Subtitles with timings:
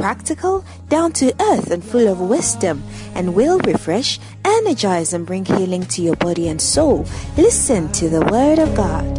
[0.00, 2.82] practical, down to earth, and full of wisdom,
[3.14, 7.04] and will refresh, energize, and bring healing to your body and soul.
[7.36, 9.18] Listen to the Word of God.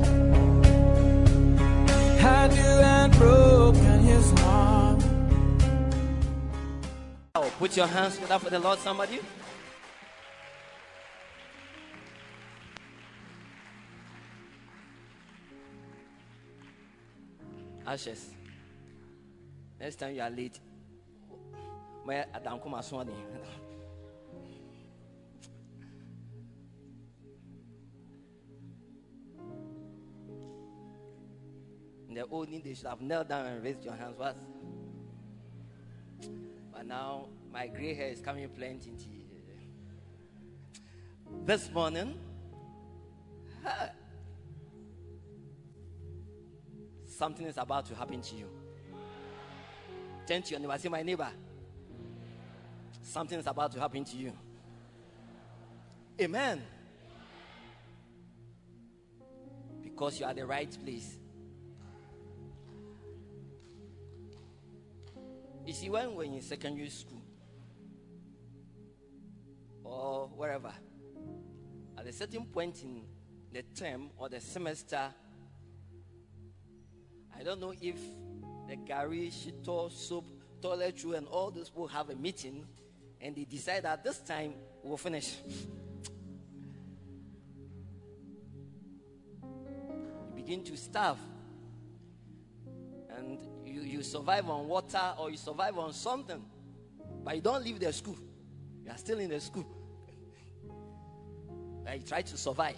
[2.20, 5.04] Had you and broken his heart.
[7.36, 9.20] Oh, put your hands together for the Lord, somebody.
[17.86, 18.32] Ashes.
[19.80, 20.60] Next time you are late,
[22.06, 23.10] my Adam come as one.
[32.10, 34.18] In the days, you should have knelt down and raised your hands.
[34.18, 34.36] What?
[36.74, 38.92] But now my gray hair is coming plenty.
[41.46, 42.20] This morning,
[47.06, 48.48] something is about to happen to you.
[50.28, 50.78] Turn to your neighbor.
[50.78, 51.30] Say, my neighbor,
[53.12, 54.32] something is about to happen to you.
[56.20, 56.62] Amen.
[59.84, 61.18] Because you are the right place.
[65.66, 67.22] You see, when we're in secondary school
[69.84, 70.72] or wherever,
[71.98, 73.04] at a certain point in
[73.52, 75.14] the term or the semester,
[77.38, 77.98] I don't know if
[78.70, 80.26] the gari, Shito, Soap,
[80.62, 82.66] Toilet Roll, and all those people have a meeting
[83.22, 85.36] and they decide that this time we'll finish.
[89.44, 91.20] You begin to starve
[93.16, 96.44] and you, you survive on water or you survive on something,
[97.24, 98.18] but you don't leave the school.
[98.84, 99.66] You are still in the school.
[101.84, 102.78] But you try to survive.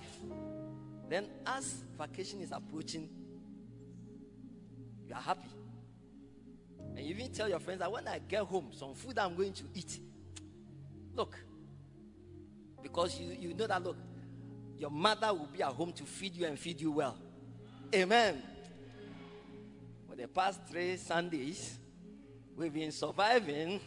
[1.09, 3.09] Then, as vacation is approaching,
[5.07, 5.50] you are happy.
[6.95, 9.51] And you even tell your friends that when I get home, some food I'm going
[9.53, 10.00] to eat.
[11.16, 11.38] Look,
[12.81, 13.97] because you, you know that, look,
[14.78, 17.18] your mother will be at home to feed you and feed you well.
[17.94, 18.41] Amen.
[20.09, 21.78] For the past three Sundays,
[22.57, 23.79] we've been surviving.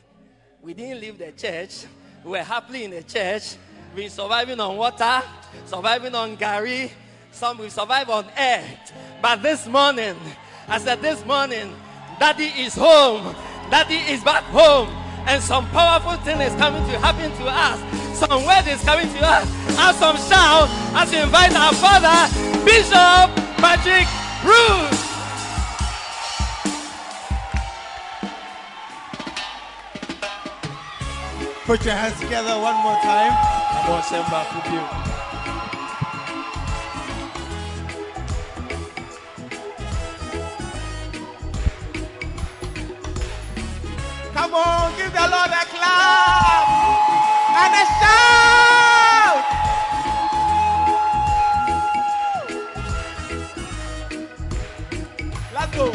[0.63, 1.85] We didn't leave the church.
[2.25, 3.57] We were happily in the church.
[3.89, 5.23] We've been surviving on water,
[5.67, 6.91] surviving on gari.
[7.33, 8.65] Some we survive on air.
[9.21, 10.17] But this morning,
[10.69, 11.75] I said, this morning,
[12.19, 13.35] Daddy is home.
[13.71, 15.06] Daddy is back home.
[15.27, 17.79] And some powerful thing is coming to happen to us.
[18.17, 19.47] Some word is coming to us.
[19.77, 22.31] And some shout as we invite our father,
[22.65, 24.07] Bishop Patrick
[24.43, 25.07] Bruce.
[31.67, 33.35] Put your hands together one more time.
[44.57, 46.69] On, give the Lord a clap
[47.63, 49.45] and a shout.
[55.55, 55.87] Let's go.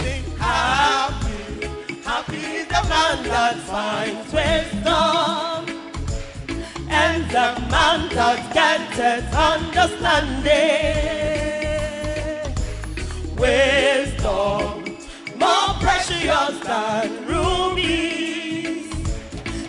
[0.00, 1.40] Sing happy,
[2.04, 5.60] happy is the man that finds wisdom,
[6.88, 10.72] and the man that getteth understanding.
[13.36, 14.82] Wisdom
[15.42, 15.71] more
[16.04, 18.92] precious than rubies.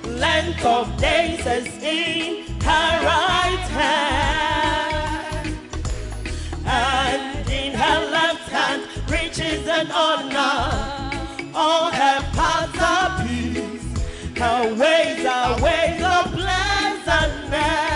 [0.06, 5.58] Length of days is in her right hand,
[6.66, 11.52] and in her left hand riches and honor.
[11.54, 13.86] All her paths are peace,
[14.40, 17.93] her ways are ways of pleasantness.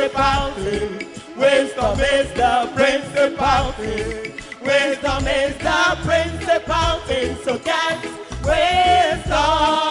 [0.00, 0.92] principal thing.
[1.36, 4.32] Wisdom is the principal thing.
[4.62, 7.36] Wisdom is the principal thing.
[7.44, 8.02] So get
[8.42, 9.84] wisdom.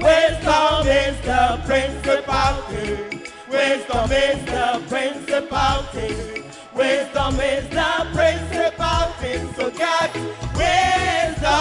[0.00, 3.22] Wisdom is the principal thing.
[3.48, 6.44] Wisdom is the principal thing.
[6.74, 9.54] Wisdom is the principal thing.
[9.54, 10.14] So get
[10.58, 11.54] wisdom.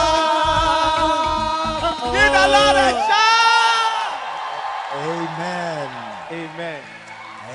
[2.13, 3.93] Give the Lord a shout.
[4.95, 5.89] Amen.
[6.31, 6.92] Amen.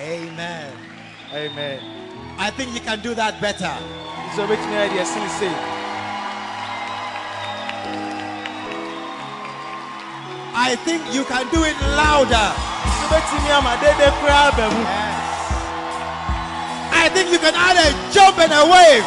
[0.08, 0.72] Amen.
[1.34, 1.81] Amen.
[2.38, 3.75] I think you can do that better.
[4.38, 4.46] Ayɛ
[4.88, 5.55] deɛ ɛsen sei.
[10.55, 12.49] I think you can do it louder.
[12.96, 14.82] So obetumi ama dede koraa aba mu.
[17.02, 19.06] I think you can add a jump and a wave.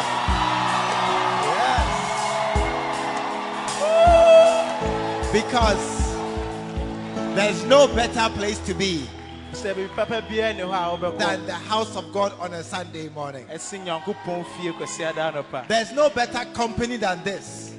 [5.32, 5.84] Because
[7.34, 9.08] there's no better place to be
[9.62, 11.18] Sɛ biribi papa biara ni hɔ a wobɛkɔ.
[11.18, 13.46] than the house of God on a Sunday morning.
[13.46, 15.68] Ɛsi Nyankopɔn fie kwasi ada anɔpa.
[15.68, 17.70] There's no better company than this.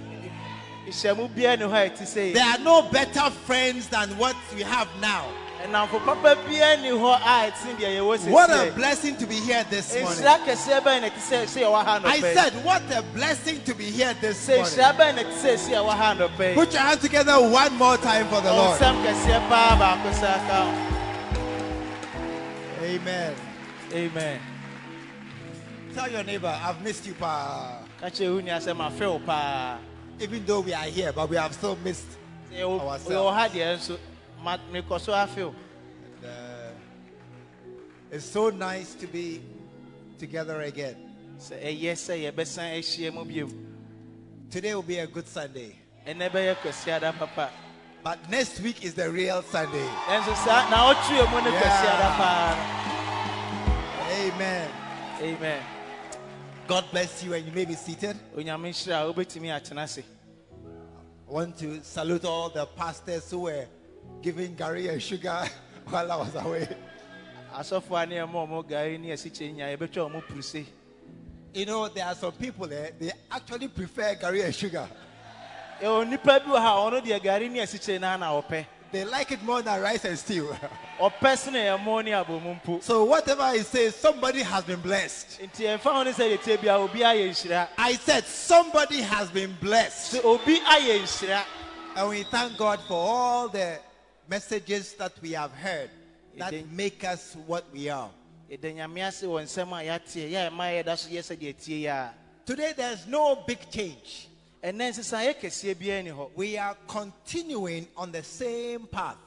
[0.87, 4.61] Nhyiamu biara ni hɔ a ɛte sɛ There are no better friends than what we
[4.63, 5.25] have now.
[5.61, 8.29] ɛnamfo papa biara ni hɔ a ɛte deɛ yɛwɔ sisi.
[8.31, 10.19] What a blessing to be here this morning.
[10.23, 13.73] Nhyira kɛseɛ bɛn na ɛte sɛ sɛ yɛwɔ ha I said, what a blessing to
[13.75, 14.65] be here this morning.
[14.67, 16.55] nhyira bɛn na ɛte sɛ sɛ yɛwɔ ha anɔpa yi.
[16.55, 18.79] Put your hands together one more time for the Lord.
[22.93, 23.33] Amen.
[23.91, 24.39] Amen.
[25.95, 27.81] Tell your neighbor, I've missed you, pa.
[27.99, 29.79] Ka kyerɛ wo nua sɛ mafe wo paa.
[30.19, 32.05] Even though we are here, but we have still missed.
[32.53, 33.09] Ourselves.
[33.09, 33.97] yɛwɔ ha deɛ nso
[34.43, 34.57] ma
[34.99, 35.55] so afe wo.
[36.21, 36.71] And, uh,
[38.11, 39.41] it's so nice to be
[40.19, 40.95] together again.
[41.39, 43.49] Sɛ ɛyɛ sɛ yɛbɛsan ahyia mu bio.
[44.51, 45.75] Today will be a good Sunday,
[48.03, 48.03] Ɛnɛ bɛyɛ kwasi ada papa.
[48.03, 49.87] but next week is the real Sunday.
[50.07, 52.79] Ɛnso saa na ɔtwe mu ne kwasi Yeah.
[54.33, 54.69] Amen.
[55.21, 55.63] Amen.
[56.67, 58.17] God bless you, and you may be seated.
[58.35, 59.99] Onyame nhyira a wobɛtumi atena ase.
[59.99, 63.65] I want to salute all the pastors who were
[64.21, 65.45] giving gari and sugar
[65.89, 66.67] while I was away.
[67.53, 70.65] Asɔfo a ne ɛma ɔmo gari ne asikyire nya yɛbɛtwa ɔmo puruse.
[71.53, 74.87] You know, there are some people there, they actually prefer gari and sugar.
[78.93, 80.55] They like it more than rice and stew.
[80.99, 85.41] Ɔpɛ sene ɛmo ne abomu so, whatever I say, somebody has been blessed.
[85.41, 87.67] Nti ɛmfa ho ne sɛ yɛtie bia obi ayɛ.
[87.75, 90.15] I said, somebody has been blessed.
[90.15, 91.43] Sɛ obi ayɛ.
[91.95, 93.79] And we thank God for all the
[94.29, 95.89] messages that we have heard
[96.37, 98.11] that make us what we are.
[98.49, 101.57] Yɛda nyame ase wɔ nsɛm a yɛateɛ yɛ a ɛma yɛda so yɛ sɛ deɛ
[101.57, 102.13] tie yɛ a.
[102.45, 104.27] Today, there's no big change.
[104.63, 106.31] Ɛnɛ nsesa yɛ kɛseɛ biara ni hɔ.
[106.35, 109.17] We are continuing on the same path.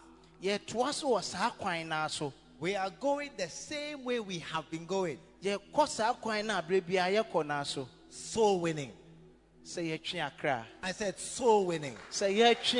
[0.42, 2.32] Yɛtoa so wɔ saa kwan naa so.
[2.58, 5.18] We are going the same way we have been going.
[5.42, 7.86] Yɛkɔ saa kwan na abere biara yɛkɔ naa so.
[8.08, 8.92] Soul winning.
[10.20, 10.64] Akra.
[10.82, 11.96] I said soul winning.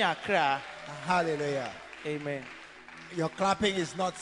[0.03, 0.63] Akra.
[1.05, 1.73] Hallelujah.
[2.07, 2.43] Amen.
[3.15, 4.15] Your clapping is not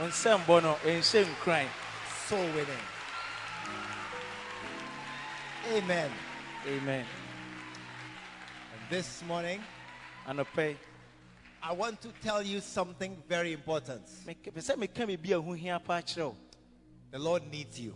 [0.00, 1.68] Nsɛm bɔ no ɛnhyɛ nkuran.
[2.26, 2.84] soul winning.
[5.72, 6.10] Amen.
[6.66, 7.04] Amen.
[8.72, 9.60] And this morning,
[10.26, 10.76] Anɔpɛ
[11.62, 14.06] I want to tell you something very important.
[14.26, 16.36] meka- pɛ sɛ meka biribi a ho hia paa kyerɛ wo.
[17.10, 17.94] The Lord needs you.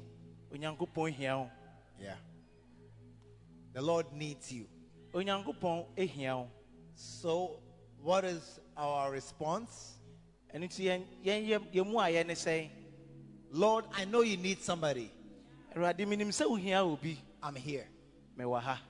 [0.52, 1.50] Onyankopɔn hia wo.
[1.98, 2.16] Yeah.
[3.72, 4.66] The Lord needs you.
[5.14, 6.50] Onyankopɔn ehia wo.
[6.94, 7.60] So,
[8.02, 9.94] what is our response?
[10.54, 12.68] Ɛno nti yɛn yɛn yɛ mu a yɛ ne sɛn.
[13.50, 15.10] Lord, I know you need somebody.
[15.74, 17.18] Awurade minim sɛ wohia obi.
[17.42, 17.86] I'm here.
[18.38, 18.80] Mewɔ ha.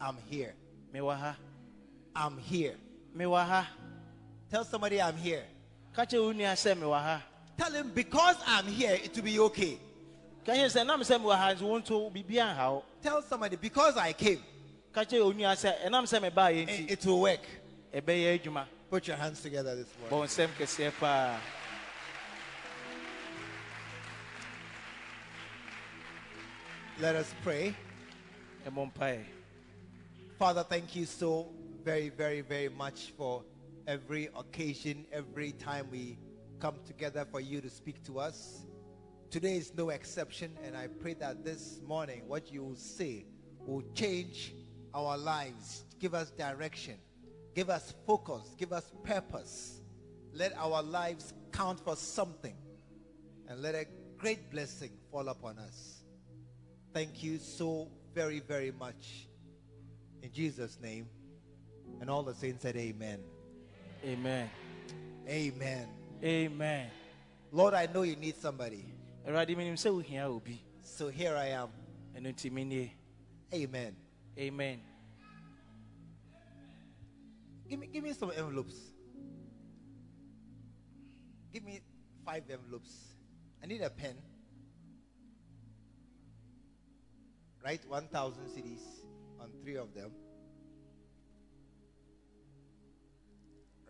[0.00, 0.54] I'm here.
[0.94, 1.36] Mewɔ ha.
[2.14, 2.74] I'm here.
[3.16, 3.68] Mewɔ ha.
[4.50, 5.44] Tell somebody I'm here.
[5.92, 7.22] Ka kyerɛ wo nua sɛ mewɔ ha.
[7.56, 9.78] Tell him because I'm here, it will be okay.
[10.44, 12.84] Ka kyerɛ sɛ nam sɛ mewɔ ha wo nso biribi anha wo.
[13.02, 14.42] Tell somebody because I came,
[14.92, 17.40] Ka kyerɛ wo nua sɛ ɛnam sɛ mebaa yɛ it, nti it will work.
[17.92, 18.66] ɛbɛyɛ adwuma.
[18.88, 20.28] Put your hands together this morning.
[20.28, 21.40] Bɔ nsɛm kɛseɛ paa.
[27.00, 27.74] Let us pray.
[30.40, 31.46] Father, thank you so
[31.84, 33.44] very, very, very much for
[33.86, 36.18] every occasion, every time we
[36.58, 38.66] come together for you to speak to us.
[39.30, 43.26] Today is no exception, and I pray that this morning what you will say
[43.64, 44.52] will change
[44.92, 46.96] our lives, give us direction,
[47.54, 49.80] give us focus, give us purpose.
[50.32, 52.56] Let our lives count for something,
[53.48, 53.86] and let a
[54.18, 56.02] great blessing fall upon us.
[56.92, 59.28] Thank you so very, very much.
[60.22, 61.06] In Jesus' name.
[62.00, 63.20] And all the saints said, Amen.
[64.02, 64.48] Amen.
[65.28, 65.86] Amen.
[66.24, 66.90] Amen.
[67.52, 68.86] Lord, I know you need somebody.
[69.28, 70.62] Awurade minim sɛ wohia obi.
[70.82, 71.68] So here I am.
[72.16, 72.90] Ɛno nti menie.
[73.52, 73.94] Amen.
[74.38, 74.80] Amen.
[77.68, 78.76] Give me, give me some envelopes.
[81.52, 81.80] Give me
[82.24, 83.12] five envelopes.
[83.62, 84.16] I need a pen.
[87.66, 88.78] Write 1,000 CDs
[89.40, 90.12] on three of them.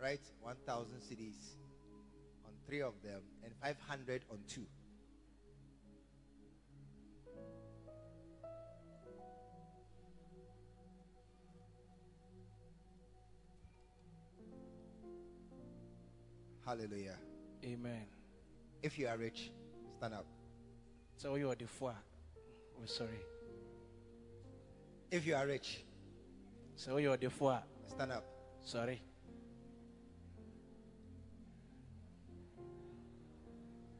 [0.01, 1.35] Write 1,000 CDs
[2.43, 4.65] on three of them, and 500 on two.
[16.65, 17.17] Hallelujah.
[17.63, 18.07] amen
[18.81, 19.51] If you are rich,
[19.97, 20.25] stand up.
[21.21, 21.95] sɛ woyɛ ɔdefo a
[22.81, 23.36] oh, sorry
[25.09, 25.85] If you are rich,
[26.75, 28.25] so you're the a stand up.
[28.61, 29.01] sorry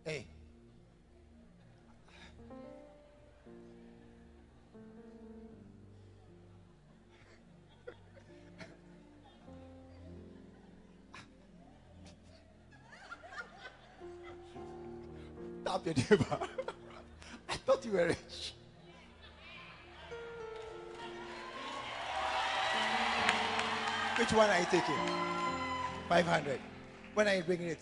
[0.04, 0.26] Hey.
[15.66, 16.26] Tap your neighbor.
[17.50, 18.57] I thought you were rich.
[24.28, 24.94] Which one are you taking?
[26.10, 26.60] 500.
[27.14, 27.80] When are you bringing it?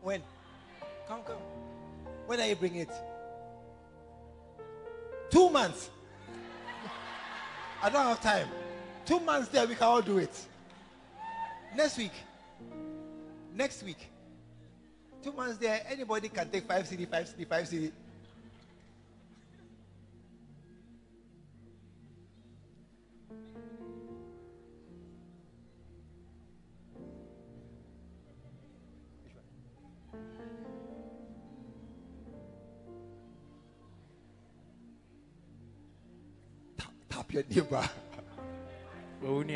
[0.00, 0.22] When?
[1.06, 1.36] Come, come.
[2.26, 2.90] When are you bringing it?
[5.28, 5.90] Two months.
[7.82, 8.48] I don't have time.
[9.04, 10.40] Two months there, we can all do it.
[11.76, 12.12] Next week.
[13.54, 14.08] Next week.
[15.22, 17.92] Two months there, anybody can take five CD, five CD, five CD.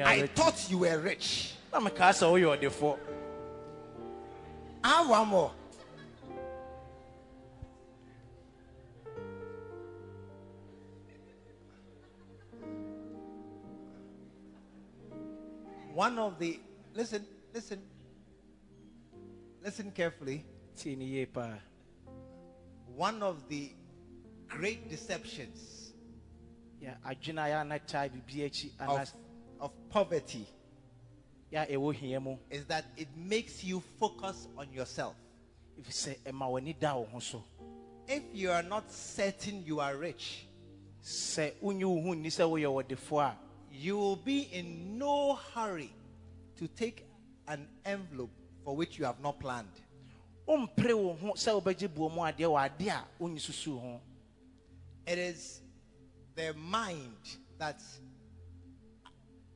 [0.05, 1.55] I thought you were rich.
[1.73, 2.99] I'm na mekaa sɛ woyɛ ɔdefo
[4.85, 5.53] ah, I want more.
[15.95, 16.59] One of the
[16.95, 17.25] listen,
[17.55, 17.81] listen,
[19.63, 20.45] listen carefully.
[22.97, 23.73] One of the
[24.49, 25.82] great deceptions
[26.83, 29.07] yɛ adwene a yɛ ana taa biribi akyi ana
[29.61, 30.47] of, poverty.
[31.53, 32.39] Ɛwɔ mu.
[32.51, 35.15] Is that it makes you focus on yourself.
[35.79, 37.43] ɛfiri sɛ ɛma w'ani da wo so
[38.09, 40.47] If you are not certain you are rich,
[41.61, 43.39] wo ho nni sɛ woyɛ ɔdefo a
[43.71, 45.93] you will be in no hurry
[46.57, 47.07] to take
[47.49, 48.31] an envelope
[48.65, 49.81] for which you have not planned.
[50.47, 54.01] wompere wo ho sɛ wobɛgye buo mu adeɛ wɔ ade a wonyi susuu ho.
[55.07, 55.61] It is
[56.35, 57.81] the mind that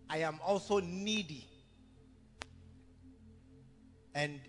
[0.08, 1.46] I am also needy
[4.14, 4.40] and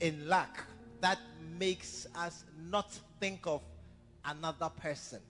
[0.00, 0.64] in lack
[1.00, 1.18] that
[1.58, 2.90] makes us not
[3.20, 3.62] think of
[4.24, 5.20] another person.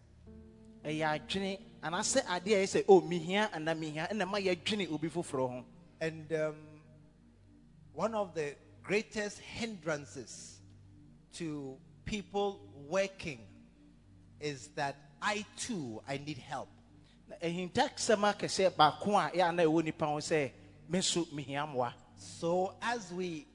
[0.85, 5.09] ɛyɛ adwene anaasɛ adeɛ a ɛyɛ sɛ o mihia anaa mihia ɛna ma yɛadwene obi
[5.09, 5.65] foforɔ ho
[6.01, 6.55] And um,
[7.93, 10.61] one of the greatest hindrances
[11.35, 13.41] to people working
[14.41, 16.69] is that I too I need help.
[17.29, 20.51] na ahintasɛm baako a yɛ ana ɛwɔ nipa ho sɛ
[20.89, 23.47] me nso mihia mmoa So as we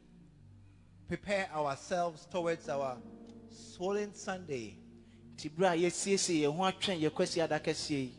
[1.07, 2.97] prepare ourselves towards our
[3.49, 4.77] swollen Sunday,
[5.35, 8.13] nti berɛ a yɛsiesie yɛn ho atwɛn yɛkwasi adakɛseɛ yi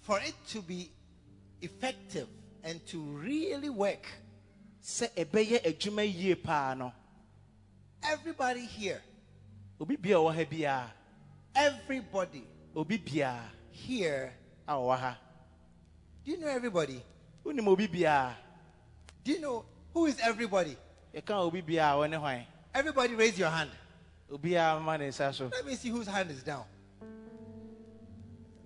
[0.00, 0.92] for it to be
[1.62, 2.28] effective
[2.62, 4.06] and to really work,
[4.82, 6.92] sɛ ɛbɛyɛ adwuma yie paa no
[8.02, 9.02] everybody here,
[9.80, 10.90] obi bia ɔwɔ ha biara
[11.54, 14.32] everybody obi biara here,
[14.66, 15.18] a ɔwɔ ha
[16.24, 17.02] do you know everybody?
[17.44, 18.34] wonim obi biara
[19.24, 20.76] Do you know who is everybody?
[21.14, 23.70] yɛka obi biara ɔne hwan Everybody raise your hand.
[24.30, 26.64] obiara ma ne nsa so Let me see whose hand is down.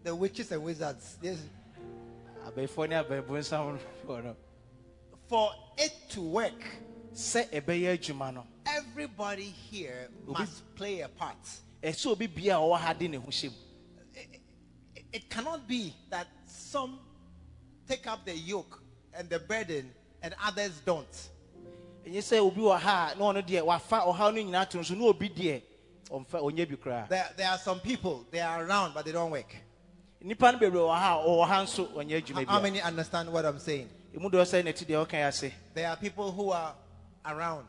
[0.02, 1.16] The witches and wizards.
[1.22, 1.38] Yes.
[2.46, 4.36] abɛɛfoɔ ne abɛɛbonsam no no
[5.28, 6.64] For it to work,
[7.14, 11.36] sɛ ɛbɛyɛ adwuma no everybody here must play a part.
[11.82, 13.56] ɛsɛ obi bia a ɔwɔ ha de ne ho hyɛ mu
[14.14, 14.40] It-
[15.12, 17.00] It cannot be that some
[17.88, 18.80] take up the yoke
[19.12, 21.28] and the burden and others don't.
[22.06, 24.82] ɛnyɛ sɛ obi wɔ ha a na ɔno deɛ wafa ɔhaw no nyinaa to no
[24.82, 25.62] so na obi deɛ
[26.10, 29.30] ɔmfa ɔnyɛ bi koraa There, there are some people, they are around, but they don't
[29.30, 29.54] work.
[30.22, 33.44] nnipa no bebree wɔ ha a ɔwɔ ha nso ɔnyɛ How, how many understand what
[33.44, 33.88] I'm saying?
[34.14, 36.74] ɛmu deɛ ɔsɛ nɛti deɛ ɔka yɛ ase There are people who are
[37.24, 37.66] around,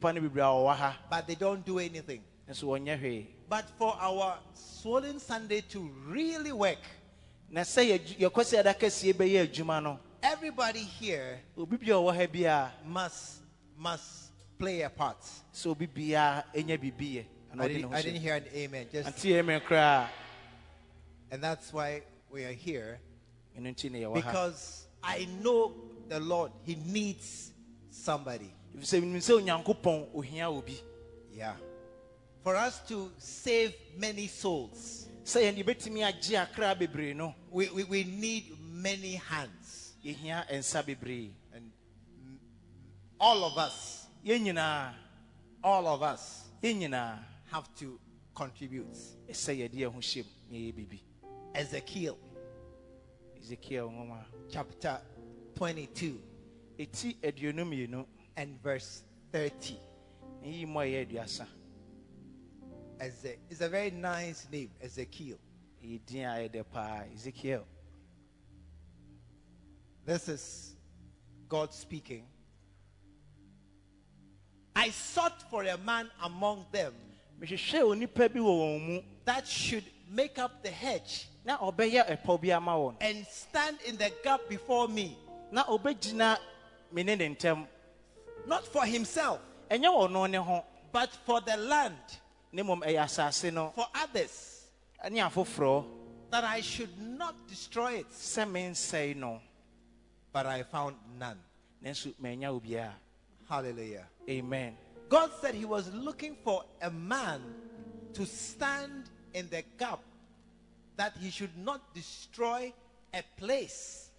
[0.00, 2.22] but they don't do anything.
[2.48, 6.78] nso wɔnyɛ hwee But for our swollen Sunday to really work,
[7.50, 12.26] na sɛ yɛ- yɛkɔsi adakasie bɛyɛ adwuma no everybody here obi bia a ɔwɔ ha
[12.26, 13.42] biara must
[13.76, 15.18] must play a part.
[15.52, 17.24] So obi biara ɛnya biribi
[17.56, 18.88] I didn't, I didn't hear an amen.
[18.90, 20.08] Just ɛmɛ koraa
[21.30, 23.00] and that's why we are here
[23.56, 25.74] ɛno nti ne yɛwɔ ha because I know
[26.08, 27.52] the Lord, He needs
[27.90, 28.50] somebody.
[28.74, 30.80] Ɛfiri sɛ menim sɛ onyankopɔn ohia obi
[31.32, 31.56] Yeah.
[32.44, 37.84] For us to save many souls, sɛ yɛne yɛbɛtumi agye akra bebree no we, we,
[37.84, 39.94] we need many hands.
[40.04, 41.70] yɛhia nsa bebree And
[43.18, 44.92] all of us, yɛn nyinaa
[45.62, 47.18] all of us yɛn nyinaa
[47.50, 47.98] have to
[48.34, 48.86] contribute.
[49.28, 51.00] ɛsɛ yɛde yɛn ho hyɛm na yɛyɛ biribi
[51.54, 52.18] Ezekiel
[53.44, 55.00] ezekiel nwoma chapter
[55.56, 56.14] 22
[56.78, 59.78] ɛti aduonu mmienu and verse 30.
[60.42, 61.46] na a ɛyɛ aduasa
[63.00, 65.38] Eze- It's a very nice name, Ezekiel.
[65.82, 67.64] ɛyɛ din a ɛyɛ dɛ paa ezekiel
[70.06, 70.74] This is
[71.48, 72.26] God speaking.
[74.76, 76.92] I sought for a man among them
[77.40, 82.40] mehwehwɛ onipa bi wɔ wɔn mu that should make up the hedge na ɔbɛyɛ ɛpɔ
[82.56, 85.16] ama wɔn and stand in the gap before me,
[88.46, 91.96] not for himself, ɛnyɛ ɔno ne ho but for the land,
[92.52, 94.66] ne mmom ɛyɛ asase no for others,
[95.02, 95.84] afoforɔ
[96.30, 98.10] that I should not destroy it.
[98.10, 99.40] sɛ mensɛe no
[100.32, 101.38] But I found none.
[101.82, 102.92] nanso manya obiara
[103.48, 104.06] Hallelujah.
[104.28, 104.76] amen
[105.08, 107.40] God said he was looking for a man
[108.14, 110.00] to stand in the gap
[110.96, 112.72] that he should not destroy
[113.12, 114.10] a place.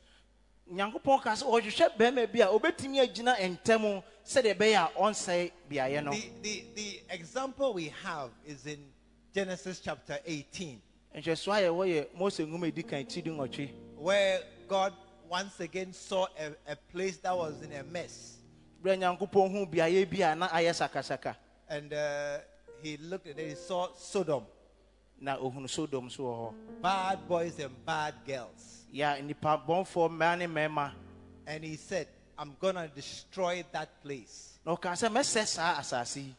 [0.72, 6.12] nyankopɔn ka sɛ ɔhwehwɛ bɛrima bi a obɛtumi agyina ntam sɛdeɛ ɛbɛyɛ a ɔnsɛe beaeɛ
[6.12, 8.79] The, the, the example we have is in
[9.34, 10.82] Genesis chapter 18,
[11.15, 14.94] nhwɛsoɔ a yɛwɔ yɛ mose nwoma a ɛdi kan ti di nwɔtwe where God
[15.29, 18.38] once again saw a, a place that was in a mess.
[18.84, 21.36] berɛ a nyankopɔn hu beaeɛ bi a na ayɛ sakasaka
[21.67, 22.39] And uh,
[22.82, 24.46] he looked and he saw Sodom,
[25.67, 28.86] sodom so bad boys and bad girls.
[28.91, 30.91] Yeah, a nnipa bɔnfoɔ mmaa ne
[31.48, 34.59] And he said, I'm to destroy that place.
[34.65, 36.33] na ɔkaa sɛ mɛsɛ saa asase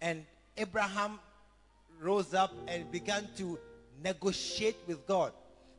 [0.00, 0.24] And
[0.56, 1.18] Abraham
[2.00, 3.58] rose up and began to
[4.02, 5.32] negotiate with God.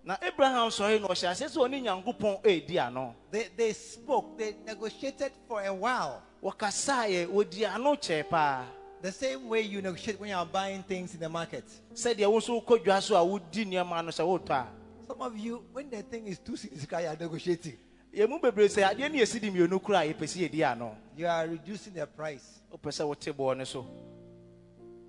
[0.03, 5.31] na abraham sɔre na ɔhyɛ ase sɛ ɔne nyankopɔn ɛredi They, they spoke, they negotiated
[5.47, 6.21] for a while.
[6.43, 8.65] wɔkasaeɛ wɔdi ano kyɛɛ paa
[9.01, 11.65] The same way you negotiate when you are buying things in the market.
[11.93, 14.67] sɛdeɛ wo nso wokɔ dwa so a wodi nneɛma no sɛ wotɔ a
[15.07, 17.77] Some of you, when the thing is too significant, you are negotiating.
[18.17, 21.27] Yɛn bebree sɛ adeɛ no yɛsi di mmienu kora a yɛpɛ sɛ yɛdi ano You
[21.27, 22.59] are reducing the price.
[22.71, 23.85] wopɛ sɛ wote boɔ no so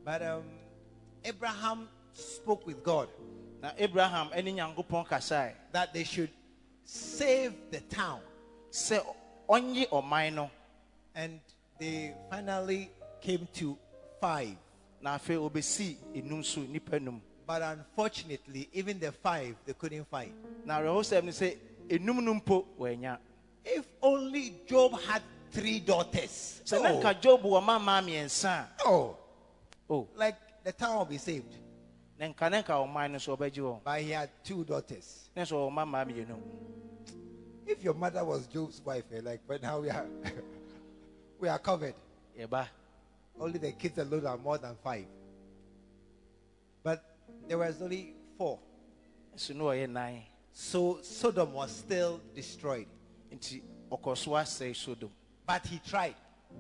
[0.05, 0.45] But um,
[1.25, 3.09] Abraham spoke with God
[3.63, 6.31] na abraham ne nyankopɔn kasae that they should
[6.85, 8.21] save the town.
[8.71, 9.03] sɛ
[9.49, 10.51] ɔnye ɔman no
[11.15, 11.41] And
[11.79, 12.91] they finally
[13.21, 13.77] came to
[14.21, 14.55] five.
[15.01, 20.33] na afei obɛsii enum so nnipa num But unfortunately, even the five, they couldn't find.
[20.67, 21.57] na awerɛhosɛm no sɛ
[21.89, 23.19] enum no mpo wɔanya
[23.65, 26.63] If only Job had three daughters.
[26.65, 29.17] sɛ na nka job wɔ ma maa mmiɛnsa a oh,
[30.17, 31.55] like the town will be saved.
[32.19, 35.31] na nka ne nka ɔman so ɔbɛgye wɔn But he had two daughters.
[35.37, 36.37] ne so ɔma maa mmienu
[37.67, 40.07] If your mother was Job's wife, eh, like, but now we are,
[41.39, 41.95] we are covered.
[42.39, 42.67] yɛba
[43.39, 45.05] Only the kids alone are more than five.
[46.83, 47.05] But
[47.47, 48.59] there was only four.
[49.37, 50.23] so ne ɔyɛ nan
[50.61, 52.89] So Sodom was still destroyed.
[53.33, 53.63] nti
[54.17, 55.11] so asɛe sodom
[55.47, 56.17] But he tried.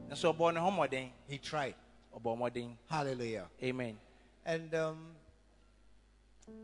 [0.09, 0.55] nso ɔbɔ
[0.93, 1.75] ne He tried.
[2.17, 3.51] ɔbɔ mmɔden Hallelujah.
[3.61, 3.99] amen
[4.47, 5.17] And um,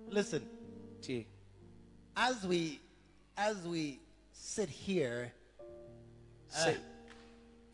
[0.06, 0.48] listen,
[2.16, 2.80] as we
[3.36, 3.98] as we
[4.32, 5.32] sit here,
[6.56, 6.72] uh,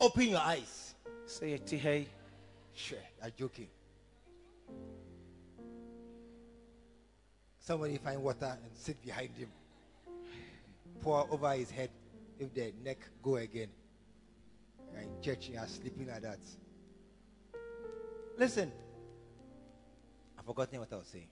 [0.00, 0.94] open your eyes.
[1.26, 2.08] Say it, ha yi
[2.72, 3.68] Sure, you're joking.
[7.70, 9.48] Somebody find water and sit behind him.
[11.02, 11.90] Pour over his head
[12.36, 13.68] if the neck go again.
[14.92, 16.40] You're in church, you are sleeping like that.
[18.36, 18.72] Listen.
[20.36, 21.28] I've forgotten what I was saying.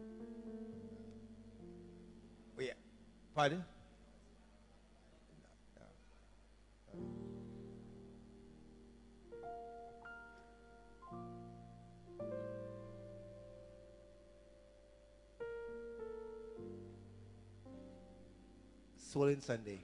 [0.00, 0.04] Oh,
[2.58, 2.72] yeah.
[3.32, 3.64] Pardon?
[19.16, 19.78] Swollen Sunday,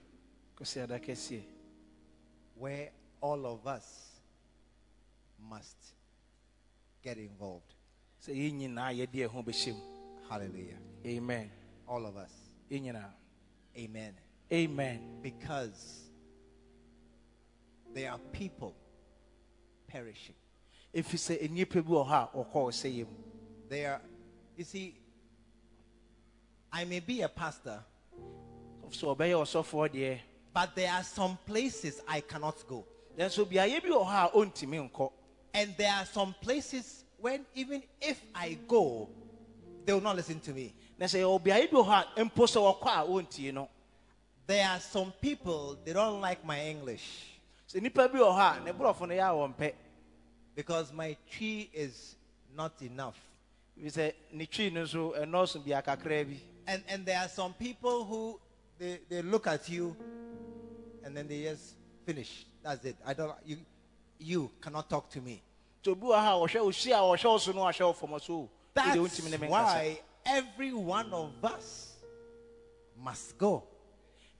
[0.55, 1.40] kɔsi ada kɛseɛ
[2.55, 4.11] where all of us
[5.49, 5.95] must
[7.03, 7.73] get involved.
[8.23, 9.42] sɛ yɛn nyinaa yɛde yɛn ho
[10.29, 10.77] Hallelujah.
[11.07, 11.51] amen
[11.88, 12.31] All of us.
[12.71, 14.14] Amen.
[14.53, 16.11] amen Because
[17.95, 18.77] there are people
[19.87, 20.35] perishing.
[20.92, 23.16] If you say bi wɔ hɔ a ɔkɔɔ sɛ yɛ mu
[23.71, 24.03] They are,
[24.59, 24.95] you see,
[26.71, 27.83] I may be a pastor,
[28.92, 30.20] sɛ ɔbɛyɛ ɔsɔfoɔ deɛ
[30.55, 32.85] but there are some places I cannot go.
[33.18, 35.12] nanso beaeɛ bi wɔ hɔ a ɔntumi nkɔ
[35.55, 39.09] And there are some places when even if I go,
[39.85, 40.74] they will not listen to me.
[40.98, 43.68] na say yɛwɔ beaeɛ bi wɔ hɔ a mpo sɛ wɔkɔ a ɔntie
[44.46, 48.64] There are some people they don't like my English So nnipa bi wɔ hɔ a
[48.64, 49.33] ne borɔfo no yɛ a
[49.64, 49.74] wɔmpɛ
[50.55, 52.16] because my Twi is
[52.55, 53.18] not enough.
[53.76, 58.05] bi sɛ ne twi no ɛnɔɔso bia kakraa bi And and there are some people
[58.05, 58.38] who
[58.83, 59.97] they, they look at you
[61.05, 62.47] and then they just finish.
[62.64, 62.97] That's it.
[63.07, 63.59] I don't you
[64.18, 65.40] you cannot talk to me.
[65.83, 68.21] nti obi wɔ hɔ a wɔhwɛ ohyia a wɔhwɛ wo so no wahyɛ wo fam
[68.21, 71.92] so o That's wode wontumi ne me nkasa why every one of us
[73.03, 73.64] must go.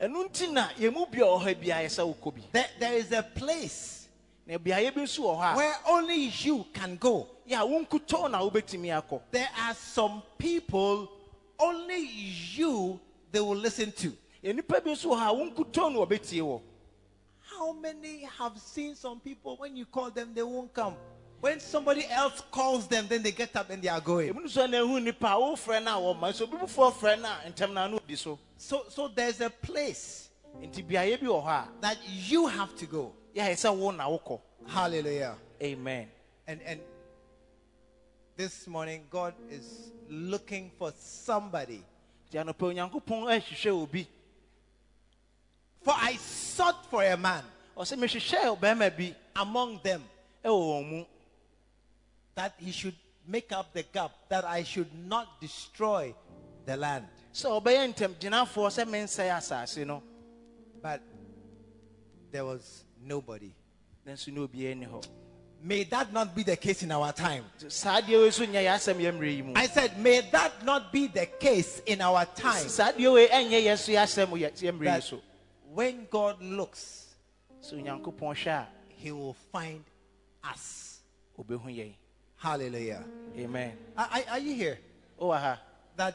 [0.00, 3.22] ɛno nti na yɛmu bia wɔ hɔ biara sɛ wokɔ bi There, there is a
[3.22, 4.09] place
[4.46, 7.28] na beaeɛ bi nso wɔ hɔ a where only you can go.
[7.48, 11.09] yɛ a wonkutɔ na wobɛtumi akɔ There are some people
[11.59, 12.00] only
[12.55, 13.00] you
[13.33, 14.16] they will listen to.
[14.42, 16.61] Nnipa bi nso wɔ hɔ a wonkutɔ na wɔbɛtie wɔ
[17.40, 20.96] How many have seen some people when you call them they won't come?
[21.40, 24.48] When somebody else calls them, then they get up and they are going.
[24.48, 26.35] so na ɛhu nnipa a wofrɛ no a wɔma
[28.57, 32.87] so a there's a place nti beaeɛ bi wɔ hɔ a that you have to
[32.87, 33.12] go.
[33.35, 35.37] wo na wokɔ Hallelujah.
[35.62, 36.09] amen
[36.46, 36.81] And and
[38.37, 41.85] this morning God is looking for somebody.
[42.31, 44.07] nti anɔpa onyankopɔn ahwehwɛ obi
[45.82, 47.44] For I sought for a man
[47.76, 50.02] ɔsɛ mehwehwɛ ɔbarima bi among them
[50.44, 50.50] ɛwɔ
[50.82, 51.04] wɔn mu
[52.34, 52.94] that he should
[53.26, 56.14] make up the gap, that I should not destroy
[56.66, 57.06] the land.
[57.32, 60.02] sɛ ɔbɛyɛ ntɛmgyinafoɔ sɛ mensɛe asase no
[60.82, 61.00] But
[62.30, 63.52] there was nobody.
[64.06, 65.04] nanso ne obiara ni hɔ
[65.64, 67.44] May that not be the case in our time.
[67.68, 70.64] saa deɛ wei so nyɛ yɛ asɛm yɛ mmerɛ yi mu I said, may that
[70.64, 72.68] not be the case in our time.
[72.68, 75.22] saa deɛ wei ɛnyɛ yɛ so yɛ asɛm yɛ yɛ mmerɛ yi That
[75.74, 77.14] when God looks,
[77.62, 79.85] onyankopɔn he will find
[80.44, 81.00] us.
[82.37, 83.04] Hallelujah.
[83.38, 84.78] amen Are, are- are you here?
[85.20, 85.61] wowɔ ha
[85.96, 86.14] That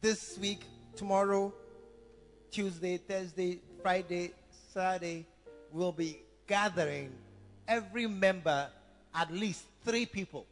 [0.00, 0.60] this week,
[0.94, 1.52] tomorrow,
[2.50, 4.32] Tuesday, Thursday, Friday,
[4.72, 5.26] Saturday,
[5.72, 7.12] we'll be gathering
[7.66, 8.68] every member,
[9.14, 10.46] at least three people.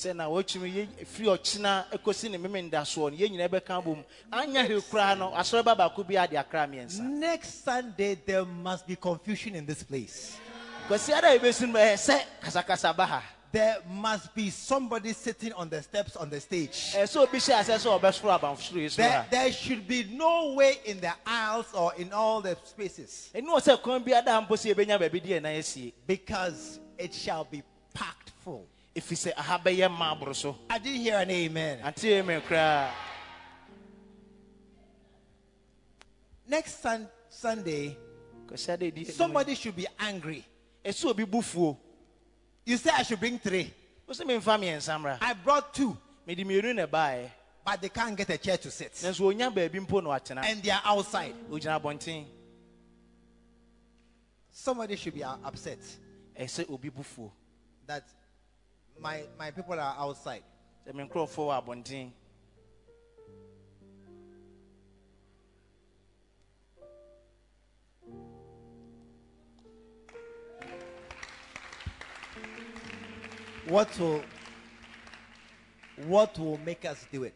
[0.00, 4.64] Sɛ na wɔatumi yɛ firi ɔkyena ɛkɔsi ne memendasoɔ no yɛn nyinaa bɛka bom anya
[4.64, 8.96] hwee koraa no asɔre ba baako bi ade akra mmiɛnsa Next Sunday, there must be
[8.96, 10.36] confusion in this place.
[10.88, 15.68] kwasi ada yɛbɛsi no ɛyɛ sɛ kasakasa ba ha There must be somebody sitting on
[15.68, 16.94] the steps on the stage.
[16.94, 20.54] ɛɛ sɛ obi hyɛ asɛ sɛ ɔbɛsoro abansoro yi so There, there should be no
[20.54, 23.28] way in the aisles or in all the spaces.
[23.34, 27.12] Ɛni wɔ sɛ kwan bi ada mpo sɛ yɛbɛnya baabi di ɛnan asie because it
[27.12, 28.66] shall be packed full.
[29.00, 31.80] Ɛfiri sɛ aha bɛyɛ ma aboro so I didn't hear an amen.
[31.82, 32.90] ante amen cry.
[36.46, 37.96] Next sun, Sunday,
[38.46, 40.44] kwasi ada edi somebody should be angry.
[40.84, 41.76] ɛsɛ obi bufuo
[42.64, 43.72] You say I should bring three.
[44.08, 47.30] wosɛ memfa mmiɛnsa mmra I brought two, mede mmienu na ɛbaeɛ
[47.64, 48.92] but they can't get a chair to sit.
[48.94, 51.34] nanso onya baabi mpo na watena And they are outside.
[54.52, 55.78] Somebody should be uh, upset
[56.38, 57.30] ɛsɛ obi bufuo
[57.86, 58.04] that
[59.00, 60.42] my, my people are outside.
[60.86, 62.12] sɛ me nkurɔfoɔ wɔ abɔnten
[73.66, 74.22] What will
[76.06, 77.34] what will make us do it?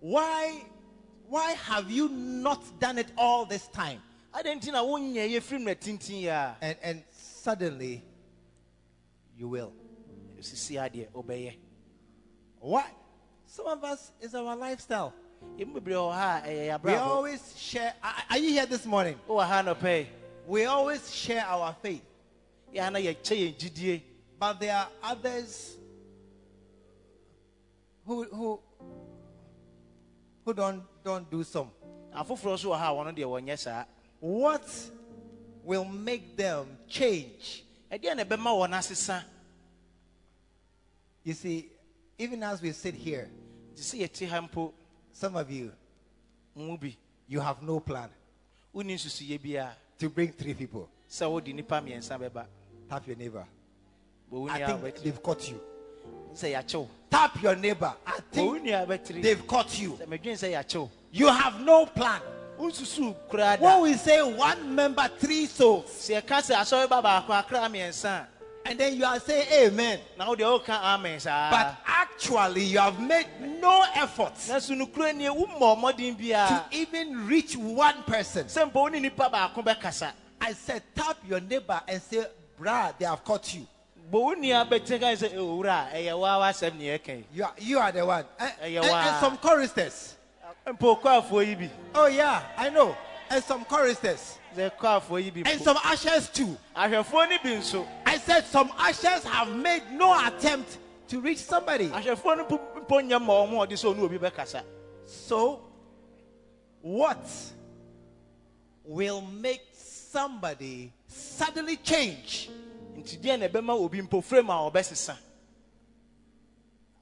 [0.00, 0.64] Why
[1.28, 4.02] why have you not done it all this time?
[4.34, 8.04] adɛn nti na wonyɛ yɛ firi mmerɛ tintin yi a And and suddenly
[9.38, 9.72] you will.
[10.40, 11.56] sisi adeɛ obey.
[12.60, 12.86] What?
[13.46, 15.14] Some of us is our lifestyle.
[15.56, 17.94] yɛmu bebree wɔ ha a ɛyɛ We eh, eh, eh, always share.
[18.30, 19.18] Are you here this morning?
[19.28, 19.62] Oh, ha
[20.46, 22.02] We always share our faith,
[22.74, 24.02] yɛa na yɛkyɛ yɛn gyidie
[24.38, 25.76] but there are others
[28.06, 28.60] who who
[30.44, 31.70] who don't don't do some.
[32.14, 33.86] afoforɔ nso wɔ ha a wɔno deɛ
[34.20, 34.90] What
[35.62, 37.64] will make them change?
[37.90, 39.24] Ɛdeɛ na ɛbɛma wɔn asesa
[41.24, 41.68] You see,
[42.16, 43.28] even as we sit here,
[43.76, 44.72] te sɛ yɛte ha mpo
[45.12, 45.72] some of you
[47.28, 48.08] you have no plan
[48.74, 50.88] wonni nsusuyɛ biara to bring three people.
[51.08, 52.46] sɛ wode nnipa mmiɛnsa bɛba
[52.88, 53.46] Tap your neighbor.
[54.48, 55.60] I think they've caught you.
[56.34, 57.94] yɛakyew Tap your neighbor.
[58.06, 58.64] I think
[59.22, 59.92] they've caught you.
[59.92, 62.22] sɛ medwene sɛ yɛakyew You have no plan.
[62.58, 67.30] Wonsusu koraa When we say one member, three souls, sɛ yɛka sɛ asɔre ba baako
[67.32, 68.26] akra mmiɛnsa
[68.66, 69.98] and then you are saying amen.
[70.18, 73.26] na wode woka amen saa But actually you have made
[73.60, 76.18] no effort nanso nokura nie wommɔ mmɔden
[76.48, 78.44] to even reach one person.
[78.46, 82.24] sɛ mpa wo ne nnipa baako bɛkasa I said, tap your neighbor and say,
[82.60, 83.66] Brah, they have caught you.
[84.10, 87.54] bɔ wo nua bɛtɛ ka sɛ "Eh, owura a ɛyɛ waa w'asɛm ne You are,
[87.58, 88.24] you are the one.
[88.38, 90.16] And, and- and some choristers.
[91.94, 92.96] Oh, yeah, I know.
[93.30, 94.38] And some choristers.
[94.56, 96.56] sɛ kɔafoɔ yi bi And some ushers too.
[96.76, 100.78] ahwɛfoɔ no bi nso I said, some ushers have made no attempt
[101.08, 101.88] to reach somebody.
[101.88, 104.62] ahwɛfoɔ no mpo- mpo nyɛ ma ɔmo ɔde sɛ ɔne obi bɛkasa
[105.06, 105.60] So,
[106.82, 107.26] what
[108.84, 112.50] will make somebody suddenly change?
[112.96, 115.16] nti deɛ na ɛbɛma obi mpo frame a ɔbɛsesa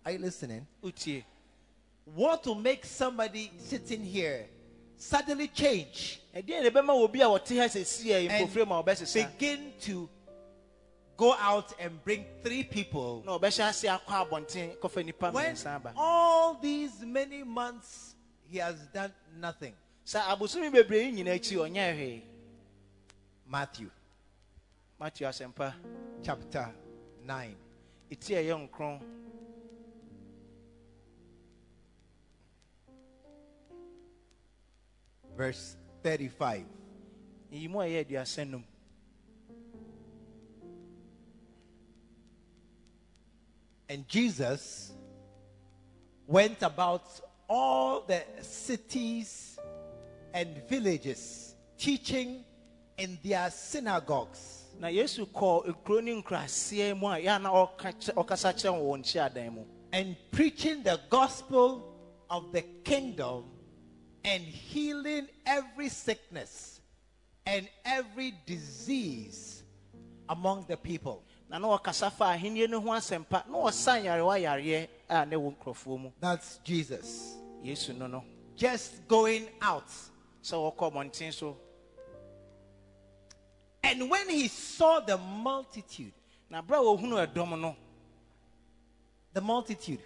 [0.05, 0.67] Are you listening?
[2.15, 4.47] What will make somebody sitting here
[4.97, 8.83] suddenly change ɛdeɛ na ɛbɛma obi a wɔte ha sɛsie yi mpo and frame a
[8.83, 10.09] ɔbɛsesa begin to
[11.17, 13.23] go out and bring three people.
[13.25, 15.57] Na ɔbɛhyɛ ase akɔ abɔnten kɔfa nnipa when
[15.97, 18.15] all these many months
[18.49, 19.75] he has done nothing?
[20.05, 22.23] sɛ abosome bebree yi nyinaa akyi ɔnyɛ hwee
[23.49, 23.91] Matthew.
[24.99, 25.75] Matthew asɛmpa
[26.23, 26.75] chapter
[27.25, 27.57] 9.
[28.11, 28.43] ɛti a
[35.37, 36.65] verse 35.
[37.51, 38.65] yi mu a ɛyɛ aduasa num
[43.89, 44.93] And Jesus
[46.27, 47.03] went about
[47.49, 49.59] all the cities
[50.35, 52.45] and villages, teaching
[52.99, 54.65] in their synagogues.
[54.79, 58.83] Na yesu kɔɔ nkuro ne nkuraseɛ mu a yɛa na ɔka kyɛ- ɔkasa kyerɛ wɔn
[58.83, 58.99] wɔ
[59.33, 59.65] nhyiadan mu.
[59.93, 61.95] And preaching the gospel
[62.29, 63.45] of the kingdom
[64.27, 66.81] and healing every sickness
[67.47, 69.63] and every disease
[70.29, 71.23] among the people.
[71.49, 75.55] na na ɔkasa fa ahenni no ho asɛmpa na ɔsa nyarewa yareɛ a ne wɔ
[75.57, 77.37] nkurɔfoɔ That's Jesus.
[77.63, 78.25] yesu no no
[78.57, 79.89] Just going out.
[80.43, 81.57] sɛ wɔkɔ mmɔnten so
[83.85, 86.13] And when he saw the multitude,
[86.51, 87.77] na berɛ a wɔhunu ɛdɔm no
[89.33, 90.01] the multitude,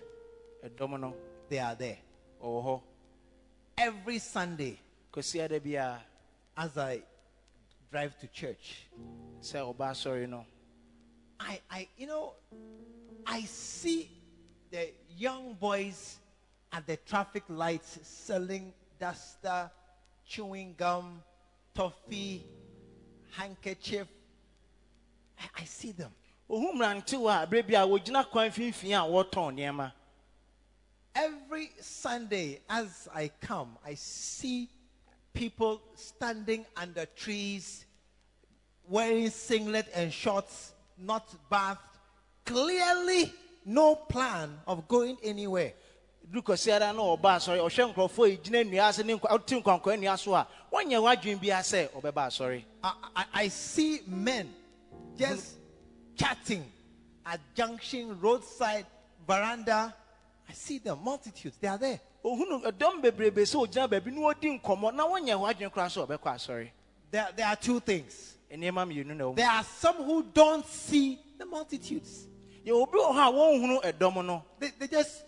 [0.62, 1.14] ɛdɔm no
[1.48, 1.96] they are there.
[2.42, 2.82] hɔ
[3.80, 4.78] Every Sunday,
[5.10, 6.00] kɔsi ada biara
[6.54, 7.02] as I
[7.90, 8.86] drive to church,
[9.40, 10.44] asɔre no
[11.40, 12.34] I, I, you know,
[13.26, 14.10] I see
[14.70, 16.18] the young boys
[16.70, 19.70] at the traffic lights selling duster,
[20.26, 21.22] chewing gum,
[21.74, 22.44] toffee,
[23.32, 24.06] handkerchief.
[25.38, 26.12] I, I see them.
[31.14, 34.68] Every Sunday, as I come, I see
[35.32, 37.84] people standing under trees,
[38.88, 41.80] wearing singlet and shorts, not bathed.
[42.44, 43.32] Clearly,
[43.64, 45.72] no plan of going anywhere.
[46.30, 49.98] duru kɔsi ara na ɔba asɔre ɔhwɛ nkurɔfoɔ yi gyina nnua ase ne ɔte nkwankwa
[49.98, 52.64] nnua so a wɔnyɛ w'adwene biara sɛ ɔbɛba asɔre
[53.34, 54.54] I see men
[55.16, 55.56] just
[56.16, 56.64] chatting
[57.26, 58.86] at junction, roadside,
[59.26, 59.94] veranda.
[60.50, 61.56] I see them, multitudes.
[61.60, 62.00] They are there.
[62.24, 66.06] ohunu eh, ɛdɔm bebrebe sɛ ogyina baabi na wɔdi nkɔmmɔ na wɔnyɛ w'adwene koraa sɛ
[66.06, 66.70] ɔbɛkɔ asɔre
[67.10, 68.34] There, there are two things.
[68.50, 72.26] nneɛma mmienu na wɔm There are some who don't see the multitudes.
[72.66, 75.24] yɛ obi wɔ hɔ a wɔnhunu ɛdɔm no They, they just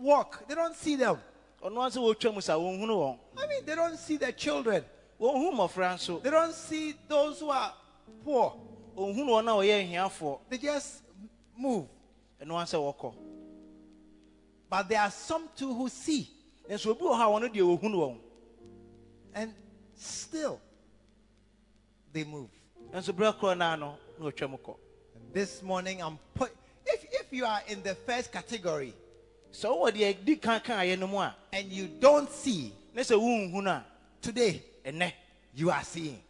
[0.00, 0.46] walk.
[0.48, 1.18] They don't see them.
[1.62, 4.84] ɔno ara sɛ wɔtwa mu sa wɔnhunu wɔn I mean, they don't see the children.
[5.20, 7.72] wɔnhu mmɔfra nso They don't see those who are
[8.24, 8.54] poor.
[8.96, 11.02] ɔnhunu wɔn a wɔyɛ ahiafoɔ They just
[11.56, 11.86] move.
[14.74, 16.28] But there are some too who see.
[16.68, 18.18] nso obi wɔ hɔ a wɔn deɛ wɔhunu wɔn
[19.32, 19.54] And
[19.94, 20.60] still,
[22.12, 22.50] they move.
[22.92, 24.74] nso berɛ korɔ no na wɔtwa mu kɔ
[25.14, 26.50] And this morning, I'm put.
[26.84, 28.92] If, if you are in the first category
[29.52, 33.02] sɛ wowɔ deɛ di kan kan ayɛ no mu a and you don't see, ne
[33.02, 33.80] sɛ wonhunu
[34.20, 35.12] today ɛnɛ
[35.54, 36.20] you are seeing.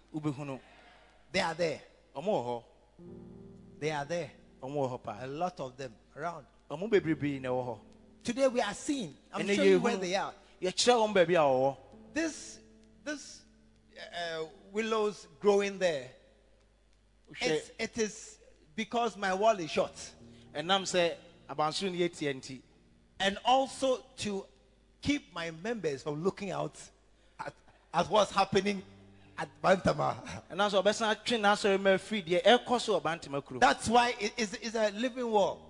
[1.33, 1.81] They are there.
[2.15, 2.63] ɔmo wɔ hɔ
[3.81, 4.31] They are there.
[4.63, 6.45] ɔmo wɔ hɔ paa A lot of them around.
[8.25, 9.15] Ɔmo bebrebe na ɛwɔ hɔ Today we are seeing.
[9.33, 10.33] I'm showing you where they are.
[10.63, 11.77] yɛkyerɛ wɔn baabi a wɔwɔ
[12.15, 12.59] This,
[13.05, 13.43] this
[13.99, 16.09] uh, willows growing there.
[17.41, 18.39] It's, it is
[18.77, 19.95] because my wall is short,
[20.55, 21.15] ɛnam sɛ
[21.51, 22.61] abansoro no yɛtia nti
[23.21, 24.45] and also to
[25.03, 26.77] keep my members from looking out
[27.45, 27.53] at,
[27.93, 28.83] at what's happening
[29.37, 30.17] at Bantama.
[30.51, 34.33] ɛnam sɛ ɔbɛsan atwe n'asɔre ma afiri deɛ ɛkɔ so wɔ bantama That's why it
[34.39, 35.61] is a living wall.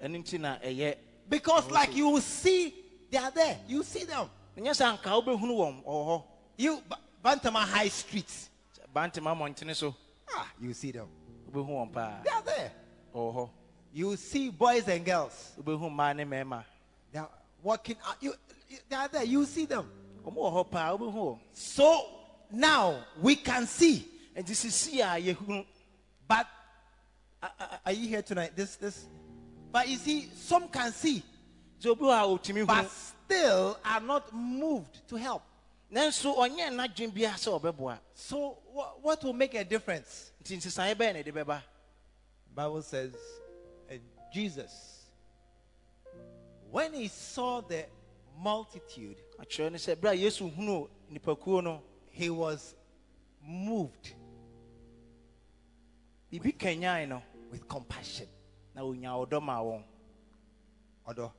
[0.00, 0.96] And na ɛyɛ
[1.28, 2.74] Because, like you will see,
[3.10, 3.58] they are there.
[3.68, 4.28] You see them.
[4.56, 6.24] ɛnyɛ sɛ anka wobɛhunu wɔn ɔwɔ hɔ
[6.56, 6.82] You
[7.24, 8.48] Bantama High Street.
[8.94, 9.94] Bantama mmɔntene so
[10.34, 11.08] Ah, you see them.
[11.50, 12.72] wobɛhu wɔn paa They are there.
[13.14, 13.50] hɔ
[13.92, 15.52] you see boys and girls.
[15.60, 16.64] wobɛhu mmaa ne mmarima
[17.12, 17.28] They are
[17.62, 17.96] walking.
[18.06, 18.16] out.
[18.20, 18.34] You,
[18.88, 19.24] they are there.
[19.24, 19.90] You see them.
[20.24, 22.06] ɔmo wɔ hɔ paa wobɛhu wɔn So
[22.50, 24.08] now we can see.
[24.36, 25.64] nti sisi a yɛhunu
[26.26, 26.46] But
[27.42, 28.52] uh, uh, are you here tonight?
[28.56, 29.06] This, this.
[29.70, 31.22] But you see, some can see,
[31.80, 35.42] sɛ obi wɔ a ɔtumi but still are not moved to help.
[35.92, 40.32] nanso ɔnyɛ n'adwen biara sɛ ɔbɛboa So what, what will make a difference?
[40.42, 41.62] nti nsesaeɛ bɛyɛ na ɛde
[42.54, 43.12] Bible says,
[43.88, 44.00] and
[44.32, 45.04] Jesus,
[46.70, 47.86] when he saw the
[48.40, 52.74] multitude, atwerɛ no sɛ berɛ a yesu hunu nipakuo no he was
[53.42, 54.14] moved
[56.30, 58.26] no with compassion.
[58.78, 59.82] Na onya ɔdɔ maa wɔn
[61.08, 61.32] Odo,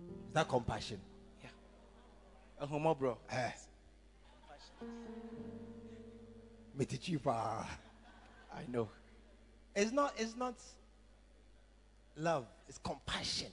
[0.00, 1.00] is that compassion?
[2.60, 3.52] ahomɔborɔ Eh.
[6.76, 7.66] Metichipa.
[8.52, 8.88] i know
[9.74, 10.54] It's not, it's not
[12.16, 13.52] love, it's compassion.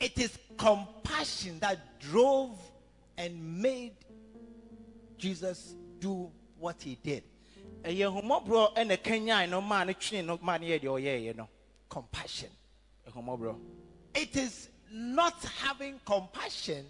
[0.00, 2.56] It is compassion that drove
[3.16, 3.96] and made
[5.18, 7.24] Jesus do what he did.
[7.82, 11.48] Ɛyɛ ahomɔborɔ ɛna kanyan no maa ne twene no maa ne yɛ deɛ ɔyɛeɛ no
[11.88, 12.50] Compassion.
[13.10, 13.58] ahomɔborɔ
[14.14, 16.84] It is not having compassion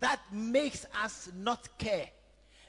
[0.00, 2.08] that makes us not care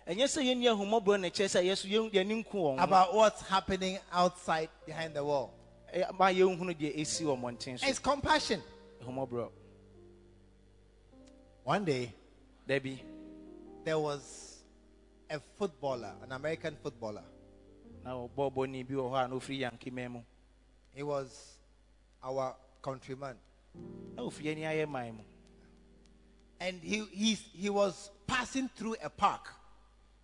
[0.08, 3.98] ɛnyɛ sɛ yɛnni ahomɔborɔ na ɛkyerɛ sɛ yɛso yɛn- yɛni nko wɔn about what's happening
[4.12, 5.54] outside behind the wall.
[5.94, 8.62] Ɛyɛ- ma yɛnhunu deɛ ɛsi wɔ mmɔnten so It's compassion.
[9.04, 9.52] ahomɔborɔ
[11.64, 12.12] One day,
[12.68, 13.00] dabi
[13.84, 14.59] there was
[15.30, 17.24] a footballer, an American footballer.
[18.04, 20.24] na ɔbɔɔbɔni bi wɔ hɔ a na ofiri
[20.94, 21.58] He was
[22.24, 23.36] our countryman.
[24.16, 25.24] na ofiri ani ayɛ man mu
[26.60, 29.54] And he, he's, he was passing through a park.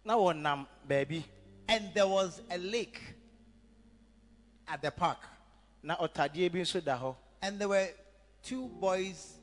[0.03, 1.23] na wɔnam baabi
[1.67, 3.01] And there was a lake
[4.67, 5.19] at the park.
[5.83, 7.89] na ɔtadeɛ bi nso And there were
[8.41, 9.33] two boys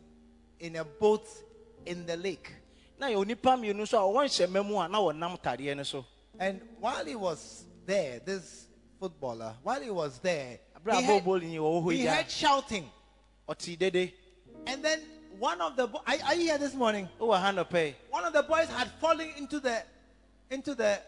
[0.58, 1.26] in a boat
[1.86, 2.52] in the lake.
[3.02, 6.04] Na yɛ onipa mmienu nso a wɔn hyɛ mma a na wɔnam tadeɛ no so
[6.38, 8.66] And while he was there, this
[9.00, 12.88] footballer, while he was there, he heard, bɔɔbɔɔni wɔ hɔ he heard shouting.
[13.76, 14.12] dede
[14.68, 15.00] And then
[15.38, 17.08] one of the bo- are, are you here this morning?
[17.20, 19.82] nɔpɛ One of the boys had fallen into the
[20.50, 21.00] into the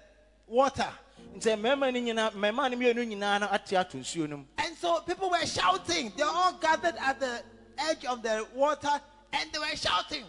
[0.48, 0.90] water.
[1.36, 4.76] nti mmarima no nyinaa mmarima no mmienu nyinaa no ate ato nsuo no mu And
[4.76, 6.12] so people were shouting.
[6.16, 7.40] They all gathered at the
[7.78, 9.00] edge of the water
[9.32, 10.24] and they were shouting.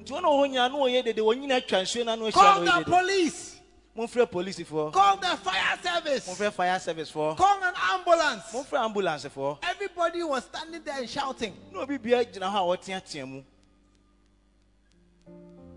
[0.00, 2.24] Nti wɔn a wɔn hɔ nyinaa no wɔyɛ dede wɔn nyinaa atwa nsuo no ano
[2.26, 3.56] ahyia Call the wɔyɛ dede police.
[3.96, 6.26] polisifoɔ Call the fire service.
[6.28, 8.44] momfrɛ fire service foɔ Call an ambulance.
[8.52, 11.54] momfrɛ ambulance foɔ Everybody was standing there and shouting.
[11.72, 13.42] na obi bia gyina hɔ a wɔteatea mu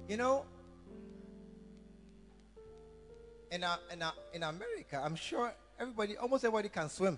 [0.08, 0.46] You know,
[3.52, 7.18] in, a, in, a, in America, I'm sure everybody, almost everybody can swim.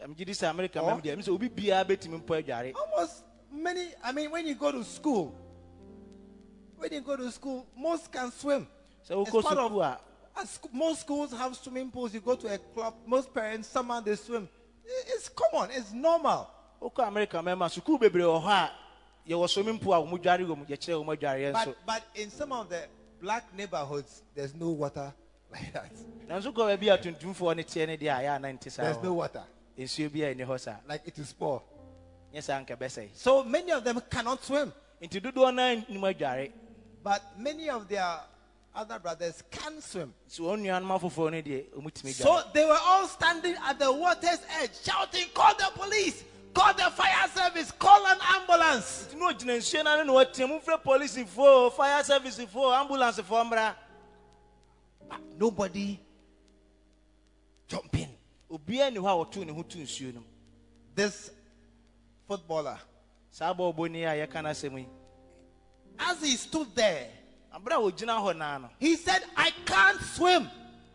[0.00, 0.86] megye di sɛ amerika Ɔ?
[0.86, 4.54] mam deɛ me sɛ obi biara bɛtumi mpo adware Almost many, I mean, when you
[4.54, 5.34] go to school,
[6.82, 8.66] when you go to school, most can swim.
[9.08, 12.14] sɛ wokɔ of- sukuu a most schools have swimming pools.
[12.14, 14.48] You go to a club, most parents, summer, they swim.
[14.84, 16.48] It's common, it's normal.
[16.80, 18.70] wokɔ amerika mɛma sukuu bebree wɔ hɔ a
[19.28, 22.52] yɛwɔ swimming pool a wɔn dware wɔ yɛkyerɛ wɔn adwareɛ nso But, but in some
[22.52, 22.82] of the
[23.20, 25.14] black neighborhoods, there's no water
[25.52, 25.92] like that.
[26.28, 29.02] nanso kɔ baabi a tuntumfoɔ no teɛ no deɛ a yɛ ana nte saa There's
[29.02, 29.44] no water.
[29.78, 31.62] nsuo bi a ɛni hɔ saa Like it is poor.
[32.34, 34.72] nyɛ saa nka So many of them cannot swim.
[35.00, 36.50] nti dodoɔ no anim adware
[37.02, 38.20] But many of their
[38.74, 40.14] other brothers can swim.
[40.28, 44.38] nti wɔn nuanom afoforɔ no deɛ ɔmutumi So they were all standing at the water's
[44.60, 46.24] edge, shouting, Call the police!
[46.54, 47.70] Call the fire service!
[47.72, 49.08] Call an ambulance!
[49.12, 53.74] nti na ɔgyina nsuo no ano na wɔteɛ momfrɛ polisifoɔ fire servicefoɔ ambulancefoɔ mmra
[55.08, 56.00] But nobody
[57.68, 58.16] jumping.
[58.50, 60.22] obiara ni hɔ a wɔtoo ne ho to nsuo
[60.94, 61.30] This
[62.26, 62.78] footballer,
[65.98, 67.06] as he stood there,
[67.54, 70.48] abere a wɔgyina hɔ he said, I can't swim,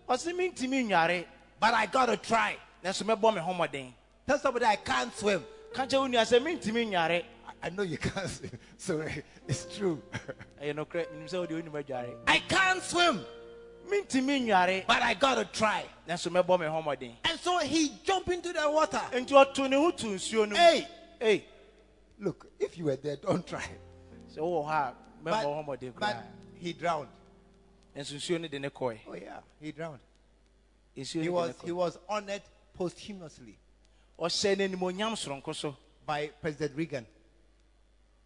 [0.07, 1.25] ɔse mentumi nnware
[1.59, 1.85] but I
[2.17, 2.57] try.
[2.83, 3.93] mɛbɔ me ho
[4.27, 5.43] Tell somebody I can't swim.
[5.73, 9.05] ka kyɛ wo nua sɛ mentumi nnware I- I know you can't swim, so
[9.47, 10.01] it's true.
[10.61, 13.25] ɛyɛ nokorɛ menim sɛ wode wonim adware I can't swim,
[14.87, 15.85] but I gotta try.
[16.07, 19.01] nanso mɛbɔ me ho mmɔden And so he jumped into the water.
[19.11, 21.45] enti ɔto ne ho to nsuo no Hey,
[22.19, 23.63] look, if you were there, don't try.
[24.37, 26.23] Sɛ wowɔ oh, hɔ a mɛbɔ ho But, but koraa
[26.55, 27.09] he drowned.
[27.95, 29.99] nanso nsuo no de ne kɔe Oh yeah, he drowned.
[30.95, 32.41] nsuo He no de was ne he kɔe was honored
[32.73, 33.57] posthumously
[34.19, 35.75] ɔhyɛ n'animonyam soronko so
[36.05, 37.05] by President Reagan.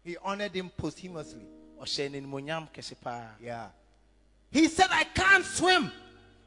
[0.04, 1.46] He honored him posthumously.
[1.80, 3.68] ɔhyɛ n'animonyam kɛse paa Yeah.
[4.50, 5.90] He said, I can't swim,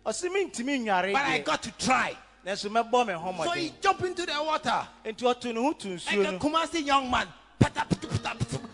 [0.06, 2.16] ɔse mentumi nnware but I deɛ got to try.
[2.46, 6.18] nanso mɛbɔ me So he jumped into the water enti ɔto ne ho to nsuo
[6.18, 7.28] like a no Kumasi young man.
[7.60, 8.65] Pata, pata, pata, pata.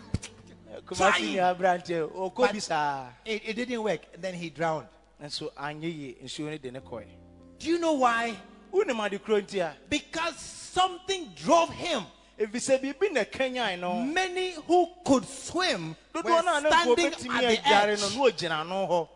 [0.95, 1.35] Kumasi trying.
[1.37, 4.01] nua But- saa It, it didn't work.
[4.13, 4.87] And then he drowned.
[5.21, 7.05] nanso anyɛ yie nsuo de ne kɔe
[7.59, 8.35] Do you know why?
[8.73, 12.03] wonim ade koro nti a Because something drove him.
[12.39, 16.69] ɛfiri sɛ biribi na kanyan no Many who could swim were dodoɔ no a na
[16.69, 17.99] nka standing at the edge.
[18.01, 19.09] no na ɔgyina ano hɔ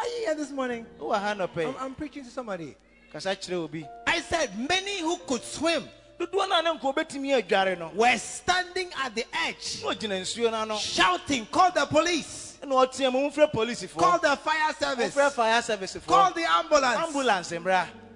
[0.00, 0.86] Are you here this morning?
[1.00, 2.76] I'm, I'm preaching to somebody.
[3.14, 5.88] I said many who could swim
[6.18, 10.20] dodoɔ no a na nka wɔbɛtumi adware no were standing at the edge, na ɔgyina
[10.20, 10.76] nsuo no ano.
[10.76, 12.58] Shouting, "Call the police!
[12.64, 15.14] na ɔteɛ mu mfrɛ Call the fire service!
[15.34, 17.52] fire service Call the ambulance!" ambulance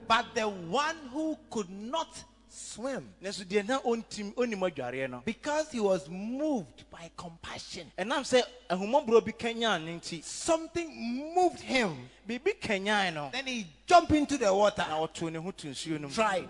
[0.07, 2.09] But the one who could not
[2.49, 5.23] swim, nanso deɛ na ɔntim ɔnim adwareɛ no.
[5.25, 10.23] because he was moved by compassion, ɛnam sɛ ahomɔborɔ bi kanyan ne nti.
[10.25, 12.09] Something moved him.
[12.29, 13.31] biribi kanyan no.
[13.33, 14.85] Then he jumped into the water.
[14.89, 16.15] na ɔtoo ne ho to nsuo no mu.
[16.15, 16.49] Tried,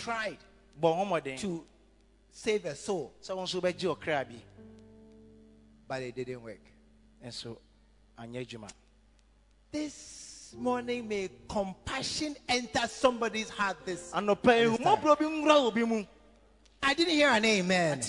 [0.00, 0.38] tried
[0.80, 1.64] bɔ ho mmɔden to
[2.30, 4.42] save a soul, sɛ wo nso wobɛgye ɔkra bi
[5.88, 6.60] but it didn't work.
[8.18, 8.70] anyɛ adwuma
[9.70, 13.76] This morning, may compassion enter somebody's heart.
[13.84, 14.26] This This time.
[14.26, 16.08] ahomɔborɔ bi nwura obi
[16.82, 18.00] I didn't hear an amen.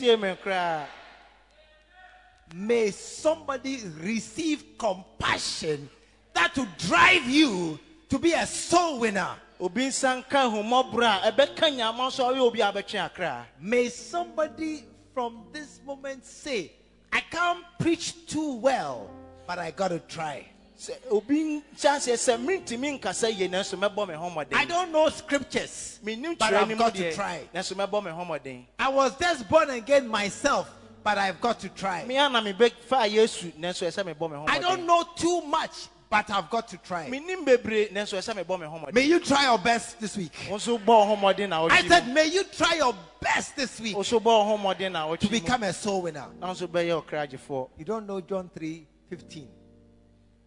[2.53, 5.89] May somebody receive compassion
[6.33, 7.79] that will drive you
[8.09, 9.35] to be a soul winner.
[9.59, 13.89] Obi nsa nka ahomɔborɔ a ɛbɛka nyama so a ɔyɛ obi a bɛtwe akra May
[13.89, 14.83] somebody
[15.13, 16.71] from this moment say,
[17.11, 19.09] I can't preach too well,
[19.47, 20.45] but I got to try.
[20.77, 25.09] sɛ obi nhyɛ aseɛ sɛ merentumi nkasa yie nanso mɛbɔ me ho I don't know
[25.09, 27.49] scriptures, but I've got to try.
[27.53, 30.69] nanso mɛbɔ me ho mmɔden I was just born again myself,
[31.03, 32.05] but I've got to try.
[32.05, 36.29] me ana mebɛfa yesu nanso ɛsɛ mebɔ me ho I don't know too much, but
[36.29, 37.09] I've got to try.
[37.09, 40.33] menim bebree nanso ɛsɛ mebɔ me ho mmɔden May you try your best this week.
[40.49, 43.79] wo nso bɔ wo ho mmɔden na I said, may you try your best this
[43.79, 46.27] week wo nso bɔ wo ho mmɔden na to become a soul winner.
[46.39, 49.47] na wo nso bɛyɛ ɔkra agyefoɔ You don't know John 3 15.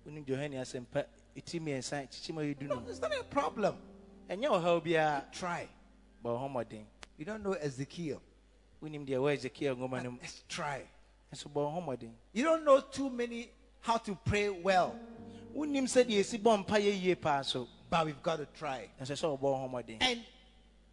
[0.07, 1.05] wonim johane asɛmpa
[1.37, 3.77] ɛti mmiɛnsa kyikyima yɛdu No, no it's not a problem.
[4.29, 5.69] biara Try.
[6.25, 6.85] bɔ wo ho mmɔden
[7.19, 8.23] You don't know Ezekiel.
[8.83, 10.83] wonim deɛ ezekiel nwoma no mu Let's try.
[11.35, 13.51] nso bɔ wo ho mmɔden You don't know too many
[13.83, 14.95] how to pray well,
[15.55, 18.89] wonim sɛdeɛ ɛsi bɔ mpa yɛ yie paa so but we've got to try.
[19.01, 20.25] ɛsɛ sɛ wɔbɔ wo ho mmɔden And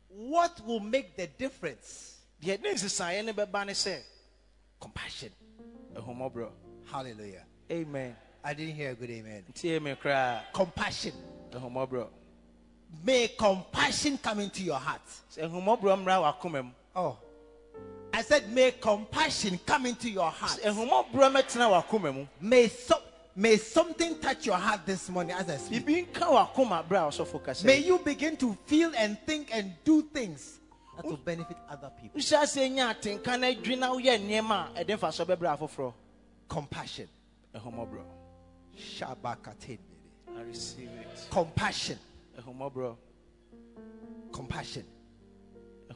[0.10, 2.18] what will make the difference?
[2.42, 4.02] deɛ ne nsesaeɛ no bɛba ne sɛ
[4.80, 5.32] Compassion.
[6.86, 7.44] Hallelujah.
[7.72, 9.44] amen I didn't hear a good amen.
[9.52, 11.14] ntie me koraa Compassion.
[13.04, 15.02] May compassion come into your heart.
[15.36, 17.18] sɛ ahomɔborɔ mmra w'akoma mu Oh.
[18.14, 20.60] I said, may compassion come into your heart.
[20.62, 22.96] sɛ ahomɔborɔ mɛtena w'akoma mu May, so,
[23.38, 25.86] may something touch your heart this morning as I speak.
[25.86, 29.74] biribi nka w'akoma berɛ a ɔsɔfo kasa May you begin to feel and think and
[29.86, 30.60] do things
[30.96, 32.20] that will benefit other people.
[32.20, 35.94] wohyɛ aseɛ nya atenka no adwi na woyɛ nneɛma a ɛde mfa so bɛbrɛ afoforɔ
[36.50, 37.08] Compassion.
[37.54, 37.60] I
[40.42, 42.00] receive it Compassion.
[44.32, 44.86] Compassion.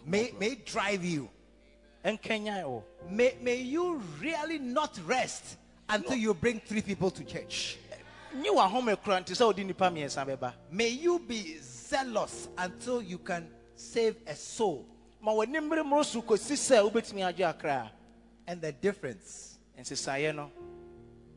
[0.06, 1.30] May, may it drive you.
[2.04, 5.58] May, may you really not rest
[5.92, 7.78] until you bring three people to church.
[8.36, 13.18] nye w'ahome kora nte sɛ wode nnipa mmiɛnsa bɛba May you be zealous until you
[13.18, 14.86] can save a soul.
[15.22, 17.92] ma w'ani mmere mmoro so kɔsi sɛ wobɛtumi
[18.48, 20.52] And the difference a nsesaeɛ no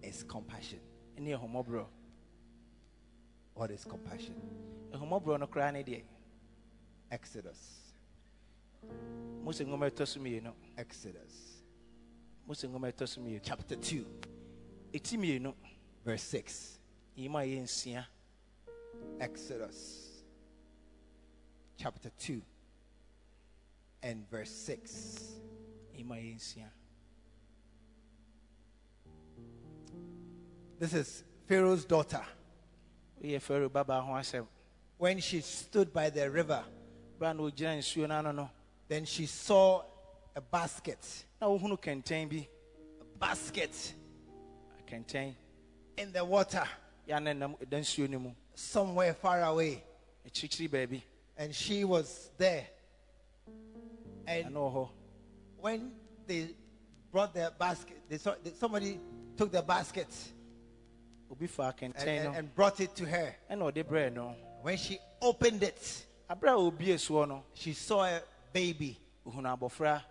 [0.03, 0.81] is compassion.
[3.55, 4.35] What is compassion?
[4.93, 6.03] ahomɔborɔ no koraa ne
[7.11, 7.93] Exodus.
[9.43, 10.21] mose nwoma ɛtɔ so
[10.79, 11.63] Exodus.
[12.47, 14.34] mose nwoma ɛtɔ Chapter 2, ɛti mmienu
[16.05, 16.79] verse 6.
[17.19, 18.05] yima a nsia
[19.21, 20.23] Exodus.
[21.77, 22.41] Chapter 2
[24.03, 25.41] and verse 6.
[25.99, 26.69] yima a nsia
[30.79, 32.23] This is Pharaoh's daughter.
[33.23, 34.47] woyɛ faro babaa ho asɛm
[34.99, 36.65] When she stood by the river,
[37.21, 38.51] berɛ a na nsuo no no
[38.87, 39.83] then she saw
[40.37, 41.25] a basket.
[41.41, 42.47] na wohunu kɛntɛn bi
[43.01, 43.95] A basket
[44.95, 45.35] kɛntɛn
[45.97, 46.65] in the water.
[47.09, 48.31] Yɛ ana nam ɛda nsuo no mu.
[48.55, 49.83] Somewhere far away.
[50.27, 51.03] akyirikyiri baabi.
[51.37, 52.67] And she was there.
[54.27, 54.91] And ɛno wɔ hɔ.
[55.59, 55.93] when
[56.27, 56.49] they
[57.11, 59.01] brought the basket, they saw, they, somebody
[59.37, 60.09] took the basket
[61.31, 62.33] obi and, kɛntɛn no.
[62.33, 63.35] and brought it to her.
[63.51, 64.35] ɛna ɔde brɛɛ no.
[64.63, 68.23] When she opened it, aberɛ a obie soɔ no she saw a
[68.53, 70.03] baby, ohunu abɔfra.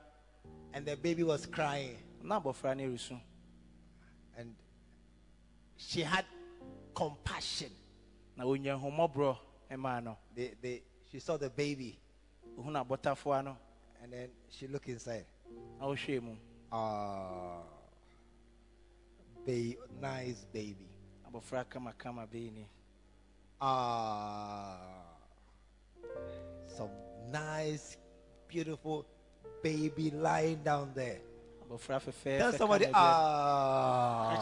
[0.73, 1.97] And the baby was crying.
[2.21, 3.19] na abɔfra no resu.
[4.37, 4.55] And
[5.87, 6.25] she had
[6.93, 7.71] compassion.
[8.35, 9.37] na onya homɔborɔ
[9.77, 10.81] maa no They, they,
[11.11, 11.99] she saw the baby
[12.57, 13.57] ohun abɔtafoa no
[14.01, 15.25] and then she looked inside.
[15.81, 16.35] ɔhwɛ mu
[16.71, 17.61] Ah,
[19.45, 20.87] ba- nice baby.
[21.27, 22.65] abɔfra kamakama bɛyi ni
[23.61, 25.05] Ah,
[26.67, 26.89] some
[27.31, 27.97] nice,
[28.47, 29.05] beautiful
[29.61, 31.21] baby lying down there.
[32.23, 34.35] Tell somebody, ah,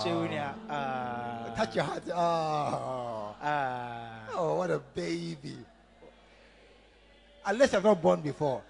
[0.69, 2.03] ah, touch your heart.
[2.13, 4.29] Ah, ah.
[4.35, 5.57] oh, what a baby.
[7.45, 8.61] Unless you've not born before.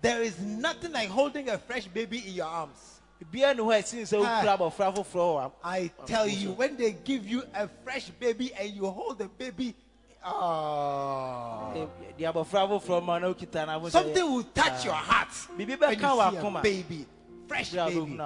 [0.00, 3.00] There is nothing like holding a fresh baby in your arms.
[3.20, 4.92] biribiara ne hɔ a ɛsene sɛ Ah.
[4.92, 9.28] foforɔ I tell you, when they give you a fresh baby and you hold the
[9.28, 9.74] baby,
[10.34, 11.72] ah,
[12.16, 15.28] de abɔfra foforɔ ma na wokita no abo sɛ something will touch your heart.
[15.56, 17.06] biribi When you see a baby,
[17.46, 18.18] fresh baby.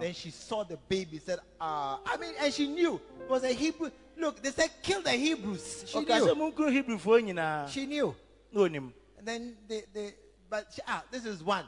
[0.00, 3.52] Then she saw the baby, said, ah, I mean, and she knew it was a
[3.52, 3.90] Hebrew.
[4.16, 5.84] Look, they said kill the Hebrews.
[5.86, 6.04] She knew.
[6.06, 8.14] nyinaa She knew.
[8.54, 8.92] And
[9.24, 10.14] then they, they
[10.50, 11.64] but she, ah, this is one.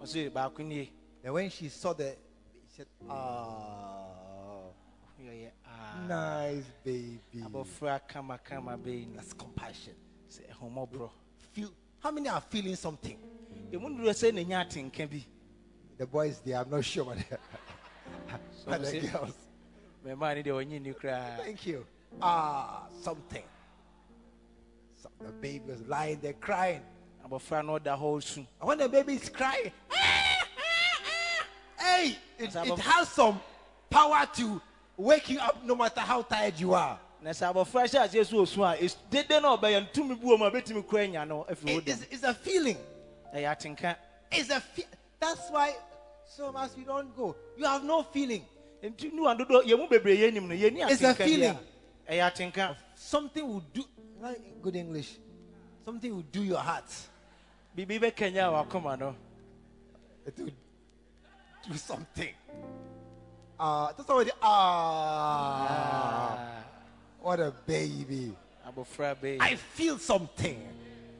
[0.00, 0.90] ɔse baako nie
[1.22, 2.16] And when she saw the,
[2.68, 4.03] she said, ah, ah,
[6.08, 7.20] nice baby.
[7.42, 9.94] abɔfra kamakama bɛyi ni That's compassion.
[10.30, 11.10] sɛ ɛhomɔborɔ
[11.52, 13.18] Feel, how many are feeling something?
[13.70, 15.24] ɛmu ndurɔ sɛ n'anya atenka bi
[15.96, 17.18] The boys there, I'm not sure, but,
[18.66, 19.34] but the say- girls.
[20.04, 21.86] mɛmaa ne deɛ ɔnye ni Thank you.
[22.22, 23.42] Ah, something.
[24.96, 26.82] So the baby was lying there crying.
[27.26, 29.72] abɔfra no ɔda hɔ su And when the baby is crying,
[31.78, 33.40] hey, it, it has some
[33.90, 34.60] power to
[34.96, 36.98] wake you up no matter how tired you are.
[37.22, 40.44] na sɛ abɔfra hyɛ aseɛ so osu a es- dede na ɔbɛyɛ ntumi bu mu
[40.44, 42.76] a bɛtumi no afiri wo It- dam it's, it's a feeling.
[44.30, 44.86] It's a fe-
[45.18, 45.74] That's why
[46.26, 47.34] some as we don't go.
[47.56, 48.44] You have no feeling.
[48.82, 51.58] nti nuwa dodo yɛn mu bebree yɛ nim no yɛn ni It's a feeling.
[52.94, 53.84] Something will do.
[54.20, 55.16] Like good English.
[55.84, 56.84] Something will do your heart.
[57.76, 59.16] biribi bɛkanya a wakoma no
[60.26, 60.50] It will
[61.70, 62.34] do something.
[63.58, 64.30] Ah, uh, somebody.
[64.42, 66.38] Ah,
[67.20, 68.32] what a baby.
[69.40, 70.60] I feel something.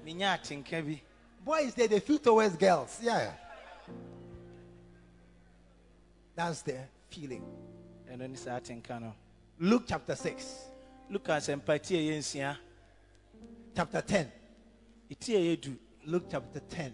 [0.05, 1.01] ne nya atenka bi
[1.45, 2.99] Boys, they, they feel towards girls.
[3.03, 3.31] Yeah.
[6.35, 6.79] That's the
[7.11, 7.43] feeling.
[8.35, 9.15] saa atenka no
[9.61, 10.45] Luke chapter 6,
[11.11, 12.57] luka asɛmpa ti a ɛyɛ
[13.77, 14.33] chapter 10.
[15.11, 16.93] ɛti a ɛyɛ du Luke chapter 10,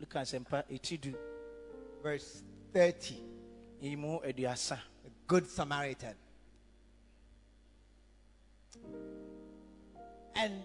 [0.00, 1.14] luka asɛmpa ɛti du
[2.02, 2.42] verse
[2.74, 3.35] 30.
[3.82, 6.14] Ɛyi mu aduasa The Good Samaritan.
[10.34, 10.62] And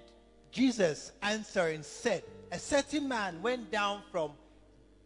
[0.51, 4.31] Jesus answering said, A certain man went down from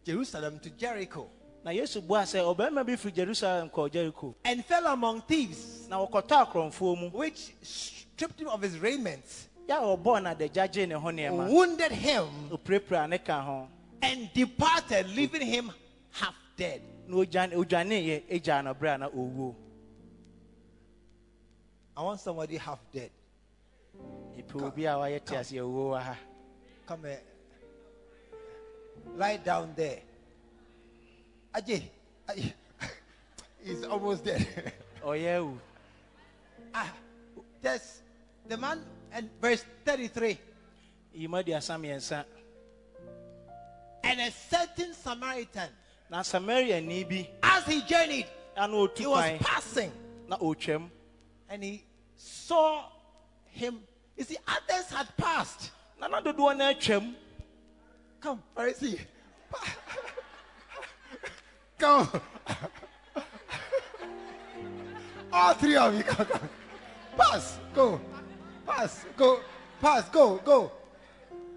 [0.04, 1.30] Jerusalem to Jericho
[1.66, 5.98] na yesu bua sɛ ɔbarima bi firi jerusalem kɔ jeriko and fell among thieves, na
[5.98, 7.08] wɔkɔtɔ akorɔmfoɔ mu.
[7.10, 9.24] which stripped him of his raiment,
[9.68, 11.50] yɛ a ɔbɔɔ na adagya gyee ne ho nneɛma.
[11.50, 13.68] wounded him, opirapira ne ka ho.
[14.00, 15.72] and departed, leaving him
[16.12, 16.80] half dead.
[17.06, 19.54] Na ogyan- odwaneeɛ egyaa no berɛ a na ɔwuo
[21.98, 23.10] I want somebody half dead.
[24.36, 26.16] nipa obi a wayɛ te ase oh, awuo wɔ ha
[26.86, 27.20] Come here.
[29.16, 29.98] Lie down there.
[31.52, 31.82] Ajay.
[32.28, 32.52] Ajay.
[33.64, 34.46] He's almost dead.
[35.02, 35.38] oh yeah.
[35.38, 35.58] Oh.
[36.72, 36.92] ah,
[37.60, 38.02] just
[38.46, 38.78] the man
[39.12, 40.38] and verse 33.
[41.14, 42.24] yi mu aduasa mmiɛnsa
[44.04, 45.70] And a certain Samaritan,
[46.10, 48.26] na samariani bi as he journeyed,
[48.56, 49.92] a na he was kwan passing
[50.28, 50.88] na ɔtwam
[51.48, 51.84] and he
[52.16, 52.84] saw
[53.44, 53.80] him.
[54.16, 55.70] You see, others had passed.
[56.00, 57.14] na na dodoɔ no atwam
[58.20, 58.98] Come, Pharisee.
[61.78, 62.08] Come.
[65.32, 66.48] All three of you, come, come.
[67.18, 68.00] Pass, go.
[68.66, 69.40] Pass, go.
[69.80, 70.72] Pass, go, go.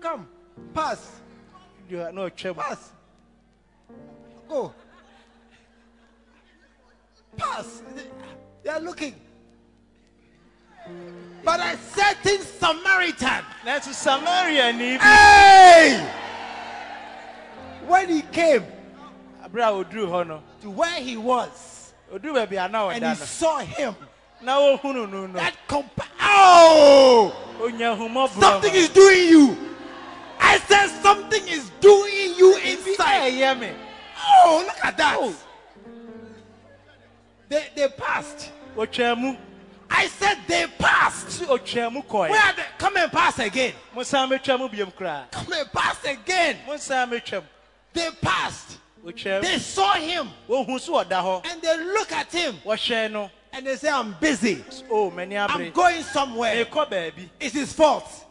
[0.02, 0.28] Come,
[0.74, 1.22] pass,
[1.90, 2.92] Deɛ na ɔtwam pass.
[4.50, 4.74] Go.
[7.38, 7.84] Pass.
[8.64, 9.14] They are looking.
[11.46, 16.10] But a certain Samaritan, nanso samariani bi hey!
[17.88, 18.66] When he came
[19.54, 23.16] berɛ a ɔduruu hɔ no to where he was, ɔduru baabi a na and he
[23.26, 23.96] saw him,
[24.42, 27.34] na ɔhunu no no that compa- oh,
[28.40, 29.76] something is doing you.
[30.40, 33.34] I said something is doing you inside.
[33.34, 33.74] Eh,
[34.22, 35.18] Oh, look at that.
[35.20, 35.36] Oh.
[37.50, 38.52] They, they passed.
[39.92, 41.42] I said they passed.
[41.42, 42.64] Where are they?
[42.78, 43.74] Come and pass again.
[45.32, 46.58] Come and pass again.
[47.94, 48.78] They passed.
[49.42, 52.56] They saw him and they look at him
[53.52, 54.64] and they say, I'm busy.
[54.92, 56.68] o m'ani I'm going somewhere.
[57.40, 58.26] It's his fault.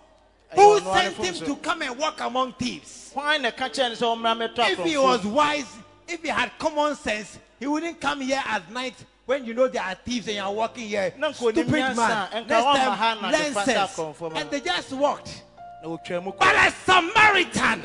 [0.55, 3.11] Who Ɛyɛ ɔno ara sent him to come and walk among thieves?
[3.13, 5.77] hwan na ɛka kyerɛ no sɛ ɔmmra mɛtɔ If he was wise,
[6.07, 8.95] if he had common sense, he wouldn't come here at night
[9.27, 11.13] when you know there are thieves and you are walking here.
[11.19, 12.47] Na nka onim Stupid man.
[12.47, 13.67] Next time, learn sense.
[13.67, 15.43] saa akorɔmfo ma And they just walked.
[15.83, 17.83] But a Samaritan,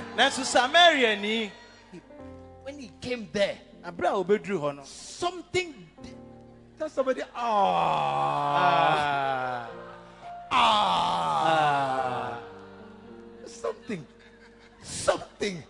[2.64, 5.74] when he came there, aberɛ a wɔbɛduru hɔ something.
[6.80, 7.28] Tell somebody, ah,
[8.56, 9.70] ah,
[10.52, 11.50] ah,
[12.40, 12.40] ah.
[13.64, 14.06] Something,
[14.84, 15.64] something,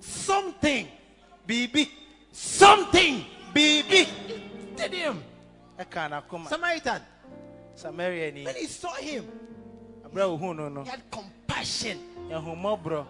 [0.00, 0.86] something,
[1.46, 1.88] biribi
[2.30, 3.24] something.
[3.52, 4.06] Biribi
[4.76, 5.22] did him.
[6.48, 7.02] Samaritan,
[7.76, 9.26] samariani when he saw him,
[10.04, 10.84] a ohuu no no.
[10.84, 11.98] he had compassion.
[12.30, 13.04] ɛhummɔborɔ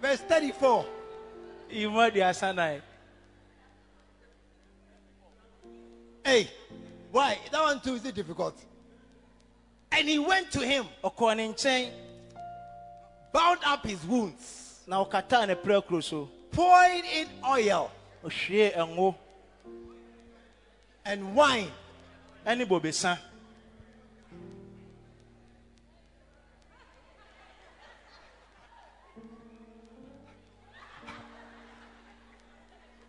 [0.00, 0.84] Verse 34.
[1.70, 2.80] imu aduasa nan
[6.24, 6.48] Hey,
[7.10, 7.38] why?
[7.50, 8.56] That one too is it difficult?
[9.92, 11.90] And he went to him, ɔkɔɔ ne nkyɛn
[13.32, 17.90] bound up his wounds, na ɔkataa ne prɛkuro so poured in oil
[21.04, 21.70] and wine,
[22.46, 23.18] ɛne bobesa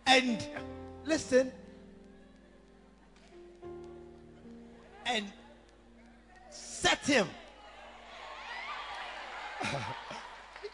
[0.06, 0.44] and
[1.04, 1.52] listen,
[5.16, 5.26] and
[6.50, 7.26] set him,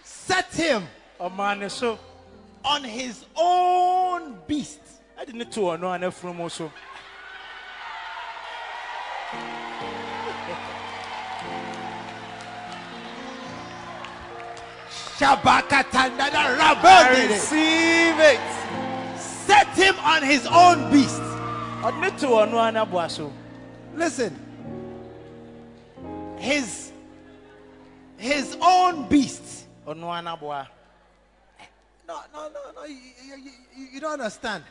[0.03, 0.87] set him
[1.18, 4.80] on his own beast.
[5.18, 6.70] ɛde ne to ɔno a n'afunumu so
[15.18, 17.28] Shabakatandada I rabodede.
[17.30, 18.41] receive it
[19.18, 21.22] Set him on his own beast.
[23.97, 24.36] Listen.
[26.36, 26.92] His
[28.18, 29.66] his own beast.
[29.86, 30.18] No, no,
[32.07, 32.84] no, no.
[32.84, 34.64] You, you, you, don't understand.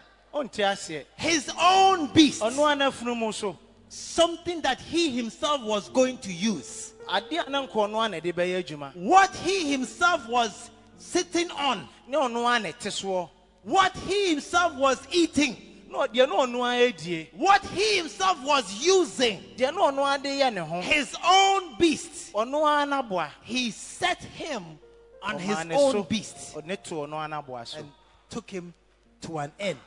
[1.15, 2.41] His own beast.
[2.41, 3.57] ɔno a n'afunumu
[3.87, 6.93] Something that he himself was going to use.
[7.09, 11.49] adeɛ a na nka ɔno a na ɛde bɛyɛ adwuma What he himself was sitting
[11.51, 11.87] on.
[12.07, 13.29] ne ɔno a na ɛte soɔ
[13.63, 15.64] What he himself was eating.
[15.89, 19.41] Na ɔ- deɛ na ɔno What he himself was using.
[19.57, 22.33] deɛ na ɔno a de yɛ ne ho His own beast.
[22.33, 24.79] ɔno a n'aboa He set him
[25.21, 27.91] on his own beast ɔde ne to ɔno a n'aboa so and
[28.29, 28.73] took him
[29.21, 29.79] to an end.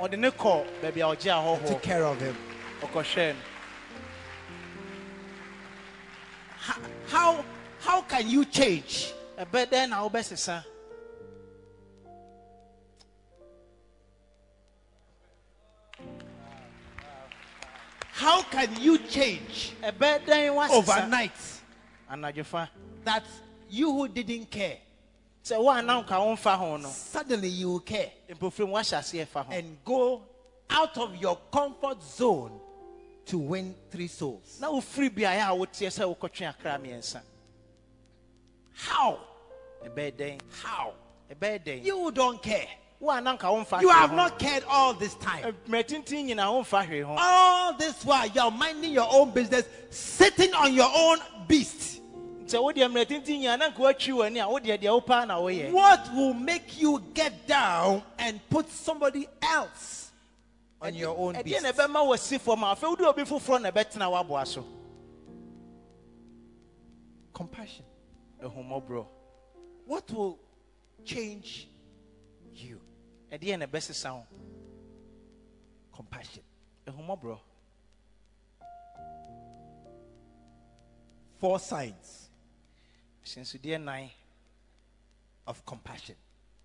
[0.00, 2.36] ɔde ne kɔ baabi a ɔgye Took care of him.
[7.08, 7.44] how,
[7.80, 9.12] how can you change?
[18.20, 21.32] How can you change ɛbɛ dɛn wasesa overnight
[23.04, 23.24] that
[23.70, 24.76] you who didn't care,
[25.42, 29.26] sɛ wo a na nka womfa ho no suddenly you will care mpofirim wahyɛ aseɛ
[29.26, 30.22] fa ho and go
[30.68, 32.60] out of your comfort zone
[33.24, 34.58] to win three souls?
[34.60, 37.22] na wofiri beaeɛ a woteɛ sɛ wokɔtwe akra mmiɛnsa
[38.74, 39.18] How?
[40.50, 40.92] How?
[41.82, 42.66] You don't care.
[43.00, 45.44] Wo a na nka womfa You have not cared all this time.
[45.44, 50.52] Eh, mmerɛtintin nyinaa womfa hwee ho All this while you're minding your own business, sitting
[50.54, 52.00] on your own beast.
[52.46, 56.12] sɛ wodeɛ mmerɛtintin nyinaa na nka woatwi w'ani a wodeɛ deɛ wopaa na woyɛ What
[56.14, 60.10] will make you get down and put somebody else
[60.82, 61.62] on your own beast?
[61.62, 64.64] na ɛbɛma wasi fam a afei wode obi foforɔ na ɛbɛtena w'aboa so
[67.32, 67.84] Compassion.
[69.86, 70.38] What will
[71.04, 71.68] change
[72.54, 72.78] you?
[73.30, 74.26] Ɛdeɛ na ɛbɛsesa wo
[75.92, 76.42] Compassion.
[76.86, 77.38] ɛhummɔborɔ
[81.38, 82.28] Four signs
[83.24, 84.10] ahyɛnsodeɛ nan
[85.46, 86.16] of compassion.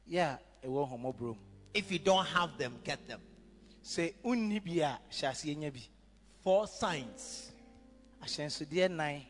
[0.09, 0.20] yɛ
[0.63, 1.41] a ɛwɔ hummɔborɔ mu
[1.74, 3.22] If you don't have them, get them.
[3.84, 5.82] sɛ wonni bi a hyɛ aseɛ nya bi
[6.41, 7.51] Four signs
[8.22, 9.22] ahyɛnsodeɛ nan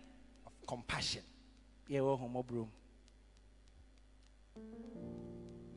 [0.46, 1.24] of compassion.
[1.90, 2.68] yɛ ɛwɔ hummɔborɔ mu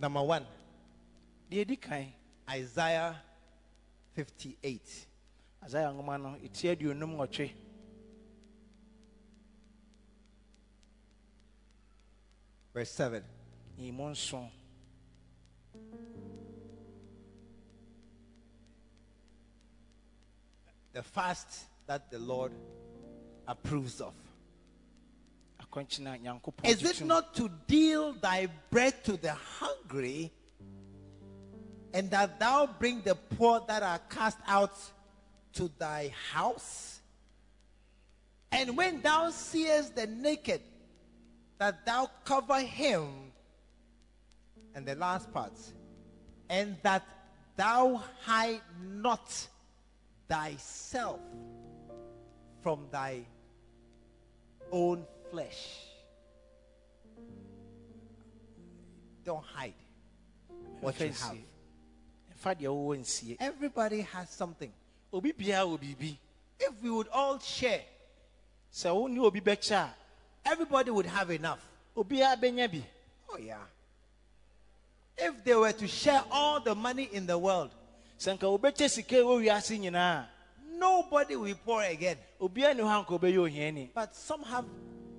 [0.01, 0.47] Number one,
[1.51, 2.13] deɛ ɛdi kan
[2.51, 3.23] Isaiah
[4.15, 5.07] 58.
[5.63, 7.51] asaia nwoma no ɛti aduonum nwɔtwe
[12.75, 13.23] Verse 7.
[13.79, 14.51] nyimu nson
[20.93, 22.53] The fast that the Lord
[23.47, 24.15] approves of.
[26.65, 30.33] Is it not to deal thy bread to the hungry,
[31.93, 34.77] and that thou bring the poor that are cast out
[35.55, 37.01] to thy house.
[38.53, 40.61] And when thou seest the naked,
[41.59, 43.33] that thou cover him.
[44.75, 45.53] And the last part,
[46.49, 47.05] and that
[47.57, 49.49] thou hide not
[50.29, 51.19] thyself
[52.63, 53.23] from thy
[54.71, 55.81] own flesh.
[59.25, 59.75] Don't hide
[60.81, 61.37] what you have.
[63.41, 64.73] Everybody has something.
[65.13, 66.17] Obi biara wɔ biribi.
[66.61, 67.83] If we would all share,
[68.73, 69.89] Sɛ wo ne obi bɛkyɛ
[70.45, 71.61] everybody would have enough.
[71.97, 72.85] obiara bɛnya bi.
[73.31, 73.59] Oh, yeah.
[75.17, 77.71] If they were to share all the money in the world,
[78.19, 80.27] Sɛ nka wobɛkyɛ sika a ɛwɔ wiase
[80.79, 82.19] nobody will be poor again.
[82.41, 83.89] obiara ni hɔ anka wobɛyɛ ohiani.
[83.95, 84.65] But some have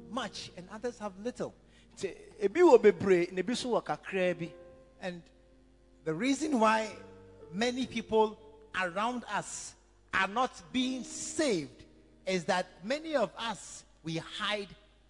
[0.10, 1.54] much and others have little.
[1.98, 4.52] Ebi wɔ bebree na ebi nso wɔ.
[5.02, 5.22] And
[6.06, 6.96] the reason why
[7.54, 8.38] many people
[8.82, 9.74] around us
[10.14, 11.84] are not being saved
[12.26, 14.68] is that many of us we hide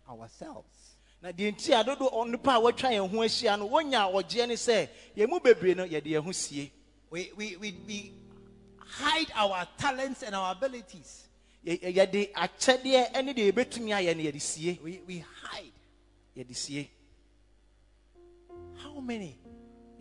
[0.09, 0.67] ourselves.
[1.21, 4.53] na deɛ nti a dodo onipa a wɔatwa yɛn ho ahyia no wɔnya ɔgyeɛ ne
[4.55, 4.87] sɛ
[5.17, 6.71] yɛn mu bebree no yɛde yɛn ho sie
[7.11, 8.13] We, we, we, we
[8.77, 11.27] hide our talents and our abilities.
[11.65, 15.71] Yɛ- yɛ- yɛde akyɛdeɛ ne deɛ yɛbɛtumi ayɛ no yɛde sie We, we hide.
[16.37, 16.89] yɛde sie
[18.77, 19.35] How many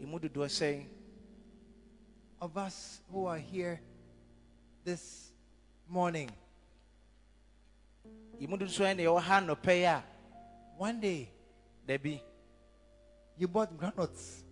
[0.01, 0.85] ɛmu dodoɔ sɛn
[2.41, 3.81] of us who are here
[4.85, 5.33] this
[5.89, 6.31] morning,
[8.41, 10.03] ɛmu dodo so ɛna yɛwɔ ha nnɔpɛ yi
[10.77, 11.29] one day
[11.87, 12.23] Debbie,
[13.37, 14.45] you bought granuts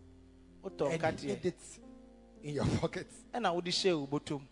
[0.64, 1.60] and hid it
[2.42, 3.06] in your pocket?
[3.32, 4.42] And I would wo bɔtɔm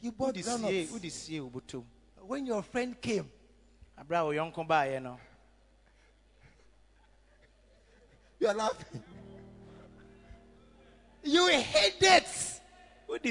[0.00, 0.92] You bought granuts.
[0.92, 1.84] wode sie wo bɔtɔm
[2.20, 3.28] When your friend came,
[3.98, 5.18] aberɛ a wo yɔnko baeɛ no.
[8.38, 9.02] You are laughing.
[11.22, 12.60] You hid it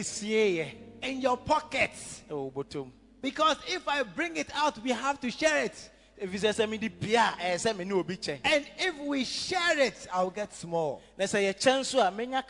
[0.04, 1.92] sieeɛ in your pocket.
[2.30, 5.90] ɛwɔ wo bɔtɔm Because if I bring it out, we have to share it.
[6.22, 9.80] ɛfiri sɛ sɛ mede pia a ɛyɛ sɛ me ne obi And if we share
[9.80, 11.02] it, I'll get small.
[11.18, 12.44] na sɛ yɛkyɛ nso a menya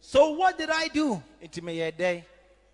[0.00, 1.22] So what did I do?
[1.42, 2.24] dɛn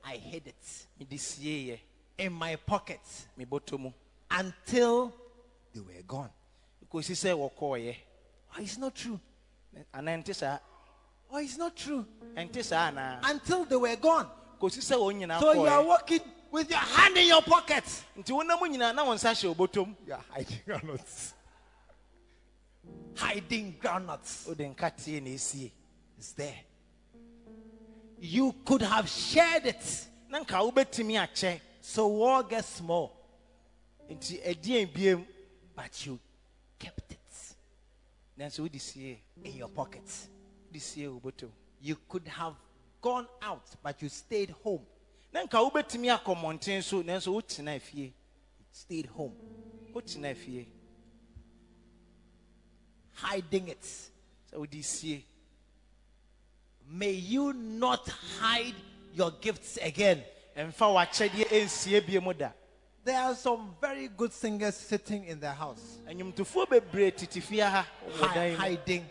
[0.05, 1.79] I hid it sieeɛ
[2.19, 3.01] in my pocket
[3.37, 3.93] me bɔtɔ
[4.31, 5.15] until
[5.73, 6.31] they were gone.
[6.93, 7.97] sɛ wɔkɔɔyɛ
[8.55, 9.19] Oh, it's not true.
[11.33, 12.07] Anaa ɛnte saa Oh, it's not true.
[12.37, 14.29] ɛnte saa anaa Until they were gone.
[14.61, 16.21] kɔsi sɛ wɔn nyinaa So you are walking
[16.51, 17.85] with your hand in your pocket.
[18.17, 21.33] nti wɔnam nyinaa na wɔn nsa hyɛ wo bɔtɔm You are hiding groundnuts.
[23.17, 25.71] Hiding groundnuts wode nkateɛ na ɛsie
[26.19, 26.61] is there.
[28.19, 30.09] You could have shared it.
[30.29, 33.13] na nka wobɛtumi akyɛ So war gets small.
[34.11, 35.27] nti ɛdeɛn biem
[35.75, 36.19] But you
[36.79, 37.19] kept it
[38.39, 40.03] nanso wode sie in your pocket.
[40.73, 41.51] Wode sie wo bɔtɔm
[41.81, 42.55] You could have
[43.01, 44.87] gone out, but you stayed home.
[45.33, 48.13] na nka wobɛtumi akɔ mmɔnten so nanso wotena fie
[48.71, 49.35] stayed home.
[49.95, 50.67] wotena fie
[53.15, 53.83] Hiding it.
[53.83, 55.25] sɛ wode sie
[56.89, 58.07] May you not
[58.41, 58.75] hide
[59.15, 60.23] your gifts again.
[60.57, 62.51] ɛmfa w'akyɛdeɛ ɛnsie bie da
[63.05, 67.87] There are some very good singers sitting in their house, anwomtofoɔ bebree tete fie ha
[68.07, 69.05] wɔ hi- hiding,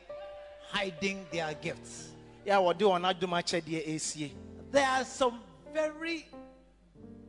[0.72, 2.10] hiding their gifts.
[2.46, 4.32] yɛ a wɔde wɔn adom akyɛdeɛ ɛsie
[4.72, 5.42] There are some
[5.74, 6.26] very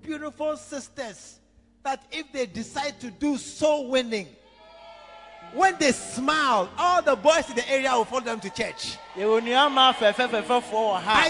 [0.01, 1.40] beautiful sisters
[1.82, 4.28] that if they decide to do soul winning,
[5.55, 8.97] when they smile, all the boys in the area will follow them to church.
[9.16, 9.20] I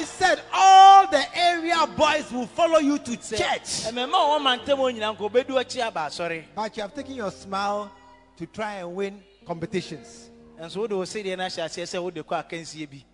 [0.05, 3.83] said, all the area boys will follow you to church.
[3.89, 7.15] ɛmɛma a wɔn mantam hɔ nyinaa nka obedu akyi aba asɔre But you have taken
[7.17, 7.91] your smile
[8.37, 10.31] to try and win competitions.
[10.59, 13.05] Nso wode wo sedeɛ no ahyɛ aseɛ sɛ wode kɔ akansie bi.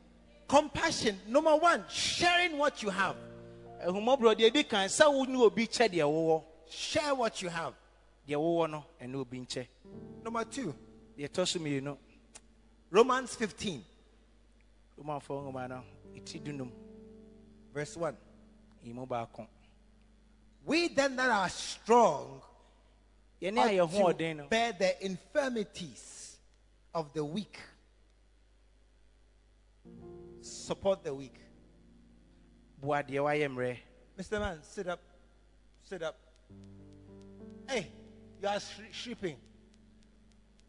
[0.47, 3.17] Compassion, number one, sharing what you have.
[3.85, 6.45] ahumɔborɔ deɛ ɛdi kan sɛ wo ne obi kyɛ deɛ wowɔ.
[6.71, 7.75] Share what you have.
[8.29, 9.67] deɛ wowɔ no ɛne obi nkyɛ.
[10.25, 10.75] Number two,
[11.17, 11.97] deɛ ɛtɔ so mmienu.
[12.91, 13.85] Romans 15,
[14.99, 15.85] romanfoɔ nwoma no
[16.15, 16.71] ɛti dunum.
[17.73, 18.17] Verse 1.
[18.83, 19.47] yi mu baako.
[20.65, 22.43] We then that are strong
[23.41, 24.47] yɛne a yɛ no.
[24.49, 26.28] bear the infirmities
[26.95, 27.59] of the weak.
[30.41, 31.35] Support the weak.
[32.83, 34.41] Mr.
[34.41, 35.01] Man, sit up.
[35.83, 36.17] Sit up.
[37.69, 37.89] Hey,
[38.41, 38.61] you are
[38.93, 39.37] sleeping.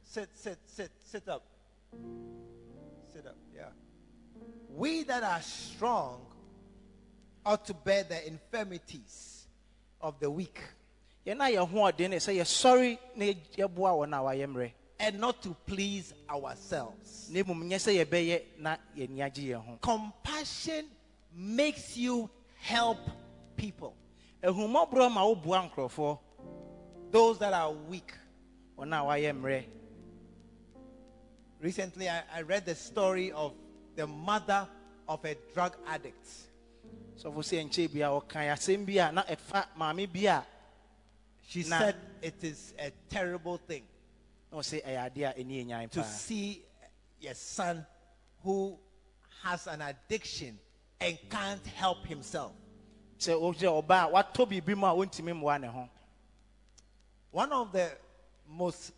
[0.04, 1.44] Sit, sit, sit, sit up.
[3.14, 3.70] Sit up, yeah.
[4.70, 6.26] We that are strong
[7.46, 9.48] ought to bear the infirmities
[10.02, 10.60] of the weak
[11.26, 15.42] yɛne a yɛ hoɔden no sɛ yɛsɔre na yɛboa wɔn a wayɛ mmerɛ and not
[15.42, 17.30] to please ourselves.
[17.32, 20.86] na mmom nyɛ sɛ yɛbɛyɛ na yɛni agye yɛn ho Compassion
[21.34, 22.98] makes you help
[23.56, 23.96] people,
[24.44, 26.20] ehummɔborɔ ma woboa nkurɔfoɔ
[27.12, 28.14] those that are weak.
[28.78, 29.66] wɔn a wɔayɛ mmerɛ
[31.62, 33.54] Recently, I, I read the story of
[33.98, 34.66] the mother
[35.10, 36.28] of a drug addict.
[37.18, 40.44] sɔfo sɛ nkyɛn bi a ɔkan asɛm bi a na ɛfa maame
[41.48, 43.84] She said it is a terrible thing
[44.52, 46.64] to see
[47.24, 47.86] eh, a son
[48.44, 48.78] who
[49.44, 50.58] has an addiction
[51.00, 52.52] and can't help himself.
[53.18, 55.90] sɛ ɔgyɛ ɔbaa a watɔ biribi mu a wɔntumi mmoa ne ho
[57.32, 57.92] One of the
[58.48, 58.92] most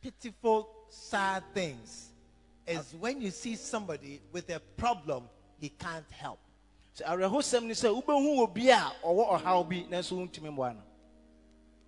[0.00, 2.10] pitiful, sad things
[2.66, 5.28] is when you see somebody with a problem
[5.58, 6.38] he can't help.
[6.96, 10.82] sɛ awerɛhosɛm ne sɛ wobɛhu obi a ɔwɔ ɔhaw bi nanso wontumi mmoa no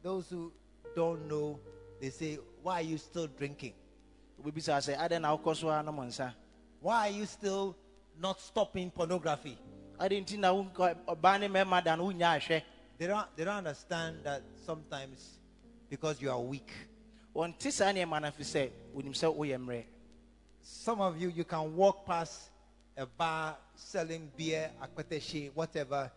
[0.02, 0.52] Those who
[0.94, 1.58] don't know,
[2.00, 3.74] they say, Why are you still drinking?
[4.42, 6.34] wobɛbisa sɛ adɛn na wokɔ so a nom nsa
[6.80, 7.76] Why are you still
[8.18, 9.56] not stopping pornography?
[10.00, 12.62] adɛn nti na wo- ɔbaa ne mmarima da no wonya ahwɛ
[12.98, 15.38] They don't, they don't understand that sometimes
[15.88, 16.68] because you are weak.
[17.36, 19.84] wɔnte saa nneɛma no afi sɛ wonim sɛ
[20.60, 22.50] Some of you, you can walk past
[22.96, 26.10] a bar selling beer, akpeteshie, whatever.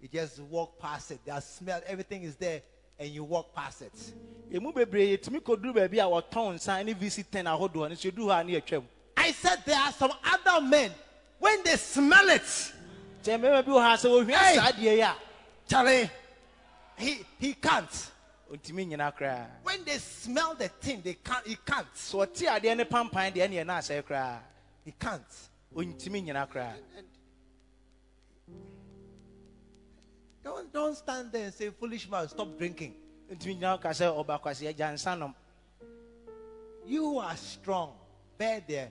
[0.00, 1.20] You just walk past it.
[1.24, 2.60] That smell, everything is there,
[3.02, 3.92] and you walk past it.
[4.52, 8.26] ɛmu bebree yɛtumi kɔduru baabi a wɔtɔn nsa ne vc 10 ahodoɔ no nso yɛduru
[8.26, 8.84] hɔ a ne yɛtwam
[9.16, 10.90] I said there are some other men,
[11.38, 12.42] when they smell it,
[13.24, 14.56] kyɛ mmarima bi wɔ ha sɛ Hey!
[14.56, 15.16] saa adeɛ yi a
[15.68, 16.10] Charlie,
[16.96, 18.10] he, he can't.
[18.52, 21.92] nyina koraa When they smell the thing, they can't, he can't.
[21.94, 24.38] sɛ ɔte adeɛ ne pampan deɛ ne yɛ no asɛe koraa
[24.84, 25.24] He can't.
[25.74, 26.74] nyina koraa
[30.44, 32.94] Don't, don't stand there and say, foolish man, stop drinking.
[33.30, 35.34] ntumi nyina ka sɛ ɔbakwase agya nsa
[36.84, 37.92] You are strong.
[38.36, 38.90] Bear their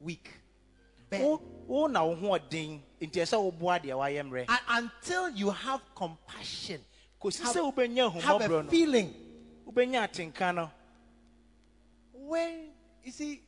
[0.00, 0.30] weak.
[1.10, 1.20] Bear.
[1.22, 5.50] wo wo na wo ho ɔden nti ɛsɛ woboa deɛ wayɛ mmerɛ And until you
[5.50, 6.80] have compassion,
[7.20, 7.54] have-
[8.22, 9.14] have a feeling.
[12.12, 12.70] When,
[13.02, 13.42] you see,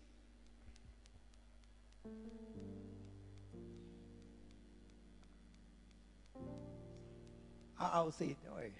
[7.78, 8.36] I- I'll say it.
[8.44, 8.72] Don't worry.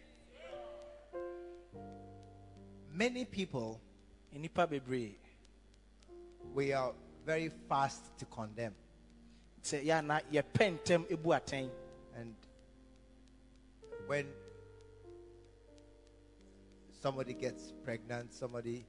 [2.92, 3.80] Many people,
[6.54, 6.92] we are
[7.24, 8.74] very fast to condemn.
[9.62, 11.70] sɛ yɛ ana yɛpɛ ntɛm ebu atɛn
[12.14, 12.34] And
[14.06, 14.26] when
[17.02, 18.86] somebody gets pregnant, somebody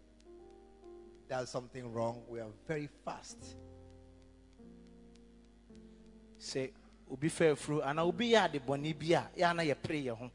[1.27, 3.57] does something wrong, we are very fast.
[6.39, 6.71] sɛ
[7.11, 10.31] obi fɛ afuru anaa obi yɛ ade bɔne bi a yɛ ana yɛpere yɛ ho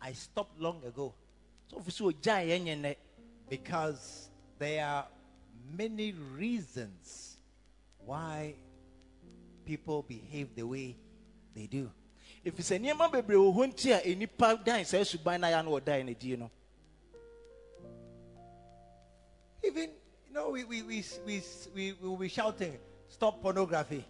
[0.00, 1.14] I stopped long ago
[1.70, 2.96] sɛ ɔfi sɛ ogyae yɛ nyɛ nɛ
[3.48, 5.06] because there are
[5.70, 7.38] many reasons
[8.04, 8.54] why
[9.64, 10.96] people behave the way
[11.54, 11.90] they do.
[12.44, 15.58] ɛfiri sɛ nneɛma bebree wɔ hɔ nti a nnipa dan saa suban no a yɛ
[15.58, 16.50] ano wɔdae no die no
[19.66, 19.90] Even,
[20.28, 21.42] you know, we, we, we, we,
[21.74, 22.78] we, we will be shouting,
[23.08, 24.04] stop pornography.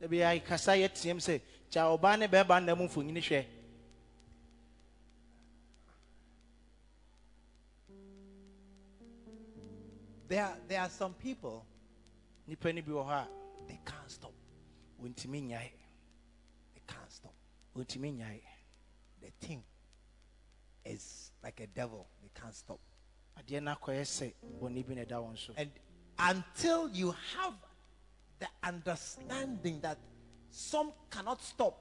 [0.00, 1.40] Da bi a kasa yɛteam sɛ
[1.70, 3.44] kya ɔbaa ne bɛrima nna mu mfonyini hwɛ
[10.28, 11.64] There, are- there are some people,
[12.48, 13.28] nnipa no bi wɔ hɔ a
[13.66, 14.32] they can't stop.
[15.02, 15.70] wɔntumi nyae
[16.74, 17.34] They can't stop.
[17.76, 18.42] wɔntumi nyae
[19.20, 19.64] The thing
[20.84, 22.08] is like a devil.
[22.22, 22.80] They can't stop.
[23.38, 25.70] adeɛ no akɔyɛ sɛ bɔne bi na ɛda wɔn so And
[26.18, 27.54] until you have
[28.38, 29.98] the understanding that
[30.50, 31.74] some cannot stop,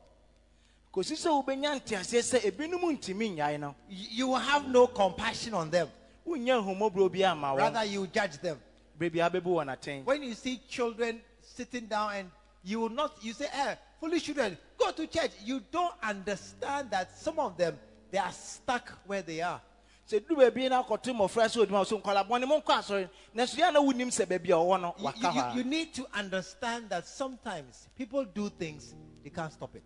[0.94, 5.54] kɔsi sɛ wobɛnya nteaseɛ sɛ ebinom ntumi nyae no y- you will have no compassion
[5.54, 5.90] on them.
[6.26, 8.60] wonnya ahummɔborɔ bi ama Rather, you judge them.
[9.00, 12.32] berɛ biara bɛbu wɔn atɛn When you see children sitting down and
[12.64, 15.32] you will not, you say, eh, foolish children, go to church.
[15.46, 17.80] You don't understand that some of them,
[18.12, 19.62] they are stuck where they are.
[20.08, 23.56] Sɛ duru baabi na akɔto mmɔfra sɛ odima so nkwala bɔne mo nkɔ asɔre nanso
[23.58, 26.90] yɛ na wonim sɛ baabi a ɔwɔ no You, waka hɔ you need to understand
[26.90, 29.84] that sometimes people do things, they can't stop it.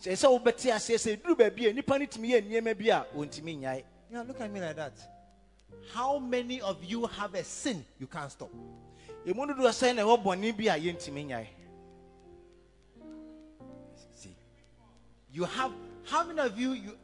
[0.00, 3.04] sɛ sɛ wobɛte aseɛ sɛ duru baabi a nnipa no tumi yɛ nneɛma bi a
[3.14, 4.94] wɔntumi nyae Yeah, look at me like that.
[5.92, 8.50] How many of you have a sin you can't stop?
[9.26, 11.46] ɛmu dodoɔ sɛn na ɛwɔ bɔne bi a yɛntumi nyae
[14.14, 14.34] See,
[15.32, 15.72] you have
[16.04, 16.98] how many of you you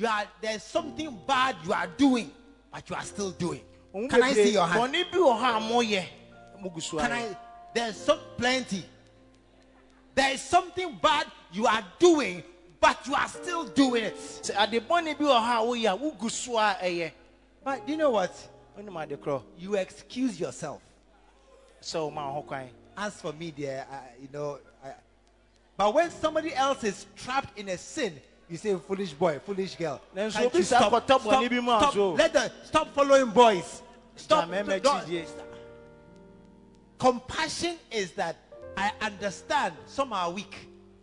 [0.00, 2.30] you are there's something bad you are doing,
[2.72, 3.60] but you are still doing.
[3.92, 4.94] Can I see your hand?
[4.94, 6.04] bɔne bi wɔ hɔ a moyɛ
[6.62, 7.36] mogu Can I?
[7.74, 8.84] There's so plenty.
[10.14, 12.42] There is something bad you are doing,
[12.80, 14.16] but you are still doing it.
[14.16, 17.12] sɛ ade bɔne bi wɔ hɔ a woyɛ a wogu so a ɛyɛ
[17.62, 18.32] But you know what?
[18.78, 20.80] wonim ade korɔ You excuse yourself.
[21.82, 22.12] So,
[22.96, 24.92] As for me, dear, I, you know, I,
[25.78, 28.20] but when somebody else is trapped in a sin,
[28.50, 30.00] you say foolish boy, foolish girl.
[30.14, 32.16] Nanso Can't you saa kɔtɔ bɔne bi mu stop, aso.
[32.18, 33.82] let the, stop following boys.
[34.16, 34.48] Stop.
[34.48, 35.24] Gyame m'akyi don't- die.
[36.98, 38.36] Compassion is that
[38.76, 40.54] I understand some are weak,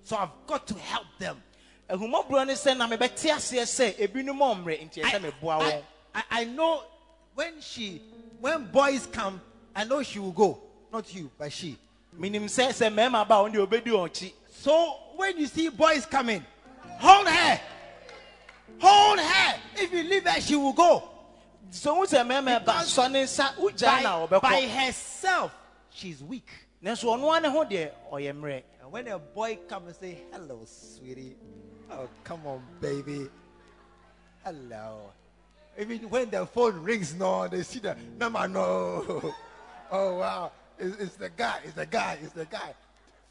[0.03, 1.41] so I've got to help them.
[1.89, 5.83] ahumɔborɔ ne sɛ na mebɛte aseɛ sɛ ebinom ɔmmerɛ nti ɛsɛ meboa I,
[6.13, 6.83] I, I know
[7.33, 8.01] when she,
[8.41, 9.39] when boys come,
[9.75, 10.59] I know she will go.
[10.91, 11.77] Not you, but she.
[12.19, 15.69] menim sɛ sɛ mmarima ba a wɔn deɛ obɛdi wɔn akyi So when you see
[15.69, 16.45] boys coming,
[16.99, 17.61] hold her.
[18.79, 19.59] Hold her.
[19.75, 21.03] If you leave her, she will go.
[21.71, 25.51] sɛ wohu sɛ mmarima ba Because sɔ ne nsa wogyaa na By, by herself,
[25.89, 26.49] she's weak.
[26.83, 30.17] nanso ɔno ara ne ho deɛ ɔyɛ mmerɛ And when a boy comes and say,
[30.31, 31.35] "Hello, sweetie,"
[31.91, 33.27] oh come on, baby,
[34.45, 35.11] hello.
[35.77, 39.33] Even when the phone rings, no, they see the number, no.
[39.91, 42.73] Oh wow, it's, it's the guy, it's the guy, it's the guy.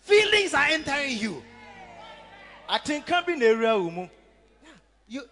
[0.00, 1.42] Feelings are entering you.
[2.68, 4.08] Atenka bi na ewura wo mu
[5.08, 5.22] You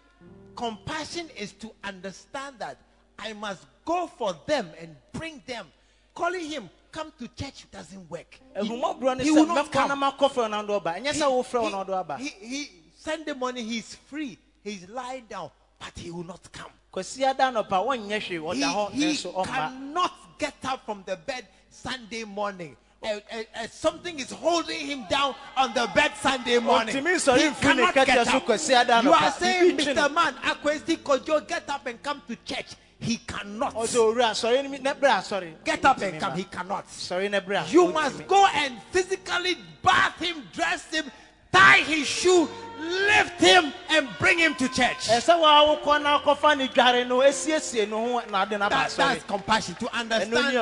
[0.56, 2.78] compassion is to understand that
[3.18, 5.66] I must go for them and bring them.
[6.14, 8.38] Calling him come to church doesn't work.
[8.60, 9.88] He- ne he will not come.
[9.88, 13.32] na makɔfrɛ no ado aba ɛnyɛ sɛ wofrɛ wo no ado aba he, he Sunday
[13.32, 14.38] morning he's free.
[14.62, 16.70] He's lying down, but he will not come.
[16.92, 22.76] kwasi ada nɔpa wɔnyɛ hwee He, he cannot get up from the bed Sunday morning.
[23.04, 26.94] Uh, uh, uh, something is holding him down on the bed Sunday morning.
[26.94, 29.04] Ɔntumi He cannot get up.
[29.04, 30.08] You are saying, Bibi twi no.
[30.08, 30.14] Mr.
[30.14, 32.74] Man, Akwesi Kojo, get up and come to church.
[32.98, 33.74] He cannot.
[33.74, 36.36] ɔsɛ owura asɔre no mi- ne brɛ asɔre Get up and come.
[36.36, 36.88] He cannot.
[36.88, 41.10] sɔre ne brɛ a You must go and physically bath him, dress him,
[41.52, 42.48] tie his shoe,
[42.78, 45.08] lift him, and bring him to church.
[45.08, 48.70] ɛsɛ wa wokɔ na akɔfa ne dware no esiesie no ho na ade no aba
[48.70, 50.56] That, that's compassion to ni understand,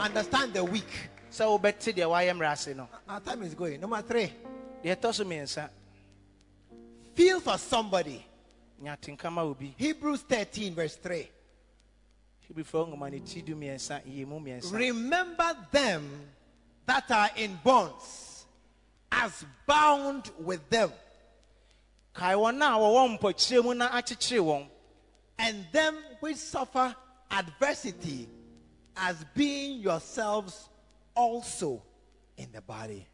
[0.00, 1.10] understand the weak.
[1.36, 3.80] Sɛ wobɛte deɛ wayɛ mmerɛ ase no Our time is going.
[3.80, 4.32] Number three,
[4.82, 5.68] deɛ ɛtɔ so mmiɛnsa
[7.14, 8.24] feel for somebody.
[8.82, 11.28] nya atenkama obi Hebrews 13, verse 3.
[12.48, 16.08] hebrifoɔ nwoma ne ti du mmiɛnsa yie mmiɛnsa Remember them
[16.86, 18.46] that are in bonds,
[19.10, 20.90] as bound with them,
[22.14, 24.68] kae wɔn a wɔwɔ mpɔkyerɛ mu na akyekyere wɔn
[25.38, 26.94] and them which suffer
[27.30, 28.26] adversity,
[28.96, 30.70] as being yourselves
[31.16, 31.82] also
[32.36, 33.06] in the body.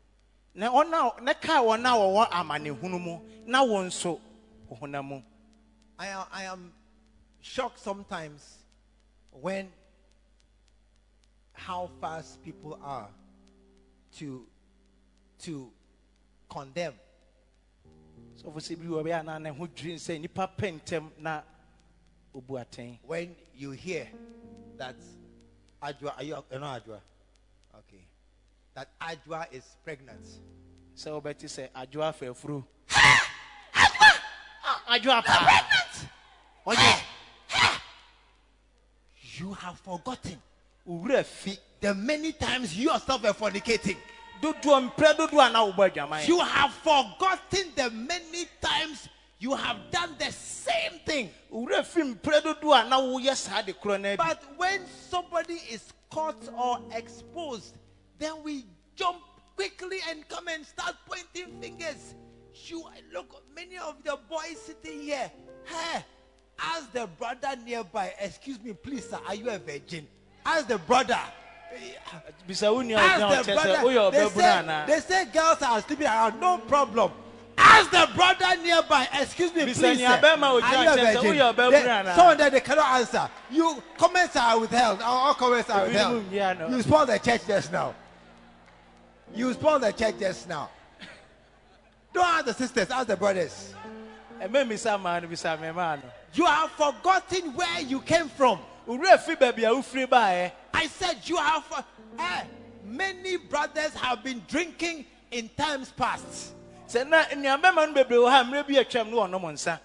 [0.55, 4.21] na wɔn a na kae wɔn a wɔwɔ amanehunu mu na wɔn nso
[4.71, 5.23] wɔ mu
[5.99, 6.73] I am, I am
[7.41, 8.59] shocked sometimes
[9.31, 9.71] when
[11.53, 13.09] how fast people are
[14.19, 14.47] to
[15.39, 15.71] to
[16.49, 16.95] condemn.
[18.37, 21.43] sɔfo sɛ bi wɔ bɛyɛ anaa ne ho dwiri sɛ ntɛm na
[22.35, 24.09] obu atɛn When you hear
[24.77, 24.97] that
[25.83, 27.01] Ajwa, are you, you're not Ajwa?
[28.75, 30.27] That Ajwa is pregnant.
[30.97, 35.63] sɛ wobɛte sɛ adwo afa afuro Ah, adwo paa
[36.67, 37.01] ɔyɛ
[39.39, 40.41] You have forgotten.
[41.81, 43.97] The many times you yourself were fornicating.
[44.41, 49.09] dodoɔ mprɛ dodoɔ a na wobɔ adwaman You have forgotten the many times
[49.39, 51.31] you have done the same thing.
[51.53, 54.29] owura fi mprɛ dodoɔ a na woyɛ saa de korɔ no bi.
[54.29, 57.75] But when somebody is caught or exposed,
[58.19, 58.65] then we
[58.97, 59.19] jump
[59.57, 62.15] quickly and come and start pointing fingers.
[62.67, 65.31] You look, many of the boys sitting here.
[65.65, 66.05] Hey,
[66.59, 68.13] ask the brother nearby.
[68.21, 69.19] Excuse me, please, sir.
[69.27, 70.07] Are you a virgin?
[70.45, 71.19] Ask the brother.
[72.47, 74.11] bisa wo nua Ask the brother.
[74.11, 76.41] They say, they say girls are sleeping around.
[76.41, 77.13] No problem.
[77.57, 79.09] Ask the brother nearby.
[79.15, 79.99] Excuse me, please.
[79.99, 80.21] Sir.
[80.63, 81.23] Are you a virgin?
[81.73, 82.15] They- anaa?
[82.17, 83.31] Some of them they cannot answer.
[83.51, 85.01] You comments are withheld.
[85.03, 86.25] All comments are withheld.
[86.71, 87.95] You spoiled the church just now.
[89.35, 90.71] You spoiled the church just now.
[92.13, 92.91] Don't ask the sisters.
[92.91, 93.75] Ask the brothers.
[94.41, 98.59] ɛmɛ misa maa no bisa mɛmaa no You have forgotten where you came from.
[98.87, 101.65] owura fi baabi a wofiri baeɛ I said you have.
[101.65, 101.85] for-
[102.19, 102.45] Eh,
[102.85, 106.53] many brothers have been drinking in times past.
[106.89, 109.79] sɛ na nnuabɛma no bebree wɔ ha mmerɛ bi atwam no wɔnom nsa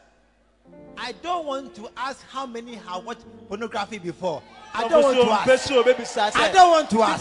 [0.98, 4.42] I don't want to ask how many have watched pornography before.
[4.78, 5.72] I don't want to ask.
[6.36, 7.20] I don't want to ask.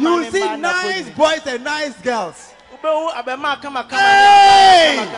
[0.00, 2.54] You see nice boys and nice girls.
[3.90, 5.08] Hey!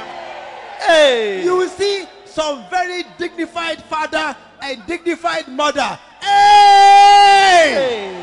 [0.81, 1.45] Hey!
[1.45, 5.99] You will see some very dignified father and dignified mother.
[6.21, 7.73] Hey!
[7.75, 8.23] Hey!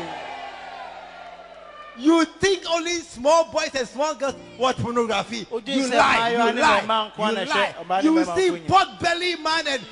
[1.96, 5.46] You think only small boys and small girls watch pornography.
[5.64, 6.30] You lie.
[6.32, 6.82] You lie.
[7.16, 8.00] You lie.
[8.02, 9.82] You see pot belly man and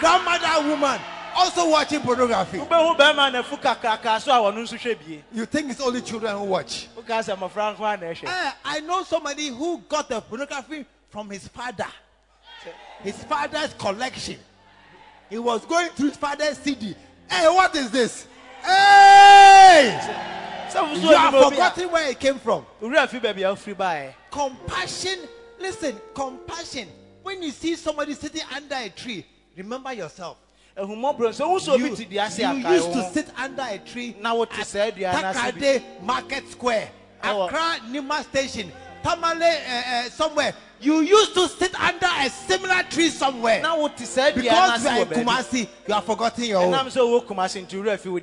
[0.00, 1.00] grandmother woman
[1.38, 2.58] also watching pornography.
[2.58, 6.02] wobɛhu bɛrima na fu kakraka so a wɔno nso hwɛ bie You think it's only
[6.02, 6.88] children who watch.
[6.96, 11.30] woka sɛ mmɔfra a na ɛhwɛ Eh, I know somebody who got the pornography from
[11.30, 11.86] his father.
[13.02, 14.38] his father's collection.
[15.30, 16.94] He was going through his father's CD.
[17.30, 18.26] Hey, what is this?
[18.62, 20.00] Hey!
[20.74, 22.66] You have forgotten where it came from.
[22.82, 25.18] owura fi baabi a wofiri baeɛ Compassion.
[25.60, 26.88] Listen, compassion.
[27.22, 29.24] When you see somebody sitting under a tree,
[29.56, 30.36] remember yourself.
[30.78, 34.16] Ahummɔborɔ sɛ woso obi You, te dua ase you used to sit under a tree
[34.20, 35.50] now what at saa dua no ase bi.
[35.50, 36.88] Takade Market Square,
[37.22, 38.72] Accra Nima Station,
[39.02, 40.54] Tamale uh, uh, somewhere.
[40.80, 43.60] You used to sit under a similar tree somewhere.
[43.62, 46.72] na wote saa dua no because you are in Kumasi, you have forgotten your own.
[46.72, 48.20] sɛ wowɔ kumase nti wura fi wo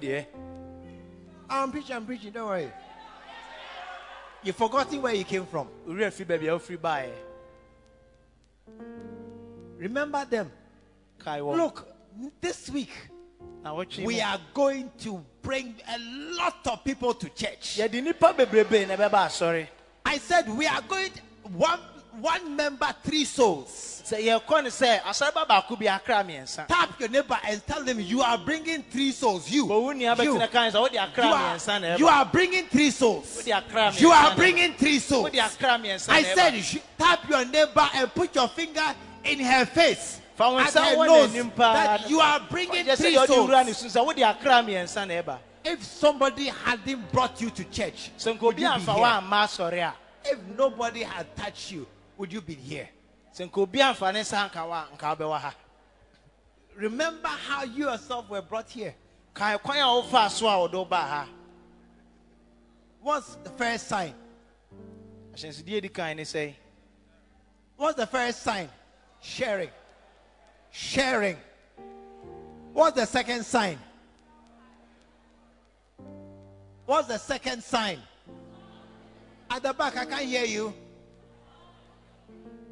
[1.47, 2.71] I'm preaching, I'm preaching, don't worry.
[4.41, 5.67] You've forgotten where you came from.
[5.87, 7.11] wura fi baabi a wofiri baeɛ
[9.77, 10.51] Remember them.
[11.25, 11.87] Look,
[12.41, 12.91] this week
[13.63, 15.99] na wɔtwe we are going to bring a
[16.38, 17.78] lot of people to church.
[17.78, 19.68] yɛde nnipa bebrebe na ɛbɛba asɔre
[20.05, 21.11] I said we are going
[21.57, 21.80] one
[22.22, 24.03] one member, three souls.
[24.05, 27.99] sɛ yɛkɔ ne sɛ asɔreba baako bi akra mmiɛnsa Tap your neighbor and tell them
[27.99, 29.49] you are bringing three souls.
[29.49, 32.11] You, bɔ wo you, bɛtena kan sɛ wode akra you are, mmiɛnsa na you ɛba
[32.11, 33.47] are bringing three souls.
[33.99, 35.24] You are bringing three souls.
[35.24, 38.95] wode akra mmiɛnsa I said, ɛba you should tap your neighbor and put your finger
[39.24, 40.22] in her face.
[40.36, 43.27] Fa wo At nsa her wɔ nose, n'anim paa that you are bringing three yɛde
[43.27, 43.91] wura ne souls.
[43.93, 48.39] su sɛ wode akra mmiɛnsa na ɛba If somebody hadn't brought you to church, would
[48.41, 48.95] you be here?
[48.95, 52.89] wo amma asɔre a If nobody had touched you, would you be here?
[53.33, 55.53] sɛ nka obi amfa ne nsa anka wo a nka
[56.75, 58.93] Remember how you yourself were brought here.
[59.33, 61.27] kae kwan a wofaa so a wɔde wo baa ha
[63.01, 64.13] What's the first sign?
[65.33, 66.53] ahyɛnsodeɛ di kan ne sɛ
[67.77, 68.69] What's the first sign?
[69.21, 69.69] Sharing.
[70.78, 71.38] Sharing.
[72.73, 73.80] What's the second sign?
[76.86, 77.99] What's the second sign?
[79.49, 80.73] At the back, I can't hear you.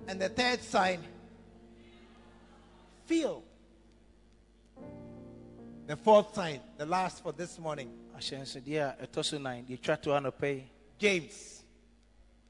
[0.06, 1.00] And the third sign,
[3.06, 3.42] feel.
[5.88, 9.96] The fourth sign, the last for this morning, ahyɛnsodeɛ a ɛtɔ so nan deɛ twa
[9.96, 10.64] to anɔpɛ yi eh?
[11.00, 11.64] James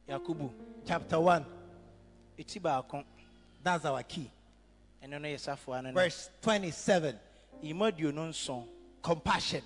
[0.10, 0.50] yakobo
[0.84, 1.46] chapter 1.
[2.40, 3.04] ɛti baako
[3.62, 4.32] That's our key.
[5.94, 7.16] Verse 27
[7.64, 8.66] yima aduonu nson
[9.02, 9.62] compassion.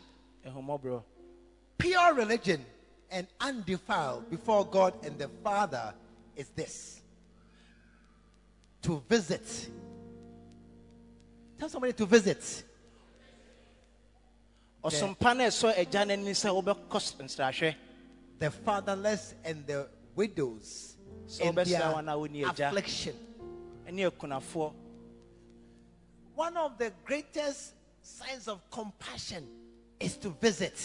[1.77, 2.65] Pure religion
[3.11, 5.93] and undefiled before God and the Father
[6.35, 7.01] is this
[8.81, 9.69] to visit.
[11.59, 12.63] Tell somebody to visit.
[14.83, 17.75] ɔsompa no ɛsɔ agya no ani sɛ wobɛkɔ s- nsrahwɛ
[18.39, 22.73] the fatherless and the widows So in their I wanna win your job.
[22.73, 23.15] affliction.
[26.37, 27.73] One of the greatest
[28.03, 29.43] signs of compassion
[29.99, 30.75] is to visit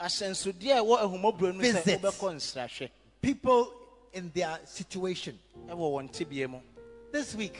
[0.00, 2.90] ahyɛnsodeɛ a ɛwɔ ahummɔborɔ no sɛ Visit.
[3.20, 3.72] people
[4.14, 5.38] in their situation.
[5.68, 6.60] ɛwɔ wɔn tebea mu
[7.12, 7.58] This week,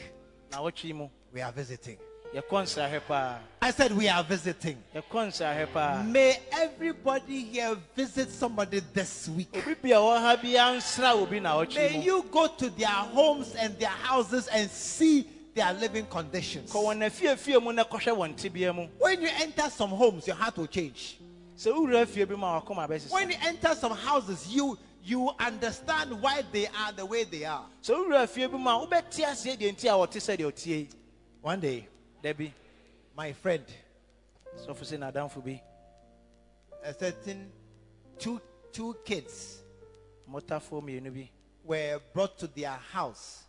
[1.31, 1.97] we are visiting.
[2.33, 4.81] yɛkɔ nsrahwɛ paa I said we are visiting.
[4.95, 9.49] yɛkɔ nsrahwɛ paa May everybody here visit somebody this week.
[9.55, 13.53] obi bia wɔ ha biara nsra obi na wɔtwe May you go to their homes
[13.53, 16.71] and their houses and see their living conditions.
[16.71, 18.87] kɔ wɔn afiefie mu na kɔhwɛ wɔn tebea mu.
[18.99, 21.19] When you enter some homes, your heart will change.
[21.57, 26.21] sɛ wowura fie bi ma wakoma bɛsesa When you enter some houses, you you understand
[26.21, 27.65] why they are the way they are.
[27.83, 30.89] sɛ wowura fie bi ma wobɛte aseɛ deɛ nti a wɔte sɛ deɛ ɔtie yi
[31.41, 31.87] One day,
[32.21, 32.53] Debbie,
[33.17, 33.65] my friend,
[34.57, 35.61] sɔfo sɛ n'adamfo bi.
[36.83, 37.51] a certain
[38.17, 38.39] two
[38.71, 39.59] two kids
[40.29, 41.29] mmɔtafoɔ mmienu bi.
[41.63, 43.43] were brought to their house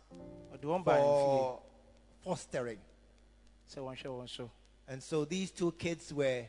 [0.53, 1.59] ɔde wɔn baa ne for
[2.23, 2.79] fostering.
[3.67, 4.51] fie sɛ wɔnhwɛ wɔn so
[4.87, 6.45] And so these two kids were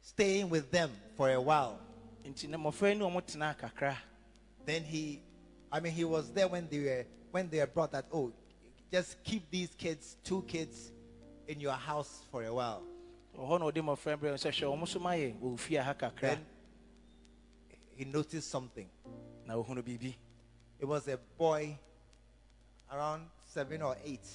[0.00, 1.78] staying with them for a while.
[2.24, 3.96] nti na mmɔfra yi ne wɔn tena kakra
[4.66, 5.22] Then he,
[5.72, 8.06] I mean, he was there when they were when they were brought that.
[8.12, 8.32] Oh,
[8.90, 10.90] just keep these kids, two kids,
[11.46, 12.82] in your house for a while.
[13.38, 16.20] ɔhɔ na ɔde mmɔfra brɛ sɛ hwɛ wɔn so ma yɛ wɔ fie ha kakra
[16.20, 16.46] Then
[17.96, 18.88] he noticed something.
[19.46, 20.14] na ohunu biribi
[20.78, 21.78] It was a boy
[22.92, 24.26] around seven or eight,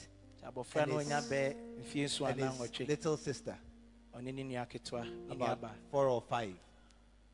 [0.46, 3.58] abɔfra no ɔnya bɛɛ mfie nso anaa nwɔtwe little sister
[4.14, 6.54] ɔne ne nua ketewa ne nuaba four or five.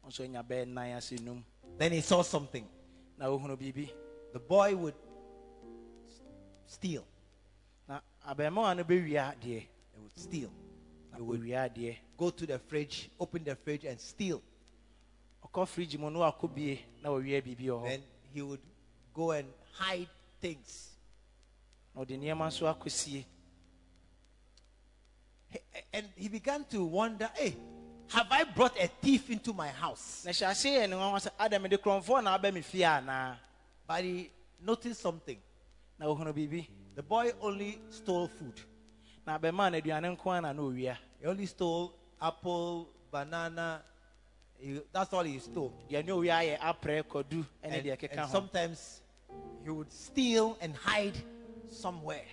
[0.07, 1.43] nso ɔnya bɛɛ nan ase num
[1.77, 2.67] Then he saw something.
[3.17, 3.91] na ohunu biribi
[4.33, 4.95] The boy would
[6.65, 7.05] steal.
[7.87, 9.59] na abɛɛmoa no bɛwia adeɛ
[9.93, 10.51] He would steal.
[11.11, 14.41] na wɔwia adeɛ Go to the fridge, open the fridge, and steal.
[15.45, 18.61] ɔkɔ fridge mu no wakɔ bie na wɔwia biribi wɔ hɔ Then he would
[19.13, 20.07] go and hide
[20.39, 20.90] things.
[21.95, 23.25] Na ɔde nneɛma nso akɔsie
[25.93, 27.55] And he began to wonder, hey,
[28.07, 30.23] have I brought a thief into my house?
[30.25, 33.35] na hyɛ ase yɛ ne nwanwa sɛ adam de kurɔmfoɔ na aba me fie anaa
[33.87, 34.29] But he
[34.61, 35.37] noticed something.
[35.99, 38.61] na ohunu biribi The boy only stole food.
[39.27, 43.81] na bɛma no aduane nko ara na na owia He only stole apple, banana.
[44.59, 45.73] He- that's all he stole.
[45.89, 49.01] deɛ ne owia yɛ aprɛ kɔdu ne And, deɛ and ɛkeka ho sometimes
[49.63, 51.21] he would steal and hide
[51.71, 52.25] somewhere.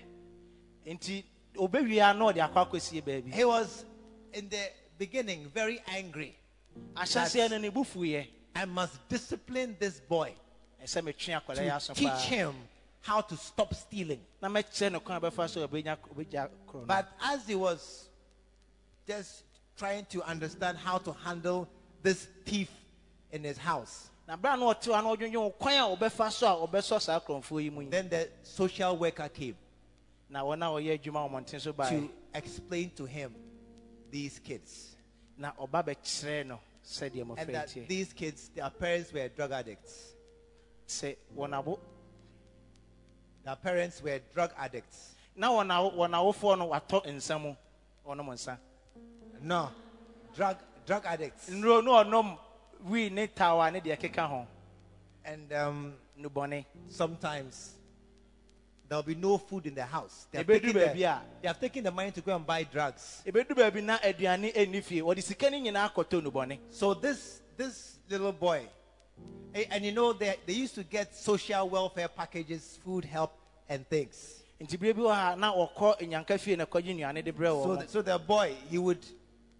[0.86, 1.24] nti
[1.56, 3.84] obɛwia na ɔde akɔ akɔsie baabi He was
[4.32, 6.36] in the beginning very angry.
[6.94, 10.34] ahyɛseɛ no ne bu fuiɛ I must discipline this boy
[10.82, 12.54] ɛsɛ metwe akwadaa yi to teach him
[13.00, 14.20] how to stop stealing.
[14.42, 15.96] na mɛkyerɛ no kwan bɛfa so a ɔbɛnya
[16.66, 18.08] korɔ But as he was
[19.06, 19.44] just
[19.76, 21.68] trying to understand how to handle
[22.02, 22.70] this thief
[23.32, 26.30] in his house, na bere a na ɔte hɔ a na ɔdwendwen kwan a ɔbɛfa
[26.30, 29.56] so a ɔbɛsɔ saa kurɔmfoɔ yi mu yi then the social worker came
[30.28, 33.34] na wɔn a wɔyɛ adwuma wɔ mmɔnten so baeɛ to explain to him
[34.10, 34.96] these kids.
[35.38, 40.12] na ɔba bɛkyerɛ no sɛdeɛ And that these kids, their parents were drug addicts.
[40.86, 41.78] sɛ wɔn abo
[43.44, 45.14] Their parents were drug addicts.
[45.34, 47.56] na wɔn awo wɔn awofoɔ no watɔ nsa mu
[48.06, 48.58] ɔnom nsa
[49.40, 49.70] No,
[50.34, 51.48] drug drug addicts.
[51.48, 52.38] nnuro no ɔnom
[52.86, 54.46] wii ne tawa ne deɛ ɛkeka ho
[55.24, 57.74] And um, nubɔne sometimes
[58.88, 60.26] there'll be no food in the house.
[60.32, 63.22] They have, taken the, they have taken the money to go and buy drugs.
[63.26, 67.98] ebedu baabi na aduane ɛnni fie wɔde sika no nyinaa akɔtɔ nubɔne So this this
[68.08, 68.66] little boy,
[69.54, 73.32] eh, and you know they, they used to get social welfare packages, food help,
[73.68, 74.42] and things.
[74.60, 77.76] nti bere bi wɔ ha na wɔkɔ nyanka fie na kɔgye nnuane de brɛ So
[77.76, 79.04] the, so the boy he would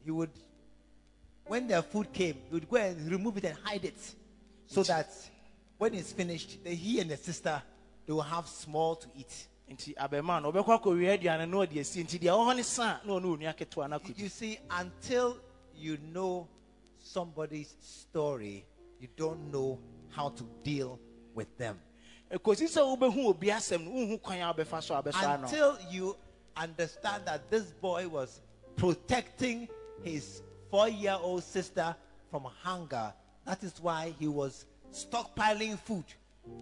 [0.04, 0.30] he would
[1.48, 4.14] when the food came he would go and remove it and hide it,
[4.66, 5.08] so that
[5.78, 7.60] when it's finished, the, he and the sister
[8.06, 9.46] they will have small to eat.
[9.70, 13.00] nti abɛma no ɔbɛkɔ akɔwia aduane na ɔde asi nti deɛ ɔwɔ hɔ ne sa
[13.04, 15.36] na ɔne onua ketewa no You- akɔdi You see, until
[15.74, 16.48] you know
[16.98, 18.64] somebody's story,
[19.00, 19.78] you don't know
[20.10, 20.98] how to deal
[21.34, 21.78] with them.
[22.30, 25.78] ɛkɔsi sɛ wobɛhu obi asɛm no wonhu kwan a wobɛfa so a wobɛsɔ ano Until
[25.90, 26.16] you
[26.56, 28.40] understand that this boy was
[28.76, 29.68] protecting
[30.02, 31.94] his four year old sister
[32.30, 33.12] from hunger,
[33.44, 36.04] that is why he was stockpiling food.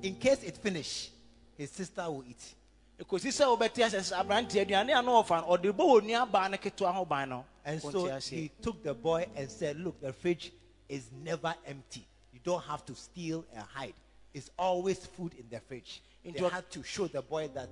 [0.03, 1.11] In case it finished,
[1.57, 2.55] his sister will eat.
[3.01, 6.31] ɛkɔsi sɛ wobɛte asɛ sɛ aberante aduane a na ɔfa no ɔde bɔ wɔ nua
[6.31, 10.01] baa no ketewa ho ban no And so he took the boy and said, Look,
[10.01, 10.53] the fridge
[10.89, 12.07] is never empty.
[12.33, 13.95] You don't have to steal and hide.
[14.33, 16.01] It's always food in the fridge.
[16.25, 17.71] They had to show the boy that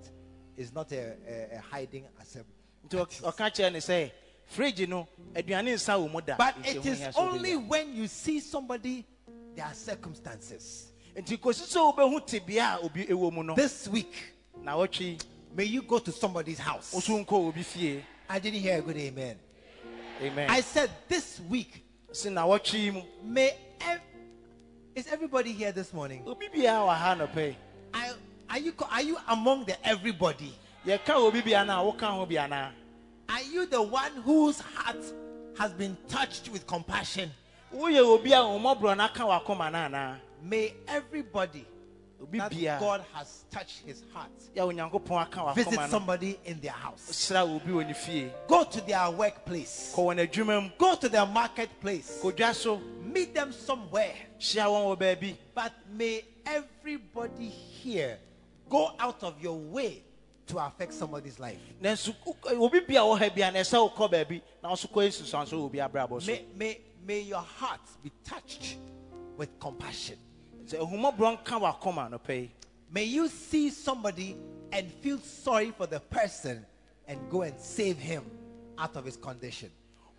[0.56, 2.44] it's not a, a, a hiding as a.
[2.88, 4.10] nti ɔka kyerɛ ne sɛ
[4.46, 9.04] fridge no aduane nsa wɔ mu da But it is only when you see somebody,
[9.54, 10.92] their circumstances.
[11.16, 14.14] nti kɔsi sɛ wobɛhu tebea a obi ɛwɔ mu no This week,
[14.62, 14.76] na
[15.54, 16.92] may you go to somebody's house.
[16.92, 19.38] wo so nkɔ obi fie I didn't hear a good amen.
[20.22, 23.56] amen I said this week, sɛ na mu may.
[23.80, 24.00] Ev-
[24.94, 26.22] is everybody here this morning?
[26.26, 27.54] obi biara wɔ ha nɔpɛ
[28.50, 30.54] are you co- are you among the everybody?
[30.86, 32.26] yɛka obi bia no a woka ho
[33.28, 35.02] Are you the one whose heart
[35.58, 37.30] has been touched with compassion?
[37.74, 41.66] woyɛ obi a wo mmɔborɔ no aka wakoma no anaa May everybody
[42.32, 47.08] that God has touched his heart yɛ onyankopɔn aka visit somebody in their house.
[47.10, 49.92] sra obi wɔ ne fie Go to their workplace.
[49.96, 52.22] kɔ wɔn adwuma mu Go to their marketplace.
[52.22, 54.14] Meet them somewhere.
[54.38, 58.18] hyia wɔn wɔ baabi But may everybody here
[58.68, 60.02] go out of your way
[60.46, 61.58] to affect somebody's life.
[61.82, 65.08] nanso wo- obi bia wɔ ha bia na ɛsɛ wokɔ baabi na wo so kɔ
[65.08, 68.76] nsusuanso wɔ obi abrabɔ so May, may, may your heart be touched
[69.36, 70.18] with compassion.
[70.66, 72.50] sɛ ahummɔborɔ nka wakoma nɔpɛ yi
[72.90, 74.36] May you see somebody
[74.70, 76.64] and feel sorry for the person
[77.08, 78.24] and go and save him
[78.78, 79.70] out of his condition.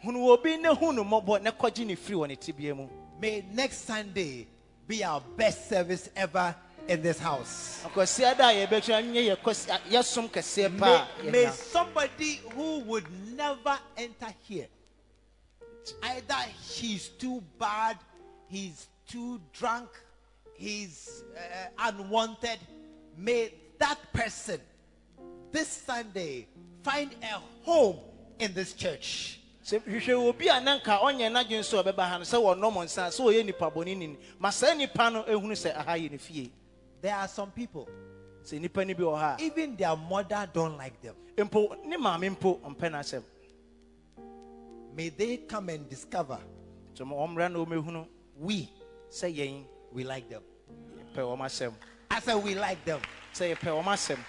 [0.03, 2.87] hunu obi ne hu no mmɔbɔ ne kɔgye ne firi wɔ ne tibea mu
[3.19, 4.45] May next Sunday
[4.87, 6.53] be our best service ever
[6.87, 7.83] in this house.
[7.85, 13.05] akɔsia da a yɛbɛtwa nyɛ yɛkɔsi- yɛsom kɛseɛ May, may somebody who would
[13.35, 14.67] never enter here,
[16.03, 17.97] either he's too bad,
[18.47, 19.89] he's too drunk,
[20.53, 22.59] he's uh, unwanted,
[23.17, 24.59] may that person
[25.51, 26.47] this Sunday
[26.83, 27.97] find a home
[28.39, 29.39] in this church.
[29.63, 33.07] sɛ hwehwɛ obi a na nka ɔnyɛ n'adwene a ɔbɛba ha no sɛ wɔnom nsa
[33.07, 36.51] sɛ ɔyɛ nipa bɔne ni ma saa nipa no ehunu sɛ aha yɛ ne fie
[37.01, 37.87] There are some people,
[38.43, 41.15] sɛ nipa no bi wɔ ha even their mother don't like them.
[41.37, 43.23] a mpo ne maame mpo ɔmpɛ n'asɛm
[44.95, 46.39] May they come and discover
[46.93, 48.07] nti ma ɔmmra na ɔmɛhunu
[48.37, 48.69] we
[49.09, 50.43] sɛ yɛn we like them.
[51.15, 51.73] yɛpɛ asɛm
[52.09, 53.01] I said we like them.
[53.33, 54.19] sɛ yɛpɛ asɛm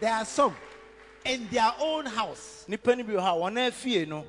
[0.00, 0.54] There are some
[1.24, 2.64] in their own house.
[2.68, 4.24] nipa no bi wɔ ha wɔn afie no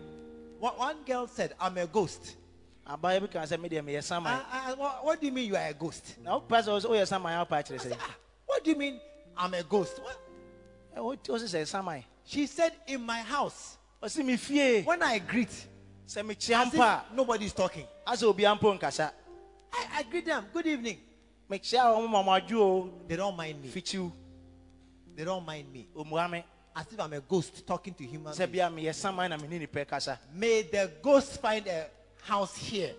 [0.60, 2.38] One, one girl said, I'm a ghost.
[2.86, 5.48] Abaayewa bi kan sɛ me deɛ meyɛ saman I- I- what, what do you mean
[5.48, 6.18] you are a ghost?
[6.22, 8.16] na wopɛ sɛ ɔsɛ woyɛ saman a wopa akyerɛ sɛ Ah,
[8.46, 9.00] What do you mean
[9.38, 10.00] I'm a ghost?
[10.02, 10.18] What?
[10.96, 15.50] ɔse sɛ saman She said, In my house, ɔse me fie when I greet,
[16.08, 17.88] sɛ mekyea as if mpa nobody's talking.
[18.06, 19.12] a asɛ obia mpo nkasa
[19.76, 20.46] I, I greet them.
[20.54, 21.00] Good evening.
[21.50, 23.70] mekyea wɔ mo mamadwo o They don't mind me.
[23.70, 24.12] fikyiw
[25.16, 25.88] They don't mind me.
[25.96, 26.44] ɔmmua me
[26.76, 28.52] As if I'm a ghost talking to human sɛ beings.
[28.52, 31.88] bia meyɛ saman na mene nipa kasa May the ghost find a
[32.24, 32.92] house here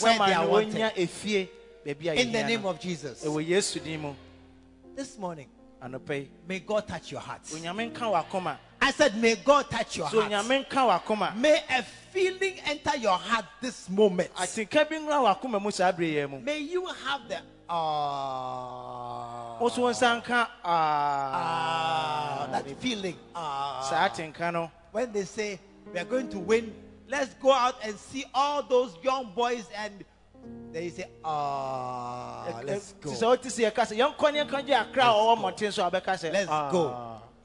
[0.00, 0.74] Where they are wanted.
[0.74, 1.48] wɔnya efie
[1.86, 3.24] baabi a in the name of Jesus.
[3.24, 4.14] ɛwɔ yesu din mu
[4.96, 5.46] This morning,
[6.48, 7.42] may God touch your heart.
[7.44, 10.32] onyame nka wakoma I said, May God touch your so heart.
[10.32, 11.82] onyame nka wakoma May a
[12.12, 14.30] feeling enter your heart this moment.
[14.34, 17.40] atenka bi nwura wakoma mu saa bere yɛ mu May you have the
[17.70, 23.16] ah wo so wo nsa nka ah ah that feeling
[24.52, 25.60] no when they say
[25.92, 26.72] we are going to win.
[27.08, 30.04] Let's go out and see all those young boys and
[30.72, 34.66] then you say ah let's Ti sɛ go wote sɛ yɛka sɛ yɛnkɔ ne yɛnka
[34.66, 36.70] gye akra a ɔwɔ so a wobɛka Let's "Ah,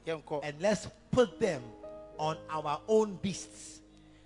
[0.06, 1.62] go." and let's put them
[2.18, 3.80] on our own beasts.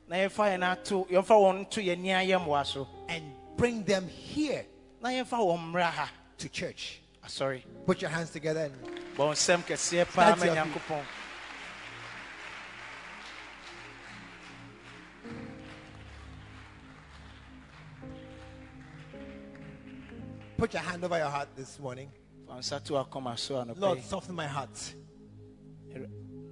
[0.08, 2.88] Na yɛmfa yɛn ato yɛmfa wɔn to yɛn nia yɛ mmoa so.
[3.08, 4.66] And bring them here
[5.00, 6.10] na yɛmfa wɔn mmra ha.
[6.38, 7.00] to church.
[7.26, 7.64] Sorry.
[7.84, 8.74] Put your hands together and
[9.16, 11.02] bɔ nsɛm kɛseɛ paa Stand ma
[20.58, 22.10] put your hand over your heart this morning.
[22.46, 24.94] fa nsa to akɔma so anɔpa Lord, soften my heart.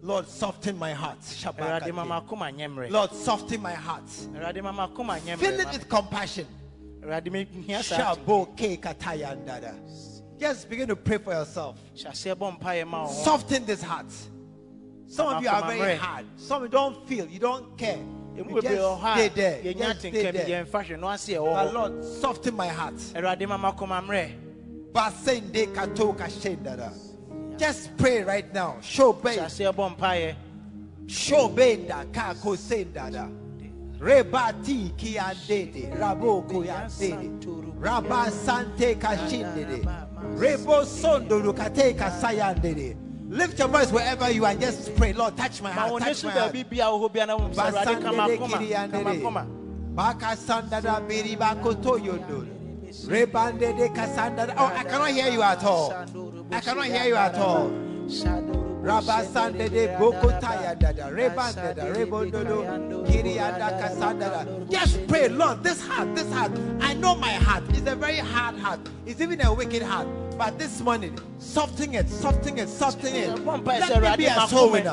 [0.01, 1.19] Lord, soften my heart.
[1.21, 2.27] awurade ma Shabbat.
[2.29, 4.07] makoma Lord, soften my heart.
[4.07, 6.47] awurade ma makoma nyɛ Fill it with compassion.
[7.03, 9.75] awurade mehia saa Shabo ke katayandada.
[10.39, 11.77] Just begin to pray for yourself.
[11.97, 14.07] hyɛ aseɛ bɔ mpaeɛ ma wo ho Soften this heart.
[15.09, 16.27] Some of you are very hard.
[16.37, 17.27] Some you don't feel.
[17.27, 17.99] You don't care.
[18.37, 19.59] You bebree just stay a there.
[19.63, 20.65] yɛnya Just stay there.
[20.65, 22.95] yɛmfa no ase ɛwɔ But hɔ Lord, soften my heart.
[23.15, 24.31] ma makoma mmerɛ
[24.93, 26.93] Basende katoka shendada.
[27.59, 28.77] Just pray right now.
[28.81, 29.39] Show hyɛ babe.
[29.41, 30.35] aseɛ bɔ mpaeɛ
[31.07, 33.31] Shobenda kako sendada.
[33.99, 35.97] Rebati kiandede.
[35.99, 37.81] Rabo koyandede.
[37.81, 39.85] Rabba sante kashindede.
[40.37, 42.97] Rebo sondo rukate kasayandede.
[43.29, 45.13] Lift your voice wherever you are and just pray.
[45.13, 46.01] Lord, touch my heart.
[46.01, 46.53] Touch my heart.
[46.53, 49.23] baabi bia wɔ hɔ bia na wo sɛ awurade ka Basandede makoma ka kiriyandede.
[49.23, 49.47] makoma
[49.97, 52.47] Baka sandada biriba koto yondo.
[53.07, 54.55] Rebandede kasandada.
[54.57, 55.93] Oh, I cannot hear you at all.
[56.53, 57.71] I cannot hear you at all.
[58.87, 64.71] Rabasande de Bokotaya dada, Rebandada, Rebondodo, Kirianda Kasandada.
[64.71, 66.53] Just pray, Lord, this heart, this heart.
[66.81, 68.79] I know my heart is a very hard heart.
[69.05, 70.07] It's even a wicked heart.
[70.39, 73.31] But this morning, soften it, soften it, soften it.
[73.37, 74.93] bɔ mpaeɛ sɛ Let me be a soul winner.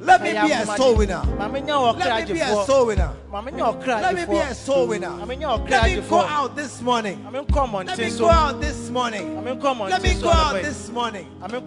[0.00, 1.22] Let me be a soul winner.
[1.36, 3.12] ma menya ɔkra Let me be a soul winner.
[3.30, 5.10] ma menya ɔkra Let me be a soul winner.
[5.10, 7.22] ma menya ɔkra Let me go out this morning.
[7.24, 7.44] Let me
[8.16, 9.34] go out this morning.
[9.34, 11.26] Let me go out this morning.
[11.40, 11.60] Let me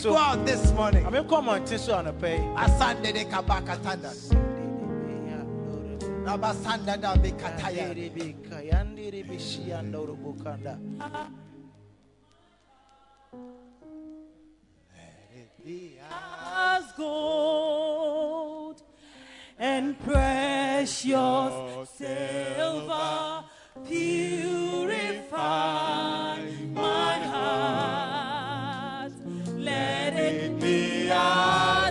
[0.00, 1.02] go out this morning.
[1.02, 4.12] ma menkɔ mmɔnten so anɔpa yi Asande de kabakatanda.
[6.24, 7.94] Rabasanda da bekataya.
[15.66, 18.82] As gold
[19.58, 21.54] and precious
[21.96, 23.44] silver
[23.86, 25.28] purify
[26.72, 29.12] my heart.
[29.56, 31.83] Let it be as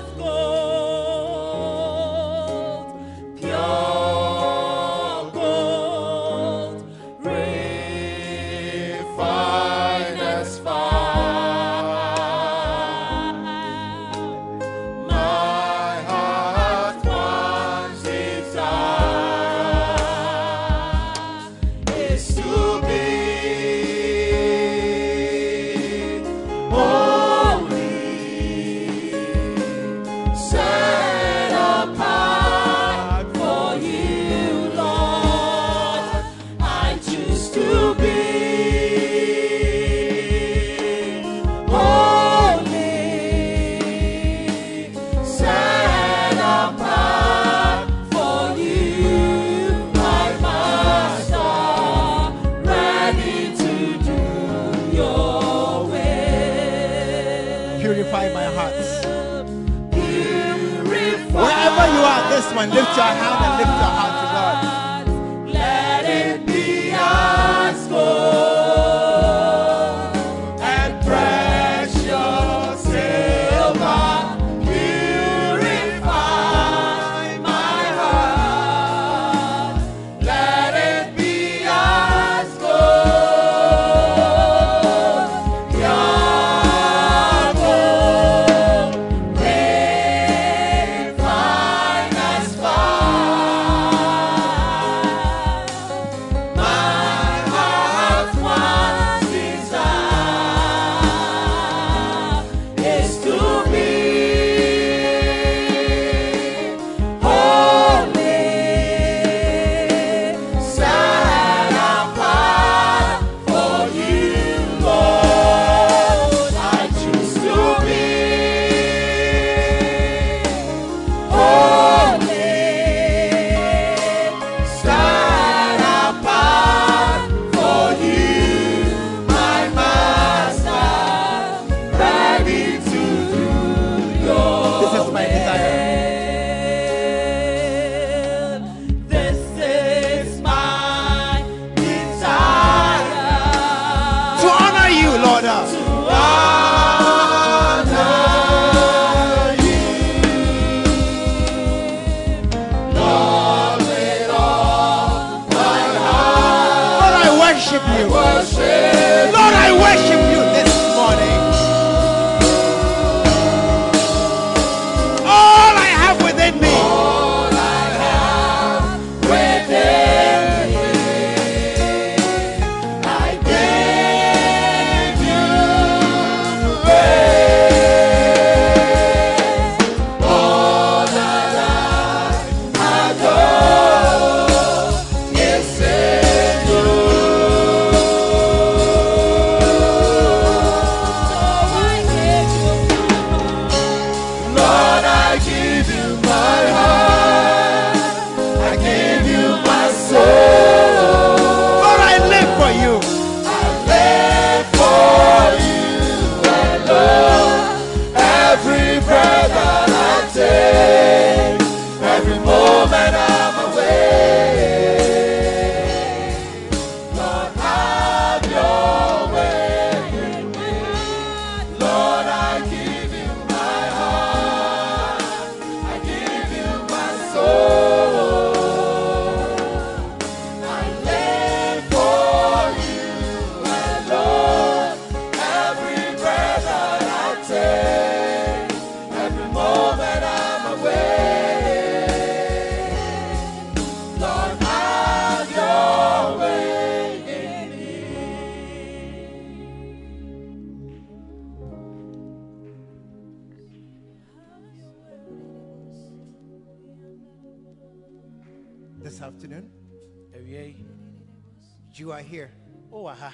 [262.04, 262.52] you are here.
[262.92, 263.34] wowɔ ha.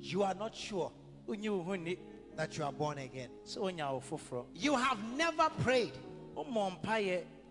[0.00, 0.92] You are not sure
[1.26, 3.30] that you are born again.
[3.44, 4.44] sɛ wonya wo foforɔ.
[4.54, 5.92] You have never prayed,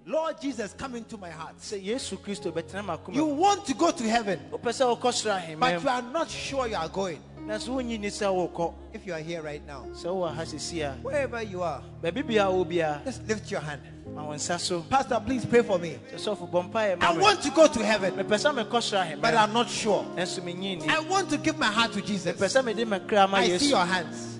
[0.08, 1.58] Lord Jesus, come into my heart.
[1.58, 5.60] sɛ Yesu Kristo bɛtena m'akoma You want to go to heaven, Wopɛ sɛ wokɔ soro
[5.60, 7.22] but you are not sure you are going.
[7.46, 7.52] Mu.
[7.52, 8.74] Nanso wonnyi ni sɛ.
[8.94, 12.24] If you are here right now, Sɛ wowɔ ha sisi a, wherever you are, baabi
[12.24, 13.82] biara wɔ biara, just lift your hand.
[14.14, 14.90] ma wo nsa.
[14.90, 15.98] Pastor, please pray for me.
[16.14, 19.54] Sɛ sɔfo bɔ I want to go to heaven, Mepɛ sɛ mekɔ soro but I'm
[19.54, 20.04] not sure.
[20.04, 20.16] mu.
[20.16, 20.90] Nanso menyi ni.
[20.90, 22.36] I want to give my heart to Jesus.
[22.36, 24.40] Mepɛ sɛ mede me kra ma I see your hands.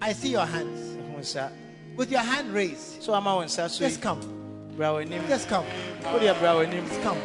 [0.00, 0.96] I see your hands.
[1.96, 4.20] With your hand raised, So ama wo nsa so just come.
[5.28, 5.64] Just come.
[6.02, 6.86] Wodeɛ bra w'anim.
[6.88, 7.18] Just come.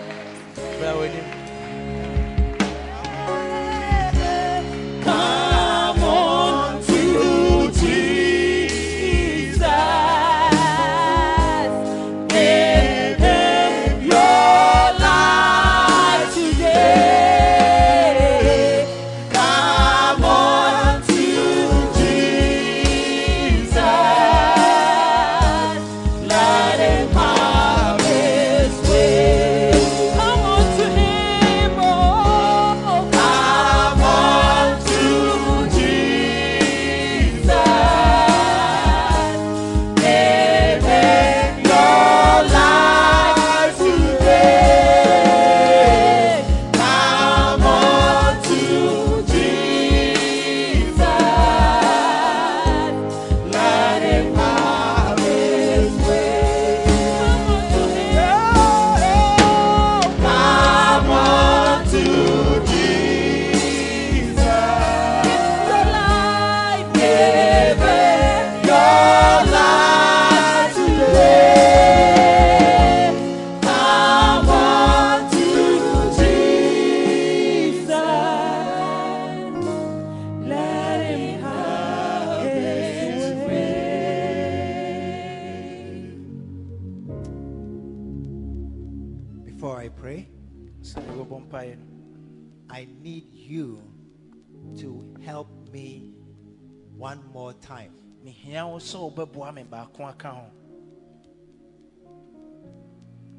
[5.06, 5.43] Come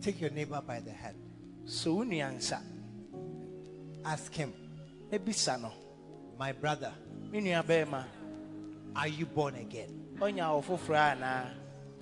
[0.01, 1.16] Take your neighbor by the hand.
[1.64, 2.60] So nua
[4.05, 4.52] Ask him,
[6.39, 6.93] My brother,
[8.97, 10.01] are you born again?
[10.18, 11.51] ɔnya wo foforɔ anaa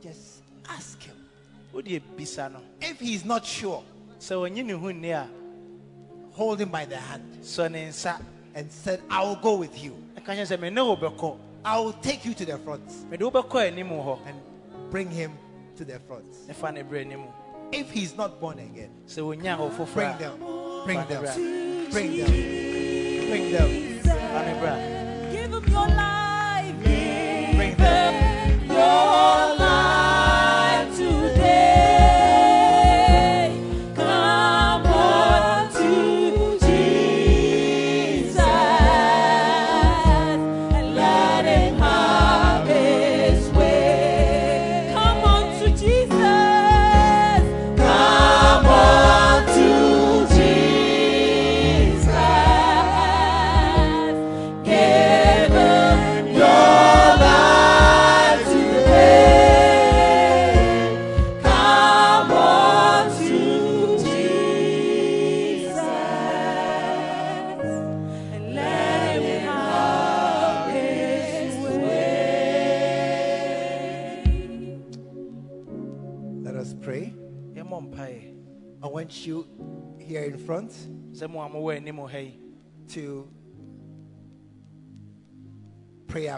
[0.03, 1.17] Just ask him.
[1.73, 2.61] wode bisa no.
[2.81, 3.83] If he's not sure,
[4.19, 5.29] so ɔnye ne ho nni a
[6.33, 8.21] hold him by the hand sɔ ne nsa.
[8.55, 9.97] and said, I will go with you.
[11.65, 13.23] Ɛka kyerɛ sɛ me ne wo bɛkɔ I will take you to the front mede
[13.23, 13.91] wo bɛkɔ anim
[14.27, 14.37] and
[14.91, 15.33] bring him
[15.77, 16.25] to the front.
[16.47, 17.25] ne fa ne berɛ anim
[17.73, 20.39] If he's not born again, sɛ wɔnya wo bring foforɔ them.
[20.85, 21.91] Bring Fa ne them.
[21.91, 23.29] Bring them.
[23.31, 23.93] Bring them.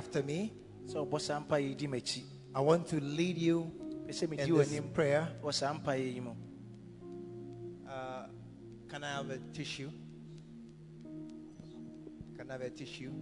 [0.04, 0.52] After me.
[0.86, 2.22] sɛ ɔbɔ saa mpa yi di m'akyi
[2.54, 3.72] I want to lead you
[4.06, 5.28] in this prayer.
[5.42, 6.34] wɔ saa mpa yi mu
[7.88, 8.26] Uh,
[8.88, 9.88] can I have a tissue?
[12.36, 13.12] Can I have a tissue?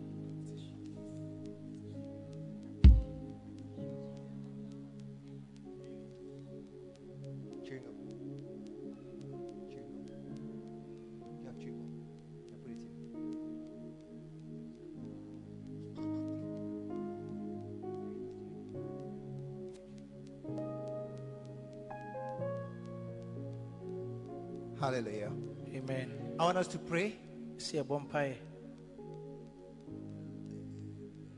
[24.83, 25.31] Hallelujah.
[25.77, 26.11] amen
[26.41, 27.15] I want us to pray.
[27.57, 28.35] sɛ yɛbɔ mpaeɛ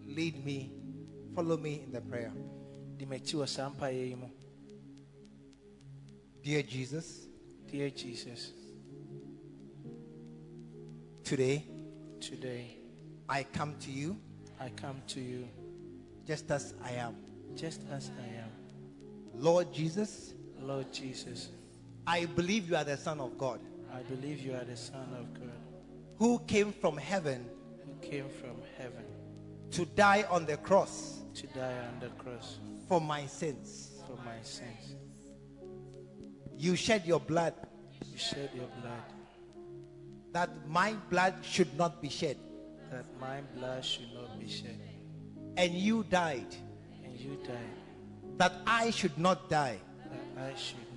[0.06, 0.72] Lead me.
[1.34, 2.32] Follow me in the prayer.
[2.96, 4.28] di m'akyi wɔ saa mpaeɛ yi mu
[6.42, 7.26] Dear Jesus,
[7.70, 8.52] dear jesus
[11.22, 11.64] today
[12.20, 12.78] today
[13.28, 14.16] I come to you
[14.60, 15.48] i come to you
[16.26, 17.16] just as I am.
[17.56, 18.50] just as i am
[19.34, 21.48] Lord Jesus, lord jesus
[22.06, 23.60] I believe you are the Son of God.
[23.94, 25.52] I believe you are the son of god.
[26.18, 27.46] Who came from heaven
[27.86, 29.04] who came from heaven
[29.70, 32.58] to die on the cross to die on the cross
[32.88, 34.02] for my sins.
[34.06, 34.96] for my sins.
[36.58, 37.54] You shed your blood.
[38.04, 39.06] You shed your blood.
[40.32, 42.36] That my blood should not be shed.
[42.90, 44.78] that my blood should not be shed.
[45.56, 46.54] And you died.
[47.04, 47.76] And you died.
[48.38, 49.78] That I should not die.
[50.36, 50.93] That i should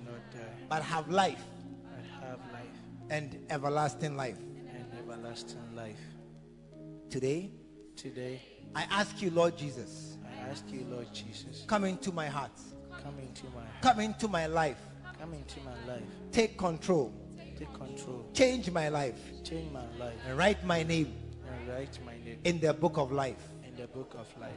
[0.68, 1.42] but have life
[1.84, 2.78] but have life
[3.10, 4.38] and everlasting life.
[4.38, 5.98] and everlasting life.
[7.10, 7.50] Today,
[7.96, 8.40] today
[8.74, 10.18] I ask you, Lord Jesus,
[10.48, 12.50] i ask you lord jesus come into my heart,
[13.02, 14.78] come into my come into my life,
[15.18, 16.02] come into my life.
[16.32, 17.12] take control,
[17.58, 18.24] take control.
[18.32, 20.14] change my life, change my life.
[20.26, 21.12] and write my name
[21.46, 23.42] and write my name in the book of life.
[23.66, 24.52] in the book of life.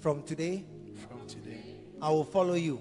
[0.00, 0.64] From today,
[1.08, 2.80] from today I will follow you,